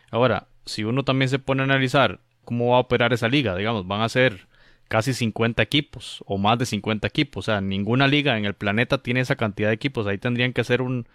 Ahora, 0.09 0.47
si 0.65 0.83
uno 0.83 1.03
también 1.03 1.29
se 1.29 1.39
pone 1.39 1.61
a 1.61 1.65
analizar 1.65 2.19
cómo 2.43 2.71
va 2.71 2.77
a 2.77 2.81
operar 2.81 3.13
esa 3.13 3.27
liga, 3.27 3.55
digamos, 3.55 3.88
van 3.88 4.01
a 4.01 4.09
ser 4.09 4.47
casi 4.88 5.13
50 5.13 5.61
equipos 5.61 6.23
o 6.25 6.38
más 6.38 6.57
de 6.57 6.65
50 6.65 7.07
equipos, 7.07 7.45
o 7.47 7.51
sea, 7.51 7.61
ninguna 7.61 8.07
liga 8.07 8.38
en 8.38 8.45
el 8.45 8.53
planeta 8.55 9.01
tiene 9.03 9.19
esa 9.19 9.35
cantidad 9.35 9.69
de 9.69 9.75
equipos, 9.75 10.07
ahí 10.07 10.17
tendrían 10.17 10.53
que 10.53 10.61
hacer 10.61 10.81
un, 10.81 11.07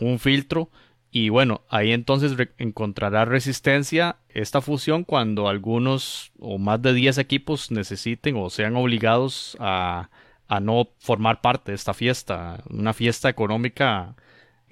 un 0.00 0.18
filtro 0.18 0.70
y 1.10 1.30
bueno, 1.30 1.62
ahí 1.70 1.92
entonces 1.92 2.36
encontrará 2.58 3.24
resistencia 3.24 4.16
esta 4.28 4.60
fusión 4.60 5.04
cuando 5.04 5.48
algunos 5.48 6.32
o 6.38 6.58
más 6.58 6.82
de 6.82 6.92
10 6.92 7.18
equipos 7.18 7.70
necesiten 7.70 8.36
o 8.36 8.50
sean 8.50 8.76
obligados 8.76 9.56
a, 9.58 10.10
a 10.48 10.60
no 10.60 10.88
formar 10.98 11.40
parte 11.40 11.72
de 11.72 11.76
esta 11.76 11.94
fiesta, 11.94 12.62
una 12.70 12.94
fiesta 12.94 13.28
económica 13.28 14.16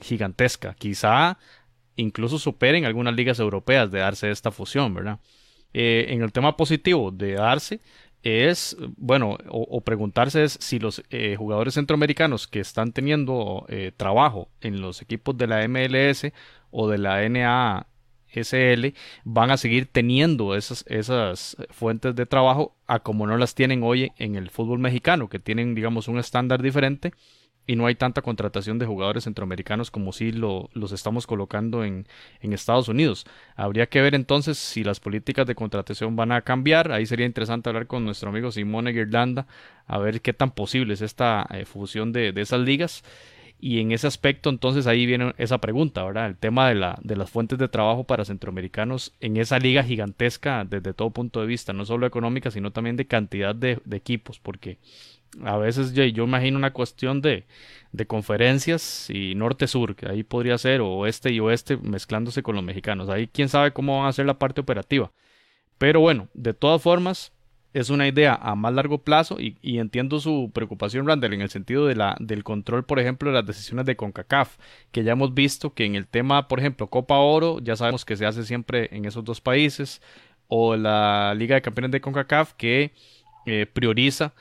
gigantesca. 0.01 0.75
Quizá 0.75 1.39
incluso 1.97 2.39
superen 2.39 2.85
algunas 2.85 3.15
ligas 3.15 3.39
europeas 3.39 3.91
de 3.91 4.01
darse 4.01 4.31
esta 4.31 4.51
fusión, 4.51 4.95
¿verdad? 4.95 5.21
Eh, 5.73 6.07
en 6.09 6.23
el 6.23 6.33
tema 6.33 6.57
positivo 6.57 7.11
de 7.11 7.33
darse, 7.33 7.81
es, 8.23 8.77
bueno, 8.97 9.37
o, 9.49 9.81
preguntarse 9.83 10.43
es 10.43 10.59
si 10.61 10.79
los 10.81 11.03
eh, 11.11 11.37
jugadores 11.37 11.75
centroamericanos 11.75 12.49
que 12.49 12.59
están 12.59 12.93
teniendo 12.93 13.67
eh, 13.69 13.93
trabajo 13.97 14.49
en 14.61 14.81
los 14.81 15.01
equipos 15.01 15.37
de 15.37 15.47
la 15.47 15.69
MLS 15.69 16.33
o 16.71 16.89
de 16.89 16.99
la 16.99 17.19
NASL 18.37 18.95
van 19.25 19.51
a 19.51 19.57
seguir 19.57 19.87
teniendo 19.87 20.55
esas, 20.55 20.85
esas 20.89 21.57
fuentes 21.71 22.15
de 22.15 22.27
trabajo 22.27 22.77
a 22.87 23.01
como 23.01 23.27
no 23.27 23.37
las 23.37 23.55
tienen 23.55 23.83
hoy 23.83 24.13
en 24.19 24.37
el 24.37 24.51
fútbol 24.51 24.79
mexicano, 24.79 25.29
que 25.29 25.39
tienen, 25.39 25.75
digamos, 25.75 26.09
un 26.09 26.19
estándar 26.19 26.63
diferente 26.63 27.13
y 27.67 27.77
no 27.77 27.87
hay 27.87 27.97
tanta 27.97 28.23
contratación 28.23 28.79
de 28.79 28.87
jugadores 28.87 29.25
centroamericanos 29.25 29.91
como 29.91 30.13
si 30.13 30.31
lo, 30.31 30.71
los 30.73 30.93
estamos 30.93 31.27
colocando 31.27 31.85
en, 31.85 32.07
en, 32.41 32.53
Estados 32.53 32.89
Unidos. 32.89 33.27
Habría 33.57 33.87
que 33.87 34.01
ver 34.01 34.15
entonces 34.15 34.57
si 34.57 34.85
las 34.85 35.01
políticas 35.01 35.47
de 35.47 35.57
contratación 35.57 36.15
van 36.15 36.31
a 36.31 36.43
cambiar. 36.43 36.93
Ahí 36.93 37.07
sería 37.07 37.27
interesante 37.27 37.69
hablar 37.69 37.89
con 37.89 38.05
nuestro 38.05 38.31
amigo 38.31 38.53
Simone 38.53 38.93
Girlanda 38.93 39.47
a 39.87 39.99
ver 39.99 40.21
qué 40.21 40.33
tan 40.33 40.53
posible 40.53 40.95
es 40.95 41.01
esta 41.01 41.47
eh, 41.51 41.65
fusión 41.65 42.13
de, 42.13 42.33
de, 42.33 42.41
esas 42.41 42.61
ligas. 42.61 43.03
Y 43.59 43.81
en 43.81 43.93
ese 43.93 44.07
aspecto, 44.07 44.51
entonces 44.51 44.87
ahí 44.87 45.07
viene 45.07 45.35
esa 45.39 45.59
pregunta, 45.59 46.05
¿verdad? 46.05 46.27
El 46.27 46.37
tema 46.37 46.69
de, 46.69 46.75
la, 46.75 46.99
de 47.03 47.17
las 47.17 47.31
fuentes 47.31 47.59
de 47.59 47.69
trabajo 47.69 48.05
para 48.05 48.25
centroamericanos 48.25 49.15
en 49.21 49.39
esa 49.39 49.59
liga 49.59 49.83
gigantesca 49.83 50.65
desde 50.65 50.93
todo 50.93 51.11
punto 51.11 51.41
de 51.41 51.47
vista, 51.47 51.73
no 51.73 51.87
solo 51.87 52.07
económica, 52.07 52.51
sino 52.51 52.71
también 52.71 52.97
de 52.97 53.07
cantidad 53.07 53.55
de, 53.55 53.81
equipos, 53.93 54.39
porque 54.39 54.79
a 55.43 55.57
veces 55.57 55.95
yo, 55.95 56.05
yo 56.05 56.25
imagino 56.25 56.59
una 56.59 56.75
cuestión 56.75 57.23
de, 57.23 57.47
de 57.93 58.07
conferencias 58.07 59.09
y 59.09 59.35
norte-sur, 59.35 59.97
que 59.97 60.07
ahí 60.07 60.23
podría 60.23 60.59
ser, 60.59 60.83
o 60.83 60.89
oeste 60.91 61.31
y 61.33 61.41
oeste 61.41 61.79
mezclándose 61.79 62.43
con 62.43 62.57
los 62.57 62.65
mexicanos. 62.65 63.09
Ahí 63.09 63.27
quién 63.27 63.49
sabe 63.49 63.73
cómo 63.73 63.99
van 63.99 64.09
a 64.09 64.13
ser 64.13 64.27
la 64.27 64.39
parte 64.39 64.61
operativa. 64.61 65.13
Pero 65.79 66.01
bueno, 66.01 66.29
de 66.35 66.55
todas 66.55 66.83
formas, 66.83 67.33
es 67.79 67.91
una 67.91 68.09
idea 68.09 68.35
a 68.35 68.55
más 68.55 68.73
largo 68.73 68.99
plazo 68.99 69.39
y, 69.39 69.59
y, 69.61 69.79
entiendo 69.79 70.19
su 70.19 70.51
preocupación, 70.55 71.07
Randall, 71.07 71.35
en 71.35 71.43
el 71.43 71.51
sentido 71.51 71.87
de 71.87 71.95
la, 71.95 72.17
del 72.21 72.43
control, 72.43 72.87
por 72.87 72.99
ejemplo, 72.99 73.29
de 73.29 73.35
las 73.35 73.47
decisiones 73.47 73.85
de 73.85 73.97
CONCACAF, 73.97 74.57
que 74.93 75.05
ya 75.05 75.13
hemos 75.13 75.35
visto 75.35 75.75
que 75.75 75.85
en 75.85 75.95
el 75.95 76.07
tema, 76.07 76.49
por 76.49 76.59
ejemplo, 76.59 76.87
Copa 76.87 77.19
Oro, 77.19 77.59
ya 77.61 77.77
sabemos 77.77 78.07
que 78.07 78.17
se 78.17 78.25
hace 78.25 78.45
siempre 78.45 78.89
en 78.93 79.05
esos 79.05 79.25
dos 79.25 79.43
países, 79.43 80.01
o 80.49 80.75
la 80.75 81.35
Liga 81.37 81.55
de 81.55 81.61
Campeones 81.61 81.91
de 81.91 82.01
CONCACAF, 82.01 82.55
que 82.55 82.93
eh, 83.45 83.67
prioriza 83.71 84.33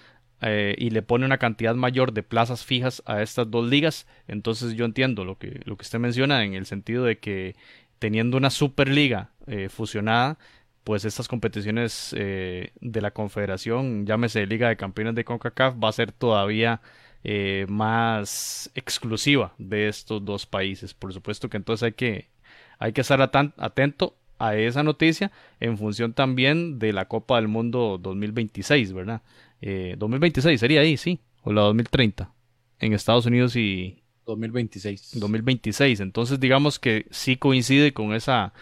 eh, 0.41 0.73
y 0.77 0.91
le 0.91 1.01
pone 1.01 1.25
una 1.25 1.37
cantidad 1.37 1.75
mayor 1.75 2.13
de 2.13 2.23
plazas 2.23 2.63
fijas 2.63 3.03
a 3.05 3.21
estas 3.21 3.51
dos 3.51 3.69
ligas. 3.69 4.07
Entonces 4.29 4.75
yo 4.75 4.85
entiendo 4.85 5.25
lo 5.25 5.37
que, 5.37 5.59
lo 5.65 5.75
que 5.75 5.83
usted 5.83 5.99
menciona 5.99 6.45
en 6.45 6.53
el 6.53 6.65
sentido 6.65 7.03
de 7.03 7.17
que 7.19 7.57
teniendo 7.99 8.37
una 8.37 8.49
superliga 8.49 9.31
eh, 9.47 9.67
fusionada, 9.67 10.37
pues 10.85 11.03
estas 11.03 11.27
competiciones 11.27 12.15
eh, 12.15 12.71
de 12.79 13.01
la 13.01 13.09
Confederación, 13.09 14.05
llámese 14.05 14.45
Liga 14.45 14.69
de 14.69 14.77
Campeones 14.77 15.15
de 15.15 15.25
CONCACAF, 15.25 15.75
va 15.83 15.89
a 15.89 15.91
ser 15.91 16.11
todavía 16.11 16.79
eh, 17.23 17.65
más 17.67 18.69
exclusiva 18.75 19.55
de 19.57 19.87
estos 19.87 20.23
dos 20.23 20.45
países. 20.45 20.93
Por 20.93 21.11
supuesto 21.11 21.49
que 21.49 21.57
entonces 21.57 21.81
hay 21.87 21.93
que, 21.93 22.29
hay 22.77 22.93
que 22.93 23.01
estar 23.01 23.19
atento 23.19 24.15
a 24.37 24.55
esa 24.57 24.83
noticia 24.83 25.31
en 25.59 25.79
función 25.79 26.13
también 26.13 26.77
de 26.77 26.93
la 26.93 27.05
Copa 27.05 27.37
del 27.37 27.47
Mundo 27.47 27.99
2026, 27.99 28.93
¿verdad? 28.93 29.23
Eh, 29.61 29.95
2026 29.97 30.59
sería 30.59 30.81
ahí, 30.81 30.97
sí, 30.97 31.19
o 31.41 31.51
la 31.51 31.61
2030 31.61 32.31
en 32.79 32.93
Estados 32.93 33.25
Unidos 33.25 33.55
y 33.55 34.03
2026. 34.27 35.19
2026. 35.19 35.99
Entonces 35.99 36.39
digamos 36.39 36.77
que 36.77 37.07
sí 37.09 37.37
coincide 37.37 37.91
con 37.91 38.13
esa 38.13 38.53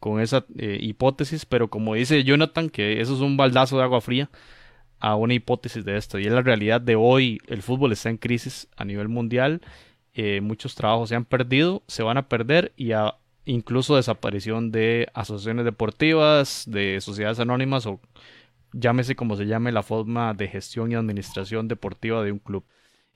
con 0.00 0.20
esa 0.20 0.46
eh, 0.56 0.78
hipótesis, 0.80 1.46
pero 1.46 1.68
como 1.68 1.94
dice 1.94 2.24
Jonathan, 2.24 2.70
que 2.70 3.00
eso 3.00 3.14
es 3.14 3.20
un 3.20 3.36
baldazo 3.36 3.78
de 3.78 3.84
agua 3.84 4.00
fría 4.00 4.30
a 5.00 5.16
una 5.16 5.34
hipótesis 5.34 5.84
de 5.84 5.96
esto. 5.96 6.18
Y 6.18 6.26
es 6.26 6.32
la 6.32 6.42
realidad 6.42 6.80
de 6.80 6.96
hoy, 6.96 7.40
el 7.46 7.62
fútbol 7.62 7.92
está 7.92 8.10
en 8.10 8.18
crisis 8.18 8.68
a 8.76 8.84
nivel 8.84 9.08
mundial, 9.08 9.60
eh, 10.14 10.40
muchos 10.40 10.74
trabajos 10.74 11.10
se 11.10 11.14
han 11.16 11.24
perdido, 11.24 11.82
se 11.86 12.02
van 12.02 12.16
a 12.18 12.28
perder 12.28 12.72
y 12.76 12.92
a, 12.92 13.16
incluso 13.44 13.96
desaparición 13.96 14.72
de 14.72 15.08
asociaciones 15.14 15.64
deportivas, 15.64 16.64
de 16.66 17.00
sociedades 17.00 17.40
anónimas 17.40 17.86
o 17.86 18.00
llámese 18.72 19.16
como 19.16 19.36
se 19.36 19.46
llame 19.46 19.72
la 19.72 19.82
forma 19.82 20.34
de 20.34 20.48
gestión 20.48 20.92
y 20.92 20.94
administración 20.94 21.68
deportiva 21.68 22.22
de 22.22 22.32
un 22.32 22.38
club. 22.38 22.64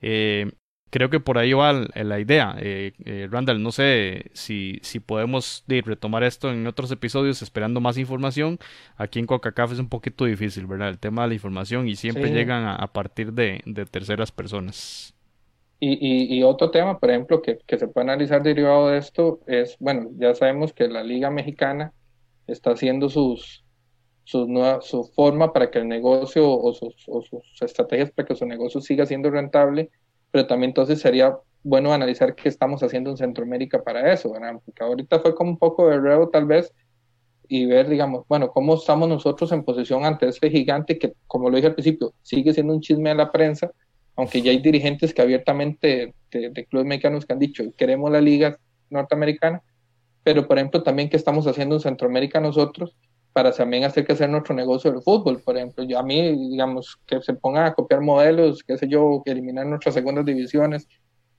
Eh, 0.01 0.51
creo 0.93 1.09
que 1.09 1.19
por 1.19 1.39
ahí 1.39 1.53
va 1.53 1.73
la 1.73 2.19
idea. 2.19 2.55
Eh, 2.59 2.91
eh, 3.03 3.27
Randall, 3.27 3.63
no 3.63 3.71
sé 3.71 4.25
si, 4.33 4.77
si 4.83 4.99
podemos 4.99 5.63
retomar 5.67 6.21
esto 6.21 6.51
en 6.51 6.67
otros 6.67 6.91
episodios 6.91 7.41
esperando 7.41 7.81
más 7.81 7.97
información. 7.97 8.59
Aquí 8.95 9.17
en 9.17 9.25
CONCACAF 9.25 9.71
es 9.71 9.79
un 9.79 9.89
poquito 9.89 10.25
difícil, 10.25 10.67
¿verdad? 10.67 10.89
El 10.89 10.99
tema 10.99 11.23
de 11.23 11.29
la 11.29 11.33
información 11.33 11.87
y 11.87 11.95
siempre 11.95 12.29
llegan 12.29 12.67
a, 12.67 12.93
partir 12.93 13.33
de, 13.33 13.63
terceras 13.89 14.31
personas. 14.31 15.15
Y, 15.79 16.37
y, 16.37 16.43
otro 16.43 16.69
tema, 16.69 16.99
por 16.99 17.09
ejemplo, 17.09 17.41
que, 17.41 17.57
que, 17.65 17.79
se 17.79 17.87
puede 17.87 18.05
analizar 18.05 18.43
derivado 18.43 18.89
de 18.89 18.99
esto 18.99 19.39
es, 19.47 19.75
bueno, 19.79 20.11
ya 20.17 20.35
sabemos 20.35 20.73
que 20.73 20.87
la 20.87 21.03
Liga 21.03 21.31
Mexicana 21.31 21.91
está 22.45 22.69
haciendo 22.69 23.09
sus, 23.09 23.65
sus 24.25 24.47
su 24.81 25.11
forma 25.15 25.53
para 25.53 25.71
que 25.71 25.79
el 25.79 25.87
negocio 25.87 26.47
o 26.47 26.71
sus, 26.71 26.93
o 27.07 27.23
sus 27.23 27.61
estrategias 27.63 28.11
para 28.11 28.27
que 28.27 28.35
su 28.35 28.45
negocio 28.45 28.79
siga 28.79 29.07
siendo 29.07 29.31
rentable 29.31 29.89
pero 30.33 30.47
también 30.47 30.71
entonces 30.71 30.99
sería 30.99 31.37
bueno 31.61 31.93
analizar 31.93 32.33
qué 32.33 32.49
estamos 32.49 32.81
haciendo 32.81 33.11
en 33.11 33.17
Centroamérica 33.17 33.83
para 33.83 34.11
eso, 34.11 34.31
¿verdad? 34.31 34.59
Porque 34.65 34.83
ahorita 34.83 35.19
fue 35.19 35.35
como 35.35 35.51
un 35.51 35.59
poco 35.59 35.87
de 35.87 35.99
reo 35.99 36.27
tal 36.29 36.45
vez 36.45 36.73
y 37.47 37.67
ver, 37.67 37.87
digamos, 37.87 38.25
bueno, 38.27 38.49
cómo 38.49 38.73
estamos 38.73 39.07
nosotros 39.07 39.51
en 39.51 39.63
posición 39.63 40.05
ante 40.05 40.27
este 40.27 40.49
gigante 40.49 40.97
que, 40.97 41.13
como 41.27 41.51
lo 41.51 41.55
dije 41.57 41.67
al 41.67 41.75
principio, 41.75 42.15
sigue 42.23 42.51
siendo 42.51 42.73
un 42.73 42.81
chisme 42.81 43.11
de 43.11 43.15
la 43.15 43.31
prensa, 43.31 43.71
aunque 44.15 44.41
ya 44.41 44.49
hay 44.49 44.57
dirigentes 44.57 45.13
que 45.13 45.21
abiertamente 45.21 46.15
de, 46.31 46.49
de 46.49 46.65
clubes 46.65 46.87
mexicanos 46.87 47.27
que 47.27 47.33
han 47.33 47.39
dicho, 47.39 47.63
queremos 47.77 48.09
la 48.09 48.19
liga 48.19 48.57
norteamericana, 48.89 49.61
pero 50.23 50.47
por 50.47 50.57
ejemplo 50.57 50.81
también 50.81 51.09
qué 51.09 51.17
estamos 51.17 51.45
haciendo 51.45 51.75
en 51.75 51.81
Centroamérica 51.81 52.39
nosotros 52.39 52.95
para 53.33 53.51
también 53.51 53.83
hacer 53.83 54.05
que 54.05 54.15
sea 54.15 54.27
nuestro 54.27 54.53
negocio 54.53 54.91
del 54.91 55.01
fútbol. 55.01 55.41
Por 55.41 55.57
ejemplo, 55.57 55.83
yo, 55.83 55.97
a 55.97 56.03
mí, 56.03 56.49
digamos, 56.51 56.97
que 57.07 57.19
se 57.21 57.33
pongan 57.33 57.65
a 57.65 57.73
copiar 57.73 58.01
modelos, 58.01 58.63
qué 58.63 58.77
sé 58.77 58.87
yo, 58.87 59.23
eliminar 59.25 59.65
nuestras 59.65 59.95
segundas 59.95 60.23
divisiones. 60.23 60.87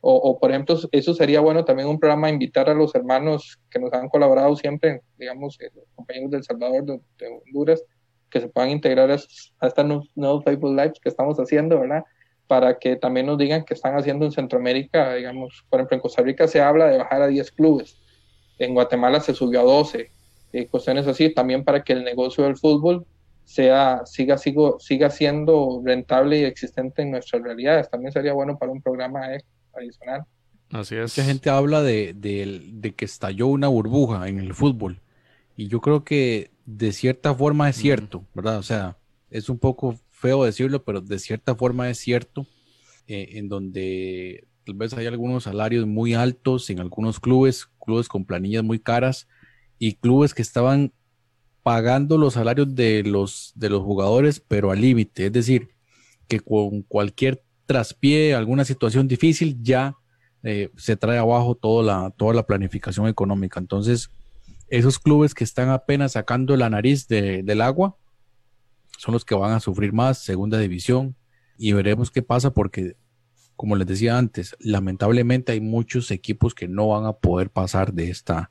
O, 0.00 0.14
o, 0.16 0.38
por 0.38 0.50
ejemplo, 0.50 0.76
eso 0.92 1.14
sería 1.14 1.40
bueno 1.40 1.64
también 1.64 1.88
un 1.88 1.98
programa 1.98 2.28
invitar 2.28 2.68
a 2.68 2.74
los 2.74 2.94
hermanos 2.94 3.58
que 3.70 3.78
nos 3.78 3.92
han 3.92 4.08
colaborado 4.08 4.54
siempre, 4.56 5.00
digamos, 5.16 5.58
eh, 5.60 5.70
los 5.74 5.86
compañeros 5.94 6.30
del 6.32 6.44
Salvador, 6.44 6.84
de, 6.84 7.00
Honduras, 7.46 7.82
que 8.28 8.40
se 8.40 8.48
puedan 8.48 8.70
integrar 8.70 9.10
a, 9.10 9.14
a 9.14 9.66
estas 9.66 9.86
nuevos 10.14 10.44
Facebook 10.44 10.72
Lives 10.72 11.00
que 11.00 11.08
estamos 11.08 11.38
haciendo, 11.38 11.80
¿verdad? 11.80 12.04
Para 12.48 12.78
que 12.78 12.96
también 12.96 13.26
nos 13.26 13.38
digan 13.38 13.64
qué 13.64 13.72
están 13.72 13.96
haciendo 13.96 14.26
en 14.26 14.32
Centroamérica, 14.32 15.14
digamos, 15.14 15.64
por 15.70 15.78
ejemplo, 15.78 15.94
en 15.94 16.00
Costa 16.02 16.22
Rica 16.22 16.48
se 16.48 16.60
habla 16.60 16.86
de 16.86 16.98
bajar 16.98 17.22
a 17.22 17.28
10 17.28 17.52
clubes, 17.52 17.98
en 18.58 18.74
Guatemala 18.74 19.20
se 19.20 19.32
subió 19.32 19.60
a 19.60 19.64
12, 19.64 20.10
eh, 20.54 20.68
cuestiones 20.68 21.06
así, 21.08 21.34
también 21.34 21.64
para 21.64 21.82
que 21.82 21.92
el 21.92 22.04
negocio 22.04 22.44
del 22.44 22.56
fútbol 22.56 23.04
sea, 23.44 24.02
siga, 24.06 24.38
sigo, 24.38 24.78
siga 24.78 25.10
siendo 25.10 25.82
rentable 25.84 26.38
y 26.38 26.44
existente 26.44 27.02
en 27.02 27.10
nuestras 27.10 27.42
realidades. 27.42 27.90
También 27.90 28.12
sería 28.12 28.32
bueno 28.32 28.56
para 28.56 28.70
un 28.70 28.80
programa 28.80 29.22
adicional. 29.74 30.24
Así 30.70 30.94
es. 30.94 31.18
Mucha 31.18 31.24
gente 31.24 31.50
habla 31.50 31.82
de, 31.82 32.14
de, 32.14 32.94
que 32.94 33.04
estalló 33.04 33.48
una 33.48 33.66
burbuja 33.66 34.28
en 34.28 34.38
el 34.38 34.54
fútbol. 34.54 35.00
Y 35.56 35.66
yo 35.66 35.80
creo 35.80 36.04
que 36.04 36.52
de 36.66 36.92
cierta 36.92 37.34
forma 37.34 37.68
es 37.68 37.76
cierto, 37.76 38.24
¿verdad? 38.32 38.58
O 38.58 38.62
sea, 38.62 38.96
es 39.30 39.48
un 39.48 39.58
poco 39.58 39.98
feo 40.12 40.44
decirlo, 40.44 40.84
pero 40.84 41.00
de 41.00 41.18
cierta 41.18 41.56
forma 41.56 41.90
es 41.90 41.98
cierto, 41.98 42.46
eh, 43.08 43.30
en 43.32 43.48
donde 43.48 44.46
tal 44.64 44.76
vez 44.76 44.94
hay 44.94 45.06
algunos 45.06 45.44
salarios 45.44 45.84
muy 45.84 46.14
altos 46.14 46.70
en 46.70 46.78
algunos 46.78 47.18
clubes, 47.18 47.66
clubes 47.84 48.08
con 48.08 48.24
planillas 48.24 48.62
muy 48.62 48.78
caras, 48.78 49.26
y 49.78 49.94
clubes 49.94 50.34
que 50.34 50.42
estaban 50.42 50.92
pagando 51.62 52.18
los 52.18 52.34
salarios 52.34 52.74
de 52.74 53.02
los, 53.02 53.52
de 53.54 53.70
los 53.70 53.82
jugadores, 53.82 54.40
pero 54.40 54.70
al 54.70 54.80
límite. 54.80 55.26
Es 55.26 55.32
decir, 55.32 55.70
que 56.28 56.40
con 56.40 56.82
cualquier 56.82 57.42
traspié, 57.66 58.34
alguna 58.34 58.64
situación 58.64 59.08
difícil, 59.08 59.58
ya 59.62 59.96
eh, 60.42 60.70
se 60.76 60.96
trae 60.96 61.18
abajo 61.18 61.54
toda 61.54 61.82
la, 61.82 62.10
toda 62.10 62.34
la 62.34 62.46
planificación 62.46 63.08
económica. 63.08 63.58
Entonces, 63.58 64.10
esos 64.68 64.98
clubes 64.98 65.34
que 65.34 65.44
están 65.44 65.70
apenas 65.70 66.12
sacando 66.12 66.56
la 66.56 66.68
nariz 66.68 67.08
del 67.08 67.60
agua 67.60 67.96
son 68.98 69.14
los 69.14 69.24
que 69.24 69.34
van 69.34 69.52
a 69.52 69.60
sufrir 69.60 69.92
más, 69.92 70.18
segunda 70.18 70.58
división, 70.58 71.16
y 71.58 71.72
veremos 71.72 72.10
qué 72.10 72.22
pasa 72.22 72.52
porque, 72.52 72.96
como 73.56 73.76
les 73.76 73.86
decía 73.86 74.18
antes, 74.18 74.56
lamentablemente 74.58 75.52
hay 75.52 75.60
muchos 75.60 76.10
equipos 76.10 76.54
que 76.54 76.68
no 76.68 76.88
van 76.88 77.06
a 77.06 77.12
poder 77.12 77.50
pasar 77.50 77.92
de 77.92 78.10
esta, 78.10 78.50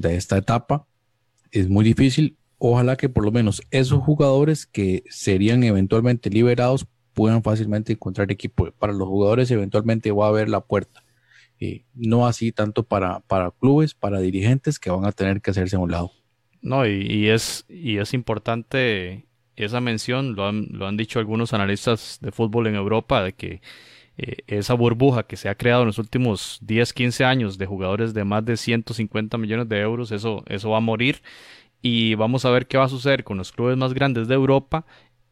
de 0.00 0.16
esta 0.16 0.36
etapa. 0.36 0.86
Es 1.50 1.68
muy 1.68 1.84
difícil. 1.84 2.36
Ojalá 2.58 2.96
que 2.96 3.08
por 3.08 3.24
lo 3.24 3.32
menos 3.32 3.62
esos 3.70 4.02
jugadores 4.02 4.66
que 4.66 5.02
serían 5.08 5.62
eventualmente 5.64 6.30
liberados 6.30 6.86
puedan 7.14 7.42
fácilmente 7.42 7.92
encontrar 7.92 8.30
equipo. 8.30 8.70
Para 8.72 8.92
los 8.92 9.08
jugadores 9.08 9.50
eventualmente 9.50 10.12
va 10.12 10.26
a 10.26 10.28
haber 10.28 10.48
la 10.48 10.60
puerta. 10.60 11.02
Eh, 11.58 11.84
no 11.94 12.26
así 12.26 12.52
tanto 12.52 12.84
para, 12.84 13.20
para 13.20 13.50
clubes, 13.50 13.94
para 13.94 14.20
dirigentes 14.20 14.78
que 14.78 14.90
van 14.90 15.04
a 15.04 15.12
tener 15.12 15.42
que 15.42 15.50
hacerse 15.50 15.76
a 15.76 15.80
un 15.80 15.90
lado. 15.90 16.12
No, 16.62 16.86
y, 16.86 17.28
es, 17.28 17.64
y 17.68 17.98
es 17.98 18.12
importante 18.12 19.26
esa 19.56 19.80
mención, 19.80 20.34
lo 20.34 20.46
han, 20.46 20.68
lo 20.70 20.86
han 20.86 20.96
dicho 20.96 21.18
algunos 21.18 21.52
analistas 21.52 22.18
de 22.20 22.32
fútbol 22.32 22.66
en 22.66 22.74
Europa, 22.74 23.22
de 23.22 23.32
que 23.32 23.60
eh, 24.18 24.36
esa 24.46 24.74
burbuja 24.74 25.24
que 25.24 25.36
se 25.36 25.48
ha 25.48 25.54
creado 25.54 25.82
en 25.82 25.88
los 25.88 25.98
últimos 25.98 26.58
10, 26.62 26.92
15 26.92 27.24
años 27.24 27.58
de 27.58 27.66
jugadores 27.66 28.14
de 28.14 28.24
más 28.24 28.44
de 28.44 28.56
150 28.56 29.38
millones 29.38 29.68
de 29.68 29.80
euros, 29.80 30.12
eso, 30.12 30.44
eso 30.46 30.70
va 30.70 30.78
a 30.78 30.80
morir 30.80 31.22
y 31.82 32.14
vamos 32.14 32.44
a 32.44 32.50
ver 32.50 32.66
qué 32.66 32.78
va 32.78 32.84
a 32.84 32.88
suceder 32.88 33.24
con 33.24 33.38
los 33.38 33.52
clubes 33.52 33.76
más 33.76 33.94
grandes 33.94 34.28
de 34.28 34.34
Europa 34.34 34.84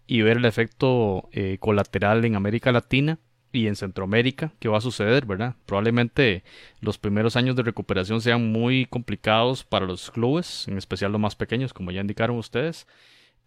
y 0.06 0.22
ver 0.22 0.38
el 0.38 0.46
efecto 0.46 1.28
eh, 1.32 1.58
colateral 1.60 2.24
en 2.24 2.34
América 2.34 2.72
Latina 2.72 3.18
y 3.52 3.66
en 3.66 3.76
Centroamérica, 3.76 4.52
qué 4.58 4.68
va 4.68 4.78
a 4.78 4.82
suceder, 4.82 5.26
¿verdad? 5.26 5.56
Probablemente 5.66 6.44
los 6.80 6.98
primeros 6.98 7.36
años 7.36 7.56
de 7.56 7.62
recuperación 7.62 8.20
sean 8.20 8.52
muy 8.52 8.86
complicados 8.86 9.64
para 9.64 9.86
los 9.86 10.10
clubes, 10.10 10.68
en 10.68 10.76
especial 10.76 11.12
los 11.12 11.20
más 11.20 11.36
pequeños, 11.36 11.72
como 11.72 11.90
ya 11.90 12.00
indicaron 12.00 12.36
ustedes, 12.36 12.86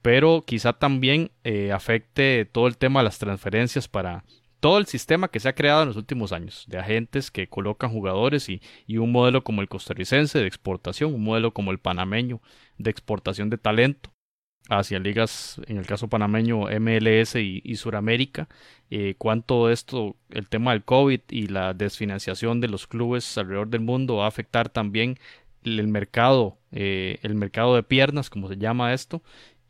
pero 0.02 0.44
quizá 0.46 0.74
también 0.74 1.32
eh, 1.44 1.72
afecte 1.72 2.46
todo 2.46 2.68
el 2.68 2.78
tema 2.78 3.02
de 3.02 3.06
las 3.06 3.20
transferencias 3.20 3.88
para 3.88 4.24
todo 4.62 4.78
el 4.78 4.86
sistema 4.86 5.28
que 5.28 5.42
se 5.42 5.50
ha 5.50 5.56
creado 5.56 5.82
en 5.82 5.90
los 5.90 5.98
últimos 5.98 6.32
años, 6.32 6.66
de 6.68 6.78
agentes 6.78 7.32
que 7.32 7.48
colocan 7.48 7.92
jugadores 7.92 8.48
y, 8.48 8.62
un 8.98 9.12
modelo 9.12 9.44
como 9.44 9.62
el 9.62 9.68
costarricense 9.68 10.40
de 10.40 10.48
exportación, 10.48 11.14
un 11.14 11.24
modelo 11.24 11.52
como 11.52 11.72
el 11.72 11.80
panameño 11.80 12.40
de 12.78 12.92
exportación 12.92 13.50
de 13.50 13.58
talento, 13.58 14.12
hacia 14.70 15.00
ligas, 15.00 15.60
en 15.66 15.78
el 15.78 15.88
caso 15.88 16.08
panameño, 16.08 16.68
MLS 16.80 17.36
y, 17.36 17.62
y 17.66 17.76
Suramérica, 17.76 18.48
eh, 18.92 19.16
cuánto 19.18 19.72
esto, 19.72 20.16
el 20.30 20.48
tema 20.48 20.72
del 20.72 20.84
COVID 20.84 21.22
y 21.30 21.48
la 21.48 21.74
desfinanciación 21.74 22.62
de 22.62 22.68
los 22.68 22.86
clubes 22.86 23.38
alrededor 23.40 23.70
del 23.70 23.82
mundo 23.82 24.18
va 24.18 24.26
a 24.26 24.30
afectar 24.30 24.70
también 24.70 25.18
el 25.64 25.88
mercado, 25.88 26.58
eh, 26.72 27.20
el 27.24 27.36
mercado 27.36 27.76
de 27.76 27.84
piernas, 27.84 28.30
como 28.30 28.48
se 28.48 28.58
llama 28.58 28.94
esto, 28.94 29.22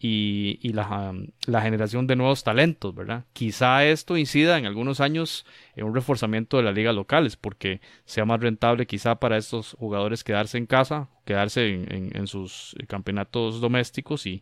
y, 0.04 0.58
y 0.64 0.74
la, 0.74 1.14
generación 1.62 2.08
de 2.08 2.16
nuevos 2.16 2.44
talentos, 2.44 2.96
¿verdad? 2.96 3.26
Quizá 3.34 3.86
esto 3.86 4.18
incida 4.18 4.58
en 4.58 4.66
algunos 4.66 5.00
años 5.00 5.46
en 5.76 5.86
un 5.86 5.94
reforzamiento 5.94 6.58
de 6.58 6.64
las 6.64 6.74
ligas 6.74 6.96
locales, 6.96 7.38
porque 7.38 7.82
sea 8.06 8.26
más 8.26 8.40
rentable 8.40 8.88
quizá 8.88 9.18
para 9.20 9.38
estos 9.38 9.76
jugadores 9.78 10.24
quedarse 10.24 10.58
en 10.58 10.66
casa, 10.66 11.10
quedarse 11.24 11.86
en, 11.88 12.26
sus 12.26 12.76
campeonatos 12.88 13.62
domésticos 13.62 14.26
y, 14.26 14.42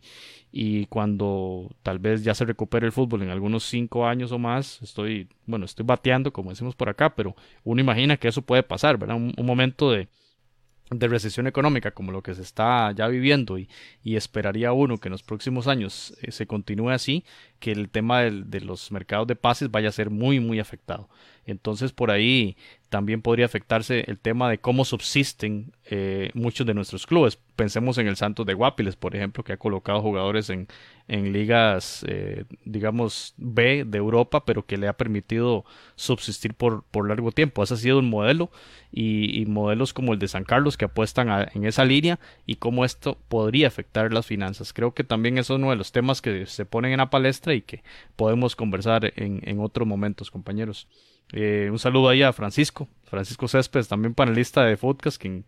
y 0.50 0.86
cuando 0.86 1.68
tal 1.82 1.98
vez 1.98 2.24
ya 2.24 2.34
se 2.34 2.46
recupere 2.46 2.86
el 2.86 2.92
fútbol 2.92 3.20
en 3.20 3.28
algunos 3.28 3.64
cinco 3.64 4.06
años 4.06 4.32
o 4.32 4.38
más, 4.38 4.80
estoy, 4.80 5.28
bueno, 5.44 5.66
estoy 5.66 5.84
bateando 5.84 6.32
como 6.32 6.50
decimos 6.50 6.74
por 6.74 6.88
acá, 6.88 7.14
pero 7.14 7.36
uno 7.64 7.82
imagina 7.82 8.16
que 8.16 8.28
eso 8.28 8.40
puede 8.40 8.62
pasar, 8.62 8.96
¿verdad? 8.96 9.16
Un 9.16 9.34
momento 9.44 9.90
de, 9.90 10.08
de 10.90 11.08
recesión 11.08 11.46
económica 11.46 11.92
como 11.92 12.10
lo 12.10 12.22
que 12.22 12.34
se 12.34 12.42
está 12.42 12.92
ya 12.92 13.06
viviendo 13.06 13.58
y, 13.58 13.68
y 14.02 14.16
esperaría 14.16 14.72
uno 14.72 14.98
que 14.98 15.08
en 15.08 15.12
los 15.12 15.22
próximos 15.22 15.68
años 15.68 16.14
eh, 16.20 16.32
se 16.32 16.46
continúe 16.46 16.90
así, 16.90 17.24
que 17.60 17.70
el 17.72 17.88
tema 17.90 18.22
del, 18.22 18.50
de 18.50 18.60
los 18.60 18.90
mercados 18.90 19.26
de 19.28 19.36
pases 19.36 19.70
vaya 19.70 19.88
a 19.88 19.92
ser 19.92 20.10
muy 20.10 20.40
muy 20.40 20.58
afectado. 20.58 21.08
Entonces 21.50 21.92
por 21.92 22.10
ahí 22.10 22.56
también 22.90 23.22
podría 23.22 23.46
afectarse 23.46 24.04
el 24.08 24.18
tema 24.18 24.50
de 24.50 24.58
cómo 24.58 24.84
subsisten 24.84 25.72
eh, 25.84 26.30
muchos 26.34 26.66
de 26.66 26.74
nuestros 26.74 27.06
clubes. 27.06 27.36
Pensemos 27.54 27.98
en 27.98 28.08
el 28.08 28.16
Santos 28.16 28.44
de 28.46 28.54
Guapiles, 28.54 28.96
por 28.96 29.14
ejemplo, 29.14 29.44
que 29.44 29.52
ha 29.52 29.56
colocado 29.56 30.02
jugadores 30.02 30.50
en, 30.50 30.66
ligas, 31.08 32.04
eh, 32.08 32.44
digamos, 32.64 33.34
B 33.36 33.84
de 33.86 33.98
Europa, 33.98 34.44
pero 34.44 34.66
que 34.66 34.76
le 34.76 34.88
ha 34.88 34.96
permitido 34.96 35.64
subsistir 35.94 36.54
por, 36.54 36.84
largo 37.06 37.30
tiempo. 37.30 37.62
Ese 37.62 37.74
ha 37.74 37.76
sido 37.76 38.00
un 38.00 38.10
modelo 38.10 38.50
y, 38.90 39.40
y 39.40 39.46
modelos 39.46 39.92
como 39.94 40.12
el 40.12 40.18
de 40.18 40.28
San 40.28 40.44
Carlos 40.44 40.76
que 40.76 40.86
apuestan 40.86 41.28
a, 41.30 41.48
en 41.54 41.64
esa 41.64 41.84
línea 41.84 42.18
y 42.44 42.56
cómo 42.56 42.84
esto 42.84 43.18
podría 43.28 43.68
afectar 43.68 44.12
las 44.12 44.26
finanzas. 44.26 44.72
Creo 44.72 44.94
que 44.94 45.04
también 45.04 45.38
es 45.38 45.48
uno 45.48 45.70
de 45.70 45.76
los 45.76 45.92
temas 45.92 46.20
que 46.20 46.46
se 46.46 46.64
ponen 46.64 46.90
en 46.90 46.98
la 46.98 47.10
palestra 47.10 47.54
y 47.54 47.62
que 47.62 47.84
podemos 48.16 48.56
conversar 48.56 49.12
en, 49.14 49.40
en 49.44 49.60
otros 49.60 49.86
momentos, 49.86 50.30
compañeros. 50.30 50.88
Eh, 51.32 51.68
un 51.70 51.78
saludo 51.78 52.08
ahí 52.08 52.22
a 52.22 52.32
Francisco, 52.32 52.88
Francisco 53.04 53.46
Céspedes, 53.46 53.88
también 53.88 54.14
panelista 54.14 54.64
de 54.64 54.76
podcast, 54.76 55.20
quien, 55.20 55.44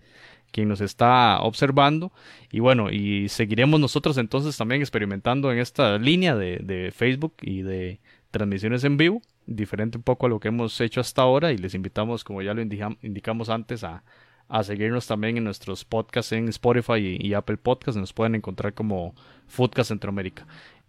quien 0.52 0.68
nos 0.68 0.80
está 0.80 1.40
observando. 1.40 2.12
Y 2.50 2.60
bueno, 2.60 2.90
y 2.90 3.28
seguiremos 3.28 3.80
nosotros 3.80 4.16
entonces 4.18 4.56
también 4.56 4.80
experimentando 4.80 5.50
en 5.50 5.58
esta 5.58 5.98
línea 5.98 6.36
de, 6.36 6.58
de 6.58 6.92
Facebook 6.92 7.34
y 7.40 7.62
de 7.62 8.00
transmisiones 8.30 8.84
en 8.84 8.96
vivo, 8.96 9.22
diferente 9.46 9.98
un 9.98 10.04
poco 10.04 10.26
a 10.26 10.28
lo 10.28 10.38
que 10.40 10.48
hemos 10.48 10.80
hecho 10.80 11.00
hasta 11.00 11.22
ahora. 11.22 11.52
Y 11.52 11.58
les 11.58 11.74
invitamos, 11.74 12.24
como 12.24 12.42
ya 12.42 12.54
lo 12.54 12.62
indicamos 12.62 13.48
antes, 13.48 13.82
a, 13.82 14.04
a 14.48 14.62
seguirnos 14.62 15.06
también 15.06 15.36
en 15.36 15.44
nuestros 15.44 15.84
podcasts 15.84 16.32
en 16.32 16.48
Spotify 16.48 17.18
y, 17.20 17.26
y 17.26 17.34
Apple 17.34 17.56
Podcasts. 17.56 18.00
Nos 18.00 18.12
pueden 18.12 18.36
encontrar 18.36 18.72
como 18.72 19.14
Foodcast 19.48 19.88
Centroamérica. 19.88 20.46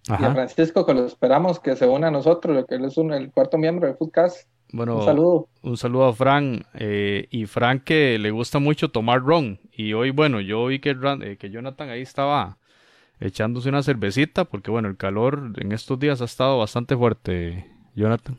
Ajá. 0.07 0.21
Y 0.21 0.25
a 0.25 0.33
Francisco, 0.33 0.85
que 0.85 0.93
lo 0.93 1.05
esperamos 1.05 1.59
que 1.59 1.75
se 1.75 1.87
una 1.87 2.09
a 2.09 2.11
nosotros, 2.11 2.65
que 2.67 2.75
él 2.75 2.85
es 2.85 2.97
un, 2.97 3.11
el 3.11 3.31
cuarto 3.31 3.57
miembro 3.57 3.87
de 3.87 3.95
Foodcast. 3.95 4.47
Bueno, 4.73 4.97
un 4.97 5.05
saludo. 5.05 5.49
Un 5.61 5.77
saludo 5.77 6.05
a 6.05 6.13
Fran. 6.13 6.65
Eh, 6.73 7.27
y 7.29 7.45
Fran 7.45 7.79
que 7.79 8.17
le 8.17 8.31
gusta 8.31 8.57
mucho 8.57 8.89
tomar 8.89 9.21
ron. 9.21 9.59
Y 9.71 9.93
hoy, 9.93 10.09
bueno, 10.09 10.41
yo 10.41 10.65
vi 10.65 10.79
que, 10.79 10.97
eh, 11.21 11.37
que 11.37 11.51
Jonathan 11.51 11.89
ahí 11.89 12.01
estaba 12.01 12.57
echándose 13.19 13.69
una 13.69 13.83
cervecita, 13.83 14.45
porque 14.45 14.71
bueno, 14.71 14.89
el 14.89 14.97
calor 14.97 15.53
en 15.57 15.71
estos 15.73 15.99
días 15.99 16.21
ha 16.21 16.25
estado 16.25 16.57
bastante 16.57 16.97
fuerte, 16.97 17.67
Jonathan. 17.95 18.37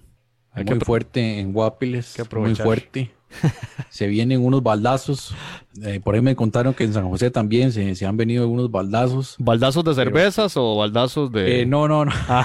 Hay 0.51 0.65
muy 0.65 0.81
fuerte 0.81 1.39
en 1.39 1.53
Guapiles, 1.53 2.17
muy 2.37 2.55
fuerte. 2.57 3.13
se 3.89 4.09
vienen 4.09 4.45
unos 4.45 4.63
baldazos. 4.63 5.35
Eh, 5.83 6.01
por 6.03 6.17
ahí 6.17 6.21
me 6.21 6.35
contaron 6.35 6.75
que 6.75 6.83
en 6.83 6.93
San 6.93 7.09
José 7.09 7.31
también 7.31 7.71
se, 7.71 7.95
se 7.95 8.07
han 8.07 8.17
venido 8.17 8.49
unos 8.49 8.71
baldazos. 8.73 9.37
¿Baldazos 9.39 9.85
de 9.85 9.95
cervezas 9.95 10.55
Pero, 10.55 10.73
o 10.73 10.77
baldazos 10.79 11.31
de.? 11.31 11.63
Eh, 11.63 11.67
no, 11.67 11.87
no, 11.87 12.05
no. 12.05 12.13
Ah. 12.29 12.45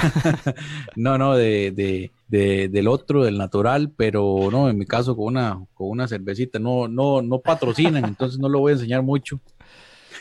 no, 0.96 1.18
no, 1.18 1.36
de, 1.36 1.72
de, 1.72 2.12
de, 2.30 2.70
del 2.70 2.88
otro, 2.88 3.24
del 3.24 3.38
natural, 3.38 3.92
pero 3.96 4.50
no, 4.52 4.70
en 4.70 4.78
mi 4.78 4.86
caso 4.86 5.16
con 5.16 5.26
una, 5.26 5.60
con 5.74 5.90
una 5.90 6.08
cervecita. 6.08 6.60
No, 6.60 6.88
no, 6.88 7.22
no 7.22 7.40
patrocinan, 7.40 8.06
entonces 8.06 8.40
no 8.40 8.48
lo 8.48 8.60
voy 8.60 8.72
a 8.72 8.76
enseñar 8.76 9.02
mucho. 9.02 9.42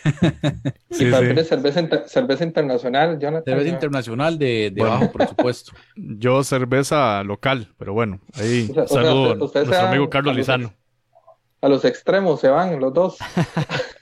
sí, 0.91 1.07
y 1.07 1.11
también 1.11 1.37
sí. 1.39 1.45
cerveza, 1.45 1.81
inter 1.81 2.05
cerveza 2.07 2.45
internacional, 2.45 3.19
Jonathan. 3.19 3.45
Cerveza 3.45 3.69
internacional 3.69 4.39
de, 4.39 4.71
de 4.71 4.81
bueno. 4.81 5.01
bajo 5.01 5.13
presupuesto. 5.13 5.73
Yo 5.97 6.43
cerveza 6.43 7.23
local, 7.25 7.75
pero 7.79 7.93
bueno, 7.93 8.21
ahí 8.35 8.69
o 8.71 8.75
sea, 8.75 8.87
saludo 8.87 9.45
o 9.45 9.49
sea, 9.49 9.63
a 9.63 9.65
nuestro 9.65 9.89
amigo 9.89 10.09
Carlos 10.09 10.35
a 10.35 10.37
Lizano. 10.37 10.63
Los, 10.63 10.73
a 11.61 11.69
los 11.69 11.85
extremos 11.85 12.41
se 12.41 12.49
van 12.49 12.81
los 12.81 12.95
dos. 12.95 13.19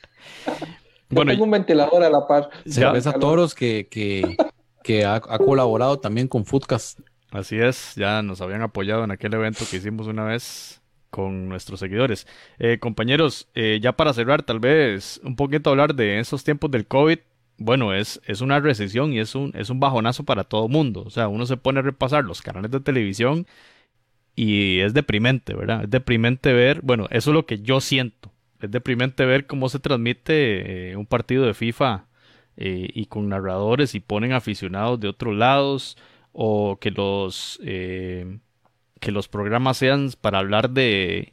bueno, 1.10 1.32
tengo 1.32 1.44
un 1.44 1.50
ventilador 1.50 2.04
a 2.04 2.10
la 2.10 2.26
par. 2.28 2.50
Cerveza 2.66 3.14
Toros 3.14 3.54
que, 3.54 3.88
que, 3.90 4.36
que 4.84 5.04
ha, 5.04 5.16
ha, 5.16 5.38
colaborado 5.38 5.98
también 5.98 6.28
con 6.28 6.44
Foodcast. 6.44 7.00
Así 7.36 7.58
es, 7.58 7.94
ya 7.96 8.22
nos 8.22 8.40
habían 8.40 8.62
apoyado 8.62 9.04
en 9.04 9.10
aquel 9.10 9.34
evento 9.34 9.66
que 9.70 9.76
hicimos 9.76 10.06
una 10.06 10.24
vez 10.24 10.80
con 11.10 11.50
nuestros 11.50 11.80
seguidores. 11.80 12.26
Eh, 12.58 12.78
compañeros, 12.78 13.46
eh, 13.54 13.78
ya 13.82 13.92
para 13.92 14.14
cerrar, 14.14 14.42
tal 14.42 14.58
vez 14.58 15.20
un 15.22 15.36
poquito 15.36 15.68
hablar 15.68 15.94
de 15.94 16.18
esos 16.18 16.44
tiempos 16.44 16.70
del 16.70 16.86
COVID. 16.86 17.18
Bueno, 17.58 17.92
es, 17.92 18.22
es 18.26 18.40
una 18.40 18.58
recesión 18.60 19.12
y 19.12 19.18
es 19.18 19.34
un, 19.34 19.52
es 19.54 19.68
un 19.68 19.80
bajonazo 19.80 20.24
para 20.24 20.44
todo 20.44 20.66
mundo. 20.68 21.02
O 21.04 21.10
sea, 21.10 21.28
uno 21.28 21.44
se 21.44 21.58
pone 21.58 21.80
a 21.80 21.82
repasar 21.82 22.24
los 22.24 22.40
canales 22.40 22.70
de 22.70 22.80
televisión 22.80 23.46
y 24.34 24.80
es 24.80 24.94
deprimente, 24.94 25.52
¿verdad? 25.52 25.84
Es 25.84 25.90
deprimente 25.90 26.54
ver, 26.54 26.80
bueno, 26.82 27.06
eso 27.10 27.32
es 27.32 27.34
lo 27.34 27.44
que 27.44 27.58
yo 27.60 27.82
siento. 27.82 28.32
Es 28.62 28.70
deprimente 28.70 29.26
ver 29.26 29.46
cómo 29.46 29.68
se 29.68 29.78
transmite 29.78 30.92
eh, 30.92 30.96
un 30.96 31.04
partido 31.04 31.44
de 31.44 31.52
FIFA 31.52 32.06
eh, 32.56 32.88
y 32.94 33.06
con 33.06 33.28
narradores 33.28 33.94
y 33.94 34.00
ponen 34.00 34.32
aficionados 34.32 34.98
de 35.00 35.08
otros 35.08 35.34
lados 35.34 35.98
o 36.38 36.76
que 36.78 36.90
los 36.90 37.58
eh, 37.64 38.38
que 39.00 39.10
los 39.10 39.26
programas 39.26 39.78
sean 39.78 40.10
para 40.20 40.38
hablar 40.38 40.68
de 40.70 41.32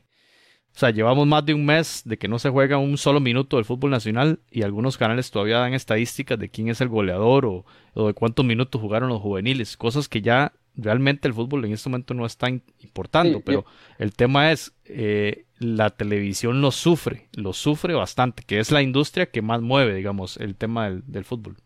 o 0.76 0.80
sea, 0.80 0.90
llevamos 0.90 1.28
más 1.28 1.46
de 1.46 1.54
un 1.54 1.66
mes 1.66 2.02
de 2.06 2.18
que 2.18 2.30
no 2.30 2.40
se 2.40 2.50
juega 2.50 2.78
un 2.78 2.98
solo 2.98 3.20
minuto 3.20 3.58
del 3.58 3.66
fútbol 3.66 3.92
nacional 3.92 4.40
y 4.50 4.64
algunos 4.64 4.98
canales 4.98 5.30
todavía 5.30 5.60
dan 5.60 5.74
estadísticas 5.74 6.40
de 6.40 6.50
quién 6.50 6.70
es 6.70 6.80
el 6.80 6.88
goleador 6.88 7.46
o, 7.46 7.66
o 7.94 8.08
de 8.08 8.14
cuántos 8.14 8.46
minutos 8.46 8.82
jugaron 8.82 9.10
los 9.10 9.22
juveniles, 9.22 9.78
cosas 9.78 10.08
que 10.08 10.22
ya 10.22 10.54
realmente 10.76 11.28
el 11.28 11.34
fútbol 11.34 11.66
en 11.66 11.74
este 11.74 11.90
momento 11.90 12.14
no 12.14 12.26
está 12.26 12.50
importando, 12.50 13.40
sí, 13.40 13.44
pero 13.46 13.62
yo... 13.62 13.66
el 14.00 14.14
tema 14.14 14.52
es 14.52 14.74
eh, 14.86 15.46
la 15.60 15.90
televisión 15.92 16.62
lo 16.62 16.72
sufre, 16.72 17.28
lo 17.34 17.54
sufre 17.54 17.94
bastante, 17.94 18.44
que 18.44 18.60
es 18.60 18.72
la 18.72 18.82
industria 18.82 19.28
que 19.28 19.42
más 19.42 19.62
mueve, 19.62 19.94
digamos, 19.94 20.38
el 20.38 20.56
tema 20.56 20.86
del, 20.86 21.04
del 21.06 21.26
fútbol. 21.26 21.58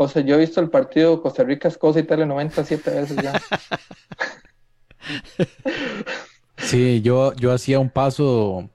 O 0.00 0.06
sea, 0.06 0.22
yo 0.22 0.36
he 0.36 0.38
visto 0.38 0.60
el 0.60 0.70
partido 0.70 1.20
Costa 1.20 1.42
Rica 1.42 1.66
Escocia 1.66 2.00
y 2.00 2.04
Tele 2.04 2.24
97 2.24 2.88
veces 2.88 3.16
ya. 3.20 3.42
sí, 6.56 7.02
yo, 7.02 7.34
yo 7.34 7.52
hacía 7.52 7.80
un 7.80 7.90
paso, 7.90 8.70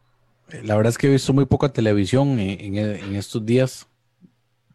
la 0.64 0.76
verdad 0.76 0.90
es 0.90 0.98
que 0.98 1.08
he 1.08 1.12
visto 1.12 1.32
muy 1.32 1.46
poca 1.46 1.70
televisión 1.70 2.40
en, 2.40 2.78
en, 2.78 2.78
en 2.78 3.16
estos 3.16 3.46
días. 3.46 3.88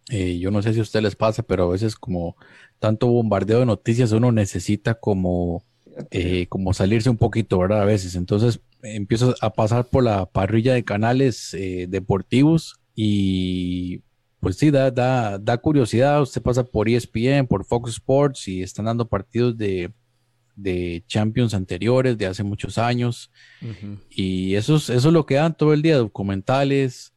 Eh, 0.09 0.39
yo 0.39 0.51
no 0.51 0.63
sé 0.63 0.73
si 0.73 0.79
a 0.79 0.83
ustedes 0.83 1.03
les 1.03 1.17
pasa, 1.17 1.43
pero 1.43 1.65
a 1.65 1.73
veces 1.73 1.97
como 1.97 2.35
tanto 2.79 3.09
bombardeo 3.09 3.61
de 3.61 3.67
noticias 3.67 4.13
uno 4.13 4.33
necesita 4.33 4.95
como, 4.95 5.63
eh, 6.11 6.47
como 6.49 6.73
salirse 6.73 7.11
un 7.11 7.19
poquito, 7.19 7.59
¿verdad? 7.59 7.83
A 7.83 7.85
veces. 7.85 8.15
Entonces 8.15 8.61
empiezo 8.83 9.35
a 9.43 9.51
pasar 9.51 9.85
por 9.85 10.03
la 10.03 10.25
parrilla 10.25 10.73
de 10.73 10.85
canales 10.85 11.53
eh, 11.53 11.85
deportivos 11.91 12.81
y 12.95 14.01
pues 14.41 14.57
sí, 14.57 14.71
da, 14.71 14.91
da, 14.91 15.39
da 15.39 15.59
curiosidad. 15.59 16.23
Usted 16.23 16.43
pasa 16.43 16.65
por 16.65 16.89
ESPN, 16.89 17.47
por 17.49 17.65
Fox 17.65 17.91
Sports 17.93 18.49
y 18.49 18.63
están 18.63 18.85
dando 18.85 19.09
partidos 19.09 19.57
de, 19.57 19.93
de 20.55 21.03
Champions 21.07 21.55
anteriores, 21.55 22.17
de 22.17 22.27
hace 22.27 22.43
muchos 22.43 22.79
años. 22.79 23.31
Uh 23.61 23.67
-huh. 23.67 23.99
Y 24.11 24.55
eso 24.55 24.77
es, 24.77 24.91
eso 24.91 25.09
es 25.09 25.15
lo 25.15 25.27
que 25.27 25.35
dan 25.35 25.57
todo 25.57 25.73
el 25.73 25.83
día, 25.83 25.97
documentales. 25.97 27.13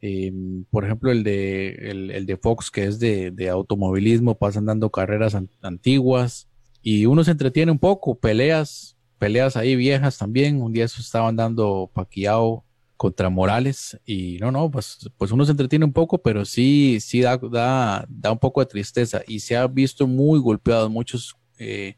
Eh, 0.00 0.32
por 0.70 0.84
ejemplo, 0.84 1.10
el 1.10 1.24
de, 1.24 1.70
el, 1.90 2.10
el, 2.10 2.26
de 2.26 2.36
Fox, 2.36 2.70
que 2.70 2.84
es 2.84 2.98
de, 2.98 3.30
de 3.30 3.48
automovilismo, 3.48 4.38
pasan 4.38 4.66
dando 4.66 4.90
carreras 4.90 5.34
an 5.34 5.50
antiguas 5.62 6.48
y 6.82 7.06
uno 7.06 7.24
se 7.24 7.32
entretiene 7.32 7.72
un 7.72 7.78
poco, 7.78 8.18
peleas, 8.18 8.96
peleas 9.18 9.56
ahí 9.56 9.74
viejas 9.74 10.18
también. 10.18 10.62
Un 10.62 10.72
día 10.72 10.84
eso 10.84 11.00
estaban 11.00 11.34
dando 11.34 11.90
Paquiao 11.92 12.64
contra 12.98 13.30
Morales 13.30 13.98
y 14.04 14.36
no, 14.38 14.52
no, 14.52 14.70
pues, 14.70 15.10
pues 15.16 15.30
uno 15.32 15.46
se 15.46 15.52
entretiene 15.52 15.86
un 15.86 15.94
poco, 15.94 16.18
pero 16.18 16.44
sí, 16.44 16.98
sí 17.00 17.22
da, 17.22 17.38
da, 17.38 18.04
da 18.10 18.30
un 18.30 18.38
poco 18.38 18.60
de 18.60 18.66
tristeza 18.66 19.22
y 19.26 19.40
se 19.40 19.56
ha 19.56 19.66
visto 19.66 20.06
muy 20.06 20.38
golpeado 20.38 20.90
muchos, 20.90 21.34
eh, 21.58 21.96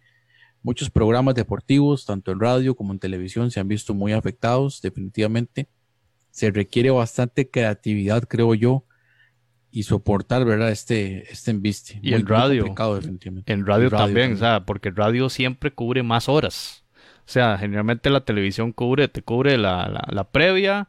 muchos 0.62 0.88
programas 0.88 1.34
deportivos, 1.34 2.06
tanto 2.06 2.30
en 2.30 2.38
radio 2.38 2.76
como 2.76 2.92
en 2.92 3.00
televisión, 3.00 3.50
se 3.50 3.58
han 3.58 3.66
visto 3.66 3.94
muy 3.94 4.12
afectados 4.12 4.80
definitivamente 4.80 5.68
se 6.30 6.50
requiere 6.50 6.90
bastante 6.90 7.50
creatividad, 7.50 8.24
creo 8.28 8.54
yo, 8.54 8.84
y 9.70 9.84
soportar, 9.84 10.44
¿verdad? 10.44 10.70
Este, 10.70 11.30
este 11.30 11.50
embiste. 11.50 12.00
Y 12.02 12.14
el 12.14 12.26
radio. 12.26 12.64
En 13.46 13.66
radio, 13.66 13.90
también, 13.90 14.32
o 14.32 14.36
sea, 14.36 14.64
porque 14.64 14.88
el 14.88 14.96
radio 14.96 15.28
siempre 15.28 15.72
cubre 15.72 16.02
más 16.02 16.28
horas. 16.28 16.79
Sea, 17.30 17.56
generalmente 17.58 18.10
la 18.10 18.24
televisión 18.24 18.72
cubre, 18.72 19.06
te 19.06 19.22
cubre 19.22 19.56
la, 19.56 20.04
la, 20.08 20.24
previa, 20.24 20.88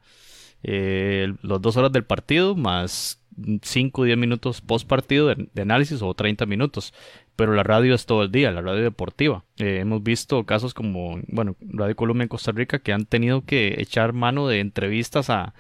eh, 0.64 1.36
los 1.44 1.62
dos 1.62 1.78
horas 1.78 1.92
del 1.92 2.04
partido, 2.04 2.56
más 2.56 3.22
5 3.62 4.02
o 4.02 4.06
10 4.06 4.18
minutos 4.18 4.60
post 4.62 4.88
partido 4.88 5.28
de, 5.28 5.62
análisis 5.62 6.02
o 6.02 6.12
30 6.16 6.48
minutos. 6.48 6.96
Pero 7.36 7.54
la 7.54 7.62
radio 7.62 7.94
es 7.94 8.08
todo 8.08 8.24
el 8.24 8.32
día, 8.32 8.50
la 8.50 8.64
radio 8.64 8.82
deportiva. 8.82 9.46
Eh, 9.58 9.82
hemos 9.82 10.02
visto 10.02 10.44
casos 10.48 10.74
como, 10.74 11.20
bueno, 11.28 11.56
Radio 11.62 11.96
Colombia 11.96 12.24
en 12.24 12.30
Costa 12.30 12.52
Rica 12.52 12.80
que 12.80 12.92
han 12.92 13.06
tenido 13.06 13.46
que 13.46 13.76
echar 13.80 14.12
mano 14.12 14.48
de 14.48 14.62
entrevistas 14.62 15.30
a, 15.30 15.54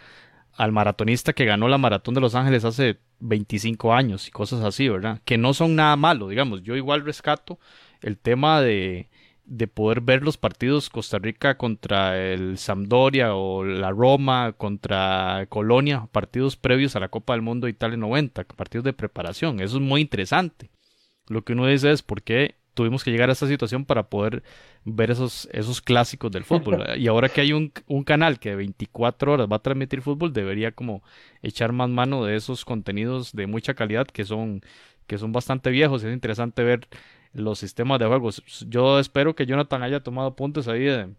al 0.53 0.71
maratonista 0.71 1.33
que 1.33 1.45
ganó 1.45 1.67
la 1.67 1.77
maratón 1.77 2.15
de 2.15 2.21
Los 2.21 2.33
Ángeles 2.33 2.65
hace 2.65 2.97
25 3.19 3.93
años 3.93 4.27
y 4.27 4.31
cosas 4.31 4.61
así, 4.61 4.89
¿verdad? 4.89 5.21
Que 5.25 5.37
no 5.37 5.53
son 5.53 5.75
nada 5.75 5.95
malo, 5.95 6.27
digamos. 6.29 6.63
Yo 6.63 6.75
igual 6.75 7.05
rescato 7.05 7.59
el 8.01 8.17
tema 8.17 8.61
de, 8.61 9.11
de 9.51 9.67
poder 9.67 9.99
ver 9.99 10.23
los 10.23 10.37
partidos 10.37 10.89
Costa 10.89 11.19
Rica 11.19 11.57
contra 11.57 12.17
el 12.17 12.57
Sampdoria 12.57 13.35
o 13.35 13.65
la 13.65 13.91
Roma 13.91 14.53
contra 14.53 15.45
Colonia, 15.49 16.07
partidos 16.13 16.55
previos 16.55 16.95
a 16.95 17.01
la 17.01 17.09
Copa 17.09 17.33
del 17.33 17.41
Mundo 17.41 17.67
Italia 17.67 17.97
90, 17.97 18.45
partidos 18.45 18.85
de 18.85 18.93
preparación. 18.93 19.59
Eso 19.59 19.75
es 19.75 19.83
muy 19.83 19.99
interesante. 19.99 20.71
Lo 21.27 21.43
que 21.43 21.51
uno 21.51 21.67
dice 21.67 21.91
es 21.91 22.01
por 22.01 22.21
qué 22.21 22.55
tuvimos 22.73 23.03
que 23.03 23.11
llegar 23.11 23.27
a 23.27 23.33
esta 23.33 23.45
situación 23.45 23.83
para 23.83 24.03
poder 24.03 24.41
ver 24.85 25.11
esos, 25.11 25.49
esos 25.51 25.81
clásicos 25.81 26.31
del 26.31 26.45
fútbol. 26.45 26.85
y 26.97 27.07
ahora 27.07 27.27
que 27.27 27.41
hay 27.41 27.51
un, 27.51 27.73
un, 27.87 28.05
canal 28.05 28.39
que 28.39 28.55
24 28.55 29.33
horas 29.33 29.47
va 29.51 29.57
a 29.57 29.61
transmitir 29.61 30.01
fútbol, 30.01 30.31
debería 30.31 30.71
como 30.71 31.03
echar 31.41 31.73
más 31.73 31.89
mano 31.89 32.23
de 32.23 32.37
esos 32.37 32.63
contenidos 32.63 33.33
de 33.33 33.47
mucha 33.47 33.73
calidad 33.73 34.07
que 34.07 34.23
son, 34.23 34.61
que 35.07 35.17
son 35.17 35.33
bastante 35.33 35.71
viejos. 35.71 36.05
Es 36.05 36.13
interesante 36.13 36.63
ver 36.63 36.87
los 37.33 37.59
sistemas 37.59 37.99
de 37.99 38.07
juegos. 38.07 38.43
Yo 38.67 38.99
espero 38.99 39.35
que 39.35 39.45
Jonathan 39.45 39.83
haya 39.83 40.01
tomado 40.01 40.35
puntos 40.35 40.67
ahí 40.67 40.83
de, 40.83 41.09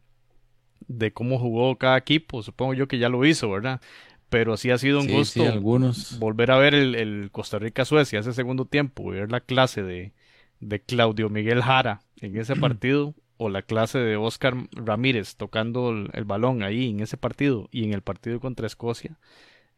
de 0.89 1.13
cómo 1.13 1.39
jugó 1.39 1.77
cada 1.77 1.97
equipo. 1.97 2.43
Supongo 2.43 2.75
yo 2.75 2.89
que 2.89 2.99
ya 2.99 3.09
lo 3.09 3.25
hizo, 3.25 3.51
¿verdad? 3.51 3.81
Pero 4.29 4.57
sí 4.57 4.71
ha 4.71 4.79
sido 4.79 5.01
un 5.01 5.09
gusto 5.09 5.43
algunos. 5.45 6.19
volver 6.19 6.51
a 6.51 6.59
ver 6.59 6.75
el, 6.75 6.95
el 6.95 7.31
Costa 7.31 7.59
Rica-Suecia 7.59 8.21
ese 8.21 8.33
segundo 8.33 8.65
tiempo, 8.65 9.11
ver 9.11 9.31
la 9.31 9.41
clase 9.41 9.83
de, 9.83 10.13
de 10.61 10.81
Claudio 10.81 11.29
Miguel 11.29 11.63
Jara 11.63 12.01
en 12.21 12.37
ese 12.39 12.57
partido 12.57 13.15
o 13.37 13.49
la 13.49 13.63
clase 13.63 13.99
de 13.99 14.17
Oscar 14.17 14.55
Ramírez 14.71 15.37
tocando 15.37 15.91
el, 15.91 16.25
balón 16.25 16.63
ahí 16.63 16.91
en 16.91 17.01
ese 17.01 17.17
partido 17.17 17.69
y 17.73 17.85
en 17.85 17.93
el 17.93 18.01
partido 18.01 18.41
contra 18.41 18.67
Escocia. 18.67 19.19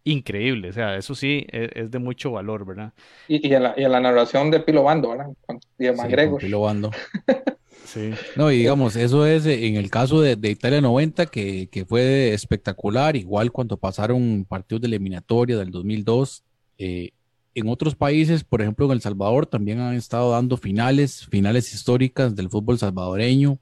Increíble, 0.04 0.68
o 0.68 0.72
sea, 0.72 0.96
eso 0.96 1.14
sí 1.14 1.46
e, 1.50 1.70
es, 1.74 1.90
de 1.90 1.98
mucho 1.98 2.30
valor, 2.30 2.66
¿verdad? 2.66 2.92
Y, 3.26 3.48
y, 3.48 3.54
en 3.54 3.62
la, 3.62 3.74
y, 3.76 3.82
la, 3.82 4.00
narración 4.00 4.50
de 4.50 4.60
Pilo 4.60 4.82
Bando, 4.82 5.10
¿verdad? 5.10 5.30
y 5.78 5.84
de 5.84 5.96
sí, 5.96 6.36
Pilo 6.40 6.60
Bando. 6.60 6.90
sí. 7.84 8.10
No, 8.36 8.52
y 8.52 8.58
digamos, 8.58 8.96
eso 8.96 9.26
es 9.26 9.46
en 9.46 9.76
el 9.76 9.90
caso 9.90 10.20
de, 10.20 10.36
Italia 10.50 10.82
90, 10.82 11.26
que, 11.26 11.68
que, 11.68 11.86
fue 11.86 12.34
espectacular, 12.34 13.16
igual 13.16 13.50
cuando 13.50 13.78
pasaron 13.78 14.44
partidos 14.46 14.82
de 14.82 14.88
eliminatoria 14.88 15.56
del 15.56 15.70
2002, 15.70 16.44
eh, 16.76 17.10
en 17.54 17.68
otros 17.68 17.94
países, 17.94 18.44
por 18.44 18.60
ejemplo 18.60 18.86
en 18.86 18.92
El 18.92 19.00
Salvador, 19.00 19.46
también 19.46 19.80
han 19.80 19.94
estado 19.94 20.32
dando 20.32 20.56
finales, 20.56 21.26
finales 21.30 21.72
históricas 21.72 22.34
del 22.34 22.50
fútbol 22.50 22.78
salvadoreño, 22.78 23.58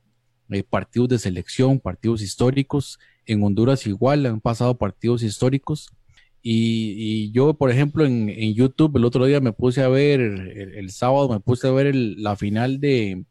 eh, 0.50 0.62
partidos 0.62 1.08
de 1.10 1.18
selección, 1.18 1.78
partidos 1.78 2.22
históricos. 2.22 2.98
En 3.26 3.42
Honduras 3.42 3.86
igual 3.86 4.26
han 4.26 4.40
pasado 4.40 4.76
partidos 4.76 5.22
históricos. 5.22 5.92
Y, 6.42 7.30
yo, 7.30 7.54
por 7.54 7.70
ejemplo, 7.70 8.04
en, 8.04 8.54
YouTube 8.54 8.96
el 8.96 9.04
otro 9.04 9.24
día 9.26 9.40
me 9.40 9.52
puse 9.52 9.82
a 9.82 9.88
ver, 9.88 10.20
el, 10.20 10.90
sábado 10.90 11.28
me 11.28 11.40
puse 11.40 11.68
a 11.68 11.70
ver 11.70 11.94
la 11.94 12.34
final 12.36 12.80
de, 12.80 13.24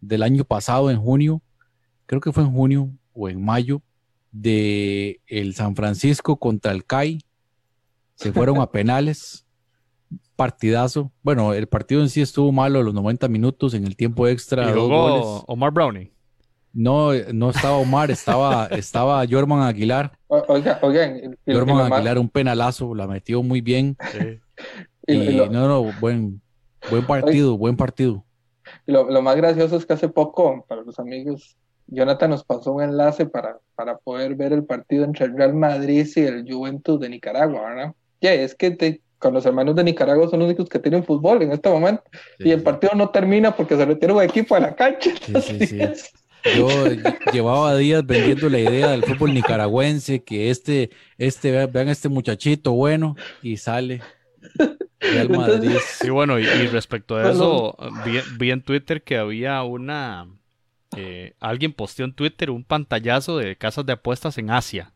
del 0.00 0.22
año 0.22 0.44
pasado, 0.44 0.90
en 0.90 0.98
junio, 0.98 1.42
creo 2.06 2.20
que 2.20 2.32
fue 2.32 2.44
en 2.44 2.52
junio 2.52 2.90
o 3.12 3.28
en 3.28 3.44
mayo, 3.44 3.82
de 4.32 5.20
el 5.26 5.54
San 5.54 5.76
Francisco 5.76 6.38
contra 6.38 6.72
el 6.72 6.84
CAI. 6.84 7.18
Se 8.14 8.32
fueron 8.32 8.58
a 8.58 8.70
penales 8.70 9.46
partidazo. 10.36 11.10
Bueno, 11.22 11.54
el 11.54 11.66
partido 11.66 12.02
en 12.02 12.10
sí 12.10 12.20
estuvo 12.20 12.52
malo 12.52 12.82
los 12.82 12.94
90 12.94 13.28
minutos 13.28 13.74
en 13.74 13.84
el 13.84 13.96
tiempo 13.96 14.28
extra. 14.28 14.70
¿Y 14.70 14.74
jugó 14.74 15.40
Omar 15.46 15.72
Browning? 15.72 16.10
No, 16.76 17.14
no 17.32 17.48
estaba 17.48 17.78
Omar, 17.78 18.10
estaba, 18.10 18.66
estaba 18.66 19.24
Jorman 19.26 19.62
Aguilar. 19.62 20.12
Oiga, 20.28 20.78
oiga. 20.82 21.10
Jorman 21.46 21.90
Aguilar, 21.90 22.18
un 22.18 22.28
penalazo, 22.28 22.94
la 22.94 23.06
metió 23.06 23.42
muy 23.42 23.62
bien. 23.62 23.96
Y, 25.06 25.36
no, 25.36 25.68
no, 25.68 25.92
buen, 26.00 26.42
buen 26.90 27.06
partido, 27.06 27.56
buen 27.56 27.76
partido. 27.76 28.24
Lo, 28.84 29.08
lo, 29.08 29.22
más 29.22 29.36
gracioso 29.36 29.76
es 29.76 29.86
que 29.86 29.94
hace 29.94 30.08
poco, 30.08 30.66
para 30.68 30.82
los 30.82 30.98
amigos, 30.98 31.56
Jonathan 31.86 32.30
nos 32.30 32.44
pasó 32.44 32.72
un 32.72 32.82
enlace 32.82 33.24
para, 33.24 33.58
para 33.74 33.96
poder 33.96 34.34
ver 34.34 34.52
el 34.52 34.64
partido 34.64 35.04
entre 35.04 35.26
el 35.26 35.36
Real 35.36 35.54
Madrid 35.54 36.06
y 36.14 36.20
el 36.20 36.44
Juventus 36.46 37.00
de 37.00 37.08
Nicaragua, 37.08 37.62
¿verdad? 37.62 37.94
Ya, 38.20 38.34
es 38.34 38.54
que 38.54 38.72
te, 38.72 39.00
con 39.18 39.32
los 39.32 39.46
hermanos 39.46 39.76
de 39.76 39.84
Nicaragua 39.84 40.28
son 40.28 40.40
los 40.40 40.48
únicos 40.48 40.68
que 40.68 40.78
tienen 40.78 41.04
fútbol 41.04 41.42
en 41.42 41.52
este 41.52 41.70
momento. 41.70 42.02
y 42.38 42.50
el 42.50 42.62
partido 42.62 42.94
no 42.94 43.08
termina 43.08 43.54
porque 43.54 43.76
se 43.76 43.84
retira 43.84 44.12
un 44.12 44.22
equipo 44.22 44.54
a 44.54 44.60
la 44.60 44.74
cancha. 44.74 45.10
Yo 46.54 46.68
llevaba 47.32 47.76
días 47.76 48.06
vendiendo 48.06 48.48
la 48.48 48.58
idea 48.58 48.90
del 48.90 49.02
fútbol 49.02 49.34
nicaragüense, 49.34 50.22
que 50.22 50.50
este, 50.50 50.90
este, 51.18 51.66
vean 51.66 51.88
este 51.88 52.08
muchachito 52.08 52.72
bueno, 52.72 53.16
y 53.42 53.56
sale. 53.56 54.02
Real 55.00 55.30
Madrid. 55.30 55.76
Sí, 56.00 56.10
bueno, 56.10 56.38
y, 56.38 56.44
respecto 56.44 57.16
a 57.16 57.30
eso, 57.30 57.76
vi, 58.38 58.50
en 58.50 58.62
Twitter 58.62 59.02
que 59.02 59.18
había 59.18 59.62
una. 59.62 60.26
Eh, 60.96 61.34
alguien 61.40 61.72
posteó 61.72 62.04
en 62.06 62.14
Twitter 62.14 62.50
un 62.50 62.64
pantallazo 62.64 63.36
de 63.36 63.56
casas 63.56 63.84
de 63.84 63.92
apuestas 63.92 64.38
en 64.38 64.50
Asia 64.50 64.92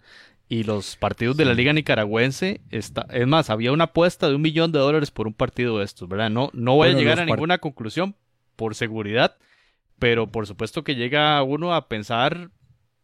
y 0.51 0.65
los 0.65 0.97
partidos 0.97 1.37
de 1.37 1.45
la 1.45 1.55
Liga 1.55 1.73
Nicaragüense, 1.73 2.61
está, 2.71 3.07
es 3.13 3.25
más, 3.25 3.51
había 3.51 3.71
una 3.71 3.85
apuesta 3.85 4.29
de 4.29 4.35
un 4.35 4.43
millón 4.43 4.73
de 4.73 4.81
dólares 4.81 5.13
por 5.13 5.29
un 5.29 5.33
partido 5.33 5.79
de 5.79 5.85
estos, 5.85 6.09
¿verdad? 6.09 6.29
No, 6.29 6.51
no 6.53 6.75
voy 6.75 6.89
a 6.89 6.93
llegar 6.93 7.21
a 7.21 7.25
ninguna 7.25 7.59
conclusión 7.59 8.17
por 8.57 8.75
seguridad, 8.75 9.37
pero 10.01 10.33
por 10.33 10.49
supuesto 10.49 10.83
que 10.83 10.97
llega 10.97 11.41
uno 11.45 11.73
a 11.73 11.87
pensar, 11.87 12.51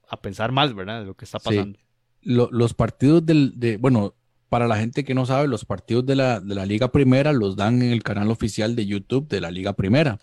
a 0.08 0.20
pensar 0.20 0.50
más, 0.50 0.74
¿verdad? 0.74 1.00
De 1.00 1.06
lo 1.06 1.14
que 1.14 1.24
está 1.24 1.38
pasando. 1.38 1.78
los 2.22 2.74
partidos 2.74 3.24
del, 3.24 3.52
de, 3.54 3.76
bueno, 3.76 4.14
para 4.48 4.66
la 4.66 4.78
gente 4.78 5.04
que 5.04 5.14
no 5.14 5.26
sabe, 5.26 5.46
los 5.46 5.64
partidos 5.64 6.06
de 6.06 6.16
la, 6.16 6.40
de 6.40 6.54
la 6.56 6.66
Liga 6.66 6.90
Primera 6.90 7.32
los 7.32 7.54
dan 7.54 7.82
en 7.82 7.92
el 7.92 8.02
canal 8.02 8.30
oficial 8.30 8.74
de 8.74 8.86
YouTube 8.86 9.28
de 9.28 9.40
la 9.40 9.52
Liga 9.52 9.74
Primera. 9.74 10.18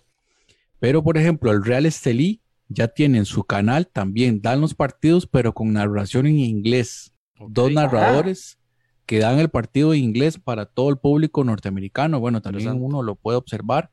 Pero, 0.80 1.02
por 1.02 1.16
ejemplo, 1.16 1.50
el 1.52 1.64
Real 1.64 1.86
Estelí 1.86 2.42
ya 2.68 2.88
tiene 2.88 3.24
su 3.24 3.44
canal, 3.44 3.86
también 3.86 4.42
dan 4.42 4.60
los 4.60 4.74
partidos, 4.74 5.26
pero 5.26 5.54
con 5.54 5.72
narración 5.72 6.26
en 6.26 6.38
inglés 6.38 7.14
dos 7.48 7.72
narradores 7.72 8.58
que 9.06 9.18
dan 9.18 9.38
el 9.38 9.50
partido 9.50 9.92
en 9.92 10.02
inglés 10.02 10.38
para 10.38 10.66
todo 10.66 10.88
el 10.88 10.96
público 10.96 11.44
norteamericano. 11.44 12.20
Bueno, 12.20 12.42
también 12.42 12.82
uno 12.82 13.02
lo 13.02 13.14
puede 13.16 13.38
observar. 13.38 13.90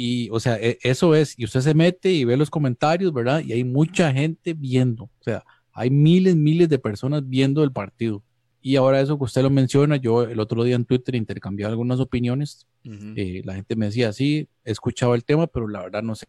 Y, 0.00 0.30
o 0.30 0.38
sea, 0.38 0.56
e, 0.60 0.78
eso 0.84 1.16
es, 1.16 1.36
y 1.36 1.44
usted 1.44 1.58
se 1.58 1.74
mete 1.74 2.12
y 2.12 2.24
ve 2.24 2.36
los 2.36 2.50
comentarios, 2.50 3.12
¿verdad? 3.12 3.42
Y 3.44 3.52
hay 3.52 3.64
mucha 3.64 4.12
gente 4.12 4.54
viendo, 4.54 5.04
o 5.06 5.22
sea, 5.24 5.42
hay 5.72 5.90
miles, 5.90 6.36
miles 6.36 6.68
de 6.68 6.78
personas 6.78 7.28
viendo 7.28 7.64
el 7.64 7.72
partido. 7.72 8.22
Y 8.62 8.76
ahora 8.76 9.00
eso 9.00 9.18
que 9.18 9.24
usted 9.24 9.42
lo 9.42 9.50
menciona, 9.50 9.96
yo 9.96 10.22
el 10.22 10.38
otro 10.38 10.62
día 10.62 10.76
en 10.76 10.84
Twitter 10.84 11.16
intercambié 11.16 11.66
algunas 11.66 11.98
opiniones. 11.98 12.64
Eh, 12.84 13.42
la 13.44 13.54
gente 13.54 13.74
me 13.74 13.86
decía, 13.86 14.12
sí, 14.12 14.46
he 14.64 14.70
escuchado 14.70 15.16
el 15.16 15.24
tema, 15.24 15.48
pero 15.48 15.66
la 15.66 15.82
verdad 15.82 16.04
no 16.04 16.14
sé. 16.14 16.26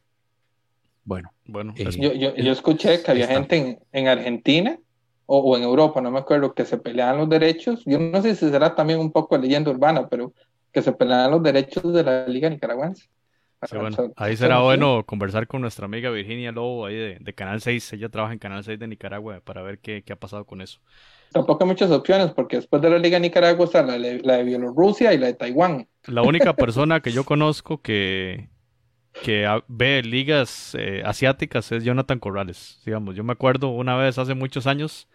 Bueno. 1.04 1.32
bueno 1.46 1.76
eh, 1.78 1.92
yo, 1.92 2.12
yo, 2.14 2.36
yo, 2.36 2.52
escuché 2.52 3.04
que 3.04 3.12
había 3.12 3.28
gente 3.28 3.56
en, 3.56 3.80
en 3.92 4.08
Argentina 4.08 4.80
o, 5.28 5.56
en 5.56 5.62
Europa, 5.62 6.02
no 6.02 6.10
me 6.10 6.18
acuerdo, 6.18 6.56
que 6.56 6.66
se 6.66 6.80
pelean 6.80 7.18
los 7.18 7.30
derechos. 7.30 7.84
Yo 7.86 8.00
no 8.00 8.20
sé 8.24 8.34
si 8.34 8.50
será 8.50 8.74
también 8.74 9.00
un 9.00 9.12
poco 9.12 9.38
leyenda 9.38 9.70
urbana, 9.70 10.10
pero 10.10 10.34
que 10.74 10.82
se 10.82 10.92
pelean 10.92 11.30
los 11.30 11.44
derechos 11.44 11.94
de 11.94 12.04
la 12.04 12.26
Liga 12.28 12.50
Nicaragüense. 12.50 13.08
Ahí 14.16 14.38
será 14.38 14.60
bueno 14.60 15.04
conversar 15.06 15.48
con 15.48 15.62
nuestra 15.62 15.86
amiga 15.86 16.10
Virginia 16.10 16.52
Lobo 16.52 16.86
ahí 16.86 16.96
de, 17.20 17.34
Canal 17.34 17.62
6. 17.62 17.94
Ella 17.94 18.10
trabaja 18.10 18.34
en 18.34 18.40
Canal 18.40 18.64
6 18.64 18.80
de 18.80 18.88
Nicaragua 18.88 19.42
para 19.44 19.62
ver 19.62 19.80
qué, 19.80 20.04
qué, 20.04 20.14
ha 20.14 20.16
pasado 20.16 20.46
con 20.46 20.62
eso. 20.62 20.80
Tampoco 21.32 21.64
hay 21.64 21.68
muchas 21.68 21.92
opciones 21.92 22.32
porque 22.32 22.58
después 22.58 22.82
de 22.82 22.90
la 22.90 22.98
Liga 22.98 23.20
Nicaragua 23.20 23.66
está 23.66 23.84
la, 23.84 23.98
de 23.98 24.44
Bielorrusia 24.44 25.14
y 25.14 25.18
la 25.18 25.28
de 25.28 25.34
Taiwán. 25.34 25.88
La 26.06 26.22
única 26.22 26.54
persona 26.56 27.02
que 27.02 27.12
yo 27.12 27.24
conozco 27.24 27.82
que, 27.82 28.50
que 29.24 29.48
ve 29.68 30.02
ligas 30.04 30.76
eh, 30.78 31.04
asiáticas 31.06 31.72
es 31.72 31.84
Jonathan 31.84 32.20
Corrales. 32.20 32.82
Digamos, 32.86 33.16
yo 33.16 33.24
me 33.24 33.34
acuerdo 33.34 33.70
una 33.70 33.96
vez 33.96 34.18
hace 34.18 34.34
muchos 34.34 34.66
años 34.66 35.08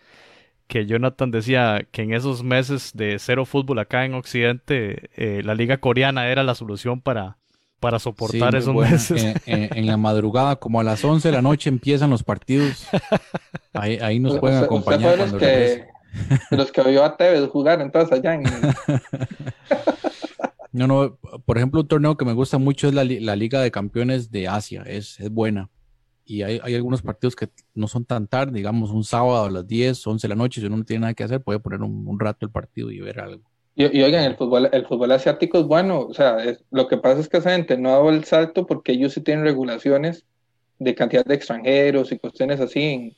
que 0.67 0.87
Jonathan 0.87 1.31
decía 1.31 1.87
que 1.91 2.03
en 2.03 2.15
esos 2.15 2.43
meses 2.43 2.93
de 2.95 3.19
cero 3.19 3.45
fútbol 3.45 3.79
acá 3.79 4.05
en 4.05 4.15
Occidente, 4.15 5.11
eh, 5.17 5.43
la 5.45 5.55
liga 5.55 5.79
coreana 5.79 6.29
era 6.29 6.43
la 6.43 6.55
solución 6.55 7.01
para, 7.01 7.39
para 7.85 7.99
soportar 7.99 8.55
esos 8.55 8.75
meses. 8.75 9.35
En, 9.45 9.87
la 9.87 9.99
madrugada, 9.99 10.57
como 10.57 10.81
a 10.81 10.85
las 10.85 11.05
11 11.05 11.29
de 11.29 11.33
la 11.33 11.43
noche 11.43 11.69
empiezan 11.69 12.09
los 12.09 12.23
partidos. 12.23 12.87
Ahí, 13.75 13.99
ahí 14.01 14.19
nos 14.19 14.39
pueden 14.39 14.65
acompañar. 14.65 15.21
Usted 15.21 15.31
los, 15.31 16.49
que, 16.49 16.57
los 16.57 16.73
que 16.73 16.83
vio 16.85 17.05
a 17.05 17.15
Tevez 17.15 17.47
jugar 17.51 17.83
entonces 17.83 18.19
allá 18.19 18.35
en... 18.35 18.45
No, 20.73 20.89
no, 20.89 21.19
por 21.45 21.59
ejemplo, 21.59 21.83
un 21.83 21.87
torneo 21.87 22.17
que 22.17 22.25
me 22.25 22.33
gusta 22.33 22.59
mucho 22.59 22.89
es 22.89 22.95
la, 22.95 23.05
Liga 23.05 23.61
de 23.61 23.71
Campeones 23.71 24.33
de 24.33 24.49
Asia, 24.49 24.83
es, 24.85 25.21
es 25.21 25.31
buena. 25.31 25.71
Y 26.25 26.43
hay, 26.43 26.59
hay, 26.65 26.75
algunos 26.75 27.01
partidos 27.01 27.37
que 27.37 27.49
no 27.75 27.87
son 27.87 28.05
tan 28.05 28.27
tarde, 28.27 28.55
digamos 28.55 28.91
un 28.91 29.05
sábado 29.05 29.45
a 29.45 29.51
las 29.51 29.67
10, 29.69 30.05
11 30.05 30.27
de 30.27 30.29
la 30.29 30.35
noche, 30.35 30.61
si 30.61 30.67
uno 30.67 30.79
no 30.79 30.85
tiene 30.85 31.03
nada 31.03 31.15
que 31.15 31.23
hacer, 31.23 31.41
puede 31.41 31.61
poner 31.61 31.81
un, 31.81 32.19
rato 32.19 32.45
el 32.45 32.51
partido 32.51 32.91
y 32.91 32.99
ver 32.99 33.21
algo. 33.21 33.45
Y, 33.77 34.03
oigan, 34.03 34.25
el 34.25 34.37
fútbol, 34.37 34.69
el 34.73 34.87
fútbol 34.87 35.11
asiático 35.13 35.59
es 35.59 35.67
bueno, 35.67 36.01
o 36.01 36.15
sea, 36.15 36.37
lo 36.71 36.87
que 36.87 36.97
pasa 36.97 37.21
es 37.21 37.29
que 37.29 37.39
esa 37.39 37.51
gente 37.51 37.77
no 37.77 37.89
ha 37.89 37.93
dado 37.93 38.11
el 38.11 38.25
salto 38.25 38.67
porque 38.67 38.93
ellos 38.93 39.13
sí 39.13 39.21
tienen 39.21 39.45
regulaciones 39.45 40.25
de 40.79 40.95
cantidad 40.95 41.25
de 41.25 41.35
extranjeros 41.35 42.13
y 42.13 42.19
cuestiones 42.19 42.61
así. 42.61 43.17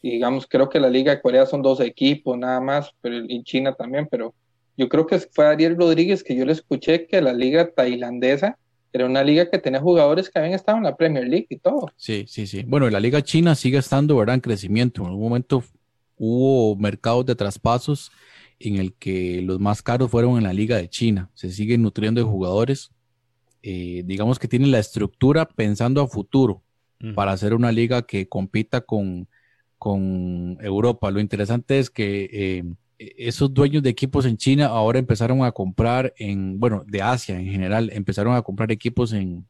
Y 0.00 0.12
digamos, 0.12 0.46
creo 0.46 0.70
que 0.70 0.80
la 0.80 0.88
Liga 0.88 1.14
de 1.14 1.20
Corea 1.20 1.44
son 1.44 1.60
dos 1.60 1.80
equipos 1.80 2.38
nada 2.38 2.60
más, 2.60 2.94
pero 3.02 3.16
en 3.16 3.44
China 3.44 3.74
también, 3.74 4.08
pero 4.10 4.34
yo 4.78 4.88
creo 4.88 5.06
que 5.06 5.18
fue 5.18 5.46
Ariel 5.46 5.76
Rodríguez 5.76 6.22
que 6.22 6.36
yo 6.36 6.46
le 6.46 6.52
escuché 6.52 7.06
que 7.06 7.20
la 7.20 7.32
liga 7.32 7.70
tailandesa 7.70 8.56
era 8.92 9.06
una 9.06 9.22
liga 9.22 9.50
que 9.50 9.58
tenía 9.58 9.80
jugadores 9.80 10.30
que 10.30 10.38
habían 10.38 10.54
estado 10.54 10.78
en 10.78 10.84
la 10.84 10.96
Premier 10.96 11.28
League 11.28 11.48
y 11.50 11.58
todo. 11.58 11.90
Sí, 11.96 12.24
sí, 12.28 12.46
sí. 12.46 12.62
Bueno, 12.66 12.88
la 12.88 13.00
liga 13.00 13.20
china 13.22 13.54
sigue 13.54 13.78
estando, 13.78 14.16
¿verdad? 14.16 14.36
En 14.36 14.40
crecimiento. 14.40 15.02
En 15.02 15.08
algún 15.08 15.28
momento 15.28 15.62
hubo 16.16 16.76
mercados 16.76 17.26
de 17.26 17.34
traspasos 17.34 18.10
en 18.60 18.76
el 18.76 18.94
que 18.94 19.42
los 19.42 19.60
más 19.60 19.82
caros 19.82 20.10
fueron 20.10 20.38
en 20.38 20.44
la 20.44 20.52
liga 20.52 20.76
de 20.76 20.88
China. 20.88 21.30
Se 21.34 21.50
siguen 21.50 21.82
nutriendo 21.82 22.20
de 22.20 22.26
jugadores. 22.26 22.90
Eh, 23.62 24.02
digamos 24.04 24.38
que 24.38 24.48
tienen 24.48 24.70
la 24.70 24.78
estructura 24.78 25.46
pensando 25.46 26.00
a 26.00 26.08
futuro 26.08 26.62
para 27.14 27.32
hacer 27.32 27.54
una 27.54 27.70
liga 27.70 28.02
que 28.02 28.28
compita 28.28 28.80
con, 28.80 29.28
con 29.78 30.58
Europa. 30.60 31.10
Lo 31.10 31.20
interesante 31.20 31.78
es 31.78 31.90
que 31.90 32.28
eh, 32.32 32.64
esos 32.98 33.54
dueños 33.54 33.82
de 33.82 33.90
equipos 33.90 34.26
en 34.26 34.36
China 34.36 34.66
ahora 34.66 34.98
empezaron 34.98 35.44
a 35.44 35.52
comprar 35.52 36.12
en, 36.16 36.58
bueno, 36.58 36.84
de 36.86 37.00
Asia 37.00 37.38
en 37.38 37.46
general, 37.46 37.90
empezaron 37.92 38.34
a 38.34 38.42
comprar 38.42 38.72
equipos 38.72 39.12
en, 39.12 39.46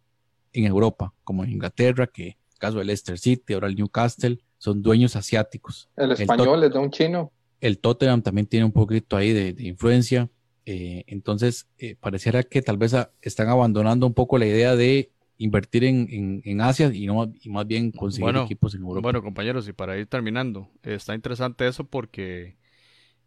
Europa, 0.52 1.14
como 1.22 1.44
en 1.44 1.50
Inglaterra, 1.50 2.08
que 2.08 2.36
caso 2.58 2.78
del 2.78 2.88
Leicester 2.88 3.16
City, 3.16 3.52
ahora 3.52 3.68
el 3.68 3.76
Newcastle, 3.76 4.40
son 4.58 4.82
dueños 4.82 5.14
asiáticos. 5.14 5.88
El 5.96 6.10
español 6.12 6.64
es 6.64 6.72
de 6.72 6.78
un 6.80 6.90
chino. 6.90 7.30
El 7.60 7.78
Tottenham 7.78 8.22
también 8.22 8.46
tiene 8.46 8.64
un 8.64 8.72
poquito 8.72 9.16
ahí 9.16 9.32
de, 9.32 9.54
influencia. 9.62 10.28
Eh, 10.66 11.04
entonces, 11.06 11.68
eh, 11.78 11.96
pareciera 11.98 12.42
que 12.42 12.62
tal 12.62 12.76
vez 12.76 12.94
están 13.22 13.48
abandonando 13.48 14.06
un 14.06 14.14
poco 14.14 14.38
la 14.38 14.46
idea 14.46 14.76
de 14.76 15.10
invertir 15.38 15.84
en, 15.84 16.60
Asia 16.60 16.90
y, 16.92 17.06
no, 17.06 17.32
y 17.40 17.48
más 17.48 17.66
bien 17.66 17.92
conseguir 17.92 18.36
equipos 18.36 18.74
en 18.74 18.82
Europa. 18.82 19.00
Bueno, 19.00 19.22
compañeros, 19.22 19.68
y 19.68 19.72
para 19.72 19.96
ir 19.96 20.06
terminando, 20.06 20.68
está 20.82 21.14
interesante 21.14 21.66
eso 21.66 21.84
porque 21.84 22.56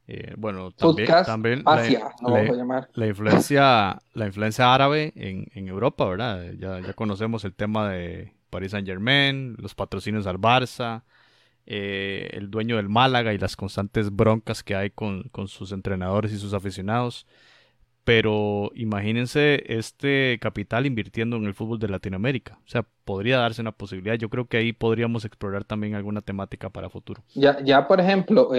eh, 0.07 0.33
bueno, 0.37 0.71
también, 0.71 1.63
la, 1.63 3.07
influencia, 3.07 4.01
la 4.13 4.25
influencia 4.25 4.73
árabe 4.73 5.13
en, 5.15 5.67
Europa, 5.69 6.05
¿verdad? 6.05 6.51
Ya, 6.59 6.81
ya, 6.81 6.93
conocemos 6.93 7.45
el 7.45 7.53
tema 7.53 7.89
de 7.89 8.33
Paris 8.49 8.71
Saint 8.71 8.85
Germain, 8.85 9.55
los 9.57 9.73
patrocinios 9.73 10.27
al 10.27 10.37
Barça, 10.37 11.03
eh, 11.65 12.29
el 12.33 12.49
dueño 12.51 12.77
del 12.77 12.89
Málaga 12.89 13.33
y 13.33 13.37
las 13.37 13.55
constantes 13.55 14.15
broncas 14.15 14.63
que 14.63 14.75
hay 14.75 14.89
con, 14.89 15.23
con 15.29 15.47
sus 15.47 15.71
entrenadores 15.71 16.31
y 16.33 16.37
sus 16.37 16.53
aficionados 16.53 17.25
pero 18.03 18.71
imagínense 18.75 19.63
este 19.67 20.39
capital 20.41 20.85
invirtiendo 20.85 21.37
en 21.37 21.45
el 21.45 21.53
fútbol 21.53 21.79
de 21.79 21.87
Latinoamérica. 21.87 22.57
O 22.65 22.69
sea, 22.69 22.85
podría 23.05 23.37
darse 23.37 23.61
una 23.61 23.71
posibilidad. 23.71 24.15
Yo 24.15 24.29
creo 24.29 24.47
que 24.47 24.57
ahí 24.57 24.73
podríamos 24.73 25.23
explorar 25.23 25.63
también 25.65 25.93
alguna 25.93 26.21
temática 26.21 26.69
para 26.69 26.89
futuro. 26.89 27.21
Ya, 27.35 27.63
ya 27.63 27.87
por 27.87 27.99
ejemplo, 27.99 28.49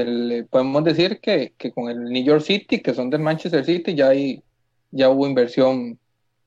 podemos 0.49 0.85
decir 0.85 1.19
que, 1.21 1.55
que, 1.59 1.73
con 1.73 1.91
el 1.91 2.05
New 2.05 2.25
York 2.25 2.43
City, 2.43 2.81
que 2.81 2.95
son 2.95 3.11
del 3.11 3.21
Manchester 3.21 3.65
City, 3.65 3.95
ya, 3.95 4.11
hay, 4.11 4.43
ya 4.93 5.11
hubo 5.11 5.27
inversión 5.27 5.99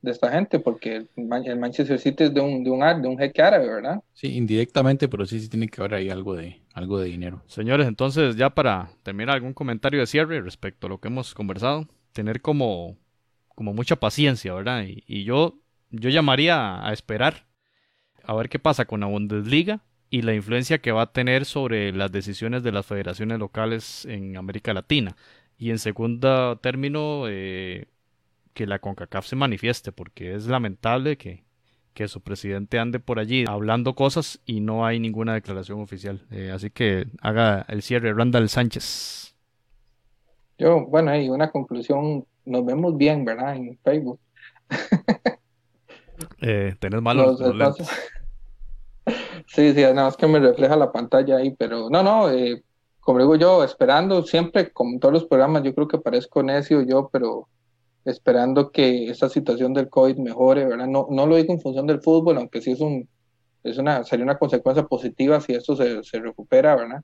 de 0.06 0.12
esta 0.12 0.30
gente, 0.30 0.60
porque 0.60 1.06
el, 1.16 1.58
Manchester 1.58 1.98
City 1.98 2.24
es 2.24 2.34
de 2.34 2.40
un, 2.40 2.64
de 2.64 2.70
un, 2.70 3.02
de 3.02 3.08
un 3.08 3.18
jeque 3.18 3.42
árabe, 3.42 3.66
¿verdad? 3.66 4.02
Sí, 4.14 4.36
indirectamente, 4.36 5.08
pero 5.08 5.26
sí, 5.26 5.40
sí 5.40 5.48
tiene 5.48 5.68
que 5.68 5.80
haber 5.80 5.94
ahí 5.94 6.08
algo 6.08 6.34
de, 6.34 6.62
algo 6.72 6.98
de 6.98 7.08
dinero. 7.08 7.42
Señores, 7.46 7.88
entonces 7.88 8.36
ya 8.36 8.50
para 8.50 8.88
terminar, 9.02 9.34
algún 9.34 9.52
comentario 9.52 10.00
de 10.00 10.06
cierre 10.06 10.40
respecto 10.40 10.86
a 10.86 10.90
lo 10.90 10.98
que 10.98 11.08
hemos 11.08 11.34
conversado 11.34 11.88
tener 12.12 12.40
como, 12.40 12.96
como 13.54 13.74
mucha 13.74 13.96
paciencia, 13.96 14.54
¿verdad? 14.54 14.84
Y, 14.86 15.24
yo, 15.24 15.58
yo 15.90 16.08
llamaría 16.08 16.86
a 16.86 16.92
esperar 16.92 17.46
a 18.22 18.34
ver 18.34 18.48
qué 18.48 18.58
pasa 18.58 18.84
con 18.84 19.00
la 19.00 19.06
Bundesliga 19.06 19.80
y 20.08 20.22
la 20.22 20.34
influencia 20.34 20.78
que 20.78 20.92
va 20.92 21.02
a 21.02 21.12
tener 21.12 21.44
sobre 21.44 21.92
las 21.92 22.12
decisiones 22.12 22.62
de 22.62 22.72
las 22.72 22.86
federaciones 22.86 23.38
locales 23.40 24.06
en 24.06 24.36
América 24.36 24.72
Latina. 24.72 25.16
Y 25.58 25.70
en 25.70 25.78
segundo 25.78 26.58
término, 26.58 27.24
eh, 27.28 27.86
que 28.56 28.66
la 28.66 28.78
CONCACAF 28.78 29.26
se 29.26 29.36
manifieste, 29.36 29.92
porque 29.92 30.34
es 30.34 30.46
lamentable 30.46 31.18
que, 31.18 31.44
que 31.92 32.08
su 32.08 32.22
presidente 32.22 32.78
ande 32.78 32.98
por 32.98 33.18
allí 33.18 33.44
hablando 33.46 33.94
cosas 33.94 34.40
y 34.46 34.60
no 34.60 34.86
hay 34.86 34.98
ninguna 34.98 35.34
declaración 35.34 35.78
oficial. 35.82 36.26
Eh, 36.30 36.50
así 36.52 36.70
que 36.70 37.06
haga 37.20 37.66
el 37.68 37.82
cierre 37.82 38.14
Randall 38.14 38.48
Sánchez. 38.48 39.36
Yo, 40.56 40.86
bueno, 40.86 41.10
hay 41.10 41.28
una 41.28 41.50
conclusión, 41.50 42.24
nos 42.46 42.64
vemos 42.64 42.96
bien, 42.96 43.26
¿verdad? 43.26 43.56
En 43.56 43.78
Facebook. 43.84 44.18
eh, 46.40 46.74
tenés 46.80 47.02
malos 47.02 47.38
Sí, 49.48 49.74
sí, 49.74 49.80
nada 49.82 50.04
más 50.04 50.16
que 50.16 50.26
me 50.26 50.40
refleja 50.40 50.76
la 50.76 50.90
pantalla 50.90 51.36
ahí, 51.36 51.50
pero 51.50 51.90
no, 51.90 52.02
no, 52.02 52.30
eh, 52.30 52.62
como 53.00 53.18
digo 53.18 53.36
yo, 53.36 53.62
esperando 53.62 54.22
siempre, 54.22 54.72
como 54.72 54.98
todos 54.98 55.12
los 55.12 55.26
programas, 55.26 55.62
yo 55.62 55.74
creo 55.74 55.86
que 55.86 55.98
parezco 55.98 56.42
necio 56.42 56.80
yo, 56.80 57.10
pero 57.12 57.48
esperando 58.06 58.70
que 58.70 59.10
esta 59.10 59.28
situación 59.28 59.74
del 59.74 59.90
COVID 59.90 60.16
mejore, 60.16 60.64
¿verdad? 60.64 60.86
No, 60.86 61.06
no 61.10 61.26
lo 61.26 61.36
digo 61.36 61.52
en 61.52 61.60
función 61.60 61.86
del 61.86 62.00
fútbol, 62.00 62.38
aunque 62.38 62.62
sí 62.62 62.72
es 62.72 62.80
un, 62.80 63.06
es 63.62 63.76
una, 63.76 64.04
sería 64.04 64.24
una 64.24 64.38
consecuencia 64.38 64.84
positiva 64.84 65.40
si 65.40 65.52
esto 65.52 65.76
se, 65.76 66.02
se 66.02 66.20
recupera, 66.20 66.74
¿verdad? 66.76 67.02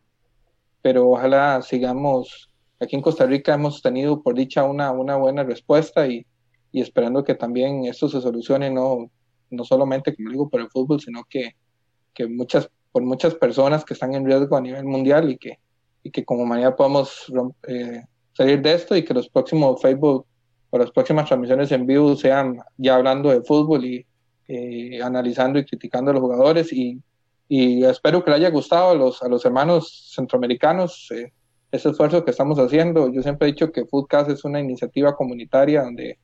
Pero 0.81 1.11
ojalá 1.11 1.61
sigamos 1.63 2.53
Aquí 2.83 2.97
en 2.97 3.03
Costa 3.03 3.27
Rica 3.27 3.55
hemos 3.55 3.81
tenido, 3.81 4.23
por 4.25 4.35
dicha, 4.35 4.65
una, 4.65 4.91
una 4.91 5.15
buena 5.15 5.45
respuesta 5.45 6.05
y, 6.09 6.27
y 6.73 6.81
esperando 6.81 7.23
que 7.23 7.37
también 7.37 7.85
esto 7.85 8.09
se 8.09 8.21
solucione, 8.21 8.71
no, 8.71 9.09
no 9.51 9.65
solamente, 9.65 10.17
como 10.17 10.31
digo, 10.31 10.51
por 10.51 10.61
el 10.61 10.69
fútbol, 10.69 11.01
sino 11.01 11.23
que, 11.31 11.55
que 12.13 12.27
muchas, 12.27 12.69
por 12.91 13.05
muchas 13.05 13.37
personas 13.37 13.85
que 13.85 13.95
están 13.95 14.17
en 14.17 14.27
riesgo 14.27 14.57
a 14.57 14.61
nivel 14.61 14.85
mundial 14.85 15.31
y 15.31 15.39
que, 15.39 15.61
y 16.03 16.11
que 16.11 16.25
como 16.25 16.43
humanidad 16.43 16.75
podamos 16.75 17.33
eh, 17.69 18.03
salir 18.33 18.61
de 18.61 18.73
esto 18.73 18.97
y 18.97 19.05
que 19.05 19.15
los 19.15 19.29
próximos 19.29 19.81
Facebook 19.81 20.27
o 20.73 20.79
las 20.79 20.91
próximas 20.91 21.27
transmisiones 21.27 21.71
en 21.71 21.87
vivo 21.87 22.17
sean 22.17 22.59
ya 22.79 22.95
hablando 22.95 23.29
de 23.29 23.43
fútbol 23.43 23.85
y 23.85 24.07
eh, 24.49 25.01
analizando 25.03 25.59
y 25.59 25.65
criticando 25.65 26.11
a 26.11 26.15
los 26.15 26.23
jugadores 26.23 26.73
y, 26.73 26.99
y 27.47 27.85
espero 27.85 28.25
que 28.25 28.31
le 28.31 28.37
haya 28.37 28.51
gustado 28.51 28.91
a 28.91 28.95
los, 28.95 29.23
a 29.23 29.29
los 29.29 29.45
hermanos 29.45 30.11
centroamericanos. 30.15 31.11
Eh, 31.13 31.33
ese 31.73 31.89
esfuerzo 31.89 32.25
que 32.25 32.31
estamos 32.31 32.59
haciendo. 32.59 33.11
Yo 33.11 33.23
siempre 33.23 33.49
he 33.49 33.53
dicho 33.53 33.73
que 33.73 33.87
Foodcast 33.87 34.31
es 34.31 34.45
una 34.45 34.61
iniciativa 34.61 35.17
comunitaria 35.17 35.83
donde, 35.83 36.19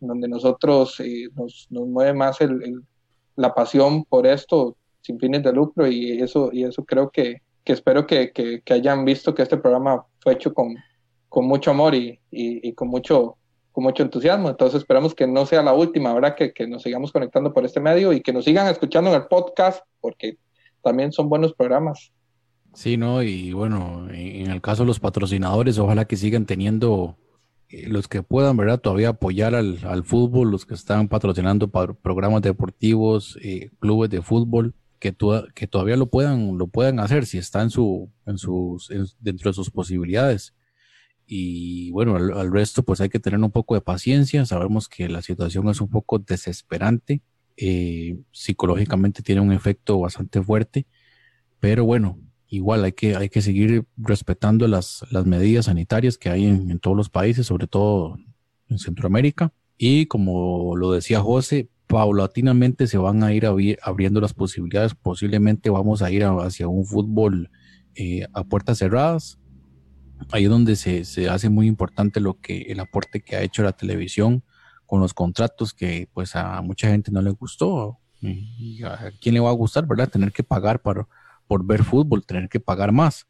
donde 0.00 0.26
nosotros 0.26 0.98
eh, 1.00 1.28
nos, 1.34 1.66
nos, 1.70 1.86
mueve 1.86 2.14
más 2.14 2.40
el, 2.40 2.82
la 3.36 3.54
pasión 3.54 4.04
por 4.04 4.26
esto 4.26 4.76
sin 5.02 5.20
fines 5.20 5.42
de 5.42 5.52
lucro 5.52 5.86
y 5.86 6.20
eso, 6.20 6.50
y 6.52 6.64
eso 6.64 6.84
creo 6.84 7.10
que, 7.10 7.42
que 7.62 7.74
espero 7.74 8.06
que, 8.06 8.32
que, 8.32 8.74
hayan 8.74 9.04
visto 9.04 9.34
que 9.34 9.42
este 9.42 9.58
programa 9.58 10.04
fue 10.20 10.32
hecho 10.32 10.52
con, 10.52 10.74
con 11.28 11.46
mucho 11.46 11.70
amor 11.70 11.94
y, 11.94 12.18
y, 12.30 12.72
con 12.72 12.88
mucho 12.88 13.36
con 13.76 13.84
mucho 13.84 14.02
entusiasmo. 14.02 14.48
Entonces 14.48 14.78
esperamos 14.78 15.14
que 15.14 15.26
no 15.26 15.44
sea 15.44 15.62
la 15.62 15.74
última, 15.74 16.14
¿verdad? 16.14 16.34
Que, 16.34 16.54
que 16.54 16.66
nos 16.66 16.82
sigamos 16.82 17.12
conectando 17.12 17.52
por 17.52 17.62
este 17.66 17.78
medio 17.78 18.14
y 18.14 18.22
que 18.22 18.32
nos 18.32 18.46
sigan 18.46 18.68
escuchando 18.68 19.10
en 19.10 19.16
el 19.16 19.26
podcast 19.26 19.84
porque 20.00 20.38
también 20.82 21.12
son 21.12 21.28
buenos 21.28 21.52
programas. 21.52 22.10
Sí, 22.72 22.96
¿no? 22.96 23.22
Y 23.22 23.52
bueno, 23.52 24.08
en 24.10 24.50
el 24.50 24.62
caso 24.62 24.84
de 24.84 24.86
los 24.86 24.98
patrocinadores, 24.98 25.78
ojalá 25.78 26.06
que 26.06 26.16
sigan 26.16 26.46
teniendo 26.46 27.18
eh, 27.68 27.86
los 27.86 28.08
que 28.08 28.22
puedan, 28.22 28.56
¿verdad? 28.56 28.80
Todavía 28.80 29.10
apoyar 29.10 29.54
al, 29.54 30.04
fútbol, 30.04 30.50
los 30.50 30.64
que 30.64 30.72
están 30.72 31.08
patrocinando 31.08 31.68
programas 31.68 32.40
deportivos, 32.40 33.38
eh, 33.42 33.68
clubes 33.78 34.08
de 34.08 34.22
fútbol, 34.22 34.72
que, 34.98 35.14
que 35.54 35.66
todavía 35.66 35.98
lo 35.98 36.06
puedan, 36.06 36.56
lo 36.56 36.66
puedan 36.68 36.98
hacer 36.98 37.26
si 37.26 37.36
está 37.36 37.60
en 37.60 37.68
su, 37.68 38.08
en 38.24 38.38
sus, 38.38 38.90
dentro 39.20 39.50
de 39.50 39.54
sus 39.54 39.70
posibilidades. 39.70 40.54
Y 41.26 41.90
bueno, 41.90 42.16
al, 42.16 42.52
resto 42.52 42.84
pues 42.84 43.00
hay 43.00 43.08
que 43.08 43.18
tener 43.18 43.40
un 43.40 43.50
poco 43.50 43.74
de 43.74 43.80
paciencia. 43.80 44.46
Sabemos 44.46 44.88
que 44.88 45.08
la 45.08 45.22
situación 45.22 45.68
es 45.68 45.80
un 45.80 45.88
poco 45.88 46.18
desesperante. 46.18 47.20
Eh, 47.56 48.18
psicológicamente 48.32 49.22
tiene 49.22 49.40
un 49.40 49.52
efecto 49.52 49.98
bastante 49.98 50.40
fuerte. 50.42 50.86
Pero 51.58 51.84
bueno, 51.84 52.18
igual 52.48 52.84
hay 52.84 52.92
que, 52.92 53.16
hay 53.16 53.28
que 53.28 53.42
seguir 53.42 53.86
respetando 53.96 54.68
las, 54.68 55.04
las 55.10 55.26
medidas 55.26 55.66
sanitarias 55.66 56.16
que 56.16 56.30
hay 56.30 56.46
en, 56.46 56.78
todos 56.78 56.96
los 56.96 57.10
países, 57.10 57.46
sobre 57.46 57.66
todo 57.66 58.16
en 58.68 58.78
Centroamérica. 58.78 59.52
Y 59.76 60.06
como 60.06 60.76
lo 60.76 60.92
decía 60.92 61.20
José, 61.20 61.68
paulatinamente 61.88 62.86
se 62.86 62.98
van 62.98 63.22
a 63.24 63.32
ir 63.32 63.46
abriendo 63.82 64.20
las 64.20 64.32
posibilidades. 64.32 64.94
Posiblemente 64.94 65.70
vamos 65.70 66.02
a 66.02 66.10
ir 66.10 66.24
hacia 66.24 66.68
un 66.68 66.84
fútbol 66.84 67.50
eh, 67.96 68.26
a 68.32 68.44
puertas 68.44 68.78
cerradas. 68.78 69.38
Ahí 70.30 70.44
es 70.44 70.50
donde 70.50 70.76
se, 70.76 71.04
se, 71.04 71.28
hace 71.28 71.48
muy 71.48 71.66
importante 71.66 72.20
lo 72.20 72.40
que 72.40 72.62
el 72.62 72.80
aporte 72.80 73.20
que 73.20 73.36
ha 73.36 73.42
hecho 73.42 73.62
la 73.62 73.72
televisión 73.72 74.42
con 74.86 75.00
los 75.00 75.12
contratos 75.12 75.74
que 75.74 76.08
pues 76.12 76.36
a 76.36 76.62
mucha 76.62 76.88
gente 76.88 77.10
no 77.10 77.20
le 77.20 77.30
gustó. 77.30 77.98
A 78.22 79.10
quién 79.20 79.34
le 79.34 79.40
va 79.40 79.50
a 79.50 79.54
gustar, 79.54 79.86
¿verdad? 79.86 80.08
Tener 80.08 80.32
que 80.32 80.42
pagar 80.42 80.80
para, 80.80 81.06
por 81.46 81.64
ver 81.64 81.84
fútbol, 81.84 82.24
tener 82.24 82.48
que 82.48 82.60
pagar 82.60 82.92
más. 82.92 83.26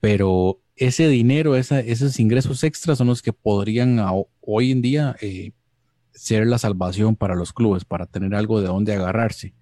Pero 0.00 0.60
ese 0.76 1.08
dinero, 1.08 1.56
esos 1.56 2.20
ingresos 2.20 2.64
extras 2.64 2.98
son 2.98 3.06
los 3.06 3.22
que 3.22 3.32
podrían 3.32 4.00
hoy 4.40 4.72
en 4.72 4.82
día 4.82 5.16
eh, 5.20 5.52
ser 6.12 6.46
la 6.46 6.58
salvación 6.58 7.16
para 7.16 7.34
los 7.34 7.52
clubes, 7.52 7.84
para 7.84 8.06
tener 8.06 8.34
algo 8.34 8.60
de 8.60 8.66
dónde 8.66 8.94
agarrarse. 8.94 9.54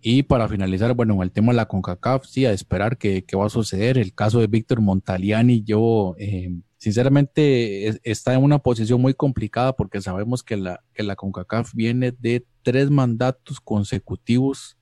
Y 0.00 0.22
para 0.22 0.48
finalizar, 0.48 0.94
bueno, 0.94 1.22
el 1.22 1.32
tema 1.32 1.52
de 1.52 1.56
la 1.56 1.66
CONCACAF, 1.66 2.26
sí, 2.26 2.46
a 2.46 2.52
esperar 2.52 2.96
qué 2.98 3.24
va 3.34 3.46
a 3.46 3.50
suceder. 3.50 3.98
El 3.98 4.14
caso 4.14 4.40
de 4.40 4.46
Víctor 4.46 4.80
Montaliani, 4.80 5.62
yo 5.64 6.14
eh, 6.18 6.54
sinceramente 6.78 7.88
está 8.08 8.34
en 8.34 8.42
una 8.42 8.58
posición 8.58 9.00
muy 9.00 9.14
complicada 9.14 9.74
porque 9.74 10.00
sabemos 10.00 10.42
que 10.42 10.56
la, 10.56 10.84
que 10.94 11.02
la 11.02 11.16
CONCACAF 11.16 11.74
viene 11.74 12.12
de 12.12 12.46
tres 12.62 12.90
mandatos 12.90 13.60
consecutivos 13.60 14.78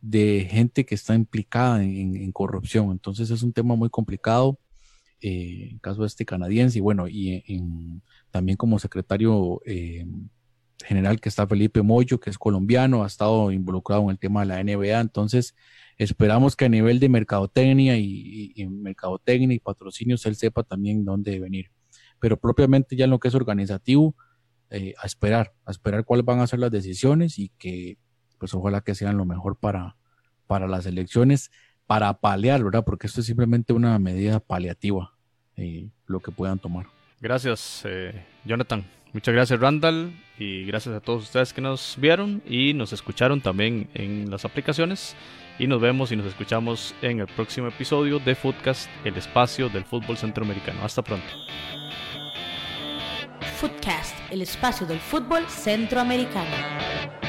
de 0.00 0.46
gente 0.50 0.86
que 0.86 0.94
está 0.94 1.14
implicada 1.14 1.82
en, 1.82 2.32
corrupción. 2.32 2.92
Entonces 2.92 3.30
es 3.30 3.42
un 3.42 3.52
tema 3.52 3.74
muy 3.74 3.90
complicado. 3.90 4.58
Eh, 5.20 5.70
en 5.70 5.78
caso 5.78 6.02
de 6.02 6.08
este 6.08 6.26
canadiense 6.26 6.78
y 6.78 6.82
bueno, 6.82 7.08
y 7.08 7.42
también 8.30 8.56
como 8.56 8.78
secretario 8.78 9.62
eh, 9.64 10.06
general 10.84 11.20
que 11.20 11.28
está 11.28 11.46
Felipe 11.46 11.82
Moyo, 11.82 12.20
que 12.20 12.30
es 12.30 12.38
colombiano, 12.38 13.04
ha 13.04 13.06
estado 13.06 13.50
involucrado 13.50 14.02
en 14.04 14.10
el 14.10 14.18
tema 14.18 14.40
de 14.40 14.46
la 14.46 14.62
NBA, 14.62 15.00
entonces 15.00 15.54
esperamos 15.98 16.56
que 16.56 16.66
a 16.66 16.68
nivel 16.68 17.00
de 17.00 17.08
mercadotecnia 17.08 17.96
y, 17.96 18.54
mercadotecnia 18.68 19.54
y 19.54 19.60
patrocinios 19.60 20.26
él 20.26 20.36
sepa 20.36 20.62
también 20.62 21.04
dónde 21.04 21.40
venir. 21.40 21.70
Pero 22.20 22.36
propiamente 22.38 22.96
ya 22.96 23.04
en 23.04 23.10
lo 23.10 23.18
que 23.18 23.28
es 23.28 23.34
organizativo, 23.34 24.14
eh, 24.70 24.94
a 24.98 25.06
esperar, 25.06 25.54
a 25.64 25.70
esperar 25.70 26.04
cuáles 26.04 26.26
van 26.26 26.40
a 26.40 26.46
ser 26.46 26.58
las 26.58 26.70
decisiones 26.70 27.38
y 27.38 27.50
que 27.56 27.98
pues 28.38 28.52
ojalá 28.52 28.80
que 28.80 28.94
sean 28.94 29.16
lo 29.16 29.24
mejor 29.24 29.56
para, 29.56 29.96
para 30.46 30.66
las 30.66 30.86
elecciones, 30.86 31.50
para 31.86 32.12
paliar, 32.14 32.62
¿verdad? 32.62 32.84
Porque 32.84 33.06
esto 33.06 33.20
es 33.20 33.26
simplemente 33.26 33.72
una 33.72 33.98
medida 33.98 34.40
paliativa, 34.40 35.14
eh, 35.56 35.88
lo 36.06 36.20
que 36.20 36.32
puedan 36.32 36.58
tomar. 36.58 36.86
Gracias, 37.20 37.82
eh, 37.84 38.24
Jonathan. 38.44 38.84
Muchas 39.16 39.32
gracias 39.32 39.58
Randall 39.60 40.12
y 40.38 40.66
gracias 40.66 40.94
a 40.94 41.00
todos 41.00 41.22
ustedes 41.22 41.54
que 41.54 41.62
nos 41.62 41.94
vieron 41.96 42.42
y 42.46 42.74
nos 42.74 42.92
escucharon 42.92 43.40
también 43.40 43.88
en 43.94 44.30
las 44.30 44.44
aplicaciones. 44.44 45.16
Y 45.58 45.66
nos 45.66 45.80
vemos 45.80 46.12
y 46.12 46.16
nos 46.16 46.26
escuchamos 46.26 46.94
en 47.00 47.20
el 47.20 47.26
próximo 47.26 47.68
episodio 47.68 48.18
de 48.18 48.34
Footcast, 48.34 48.90
el 49.06 49.16
espacio 49.16 49.70
del 49.70 49.86
fútbol 49.86 50.18
centroamericano. 50.18 50.84
Hasta 50.84 51.00
pronto. 51.00 51.26
Footcast, 53.58 54.14
el 54.30 54.42
espacio 54.42 54.86
del 54.86 54.98
fútbol 54.98 55.46
centroamericano. 55.48 57.25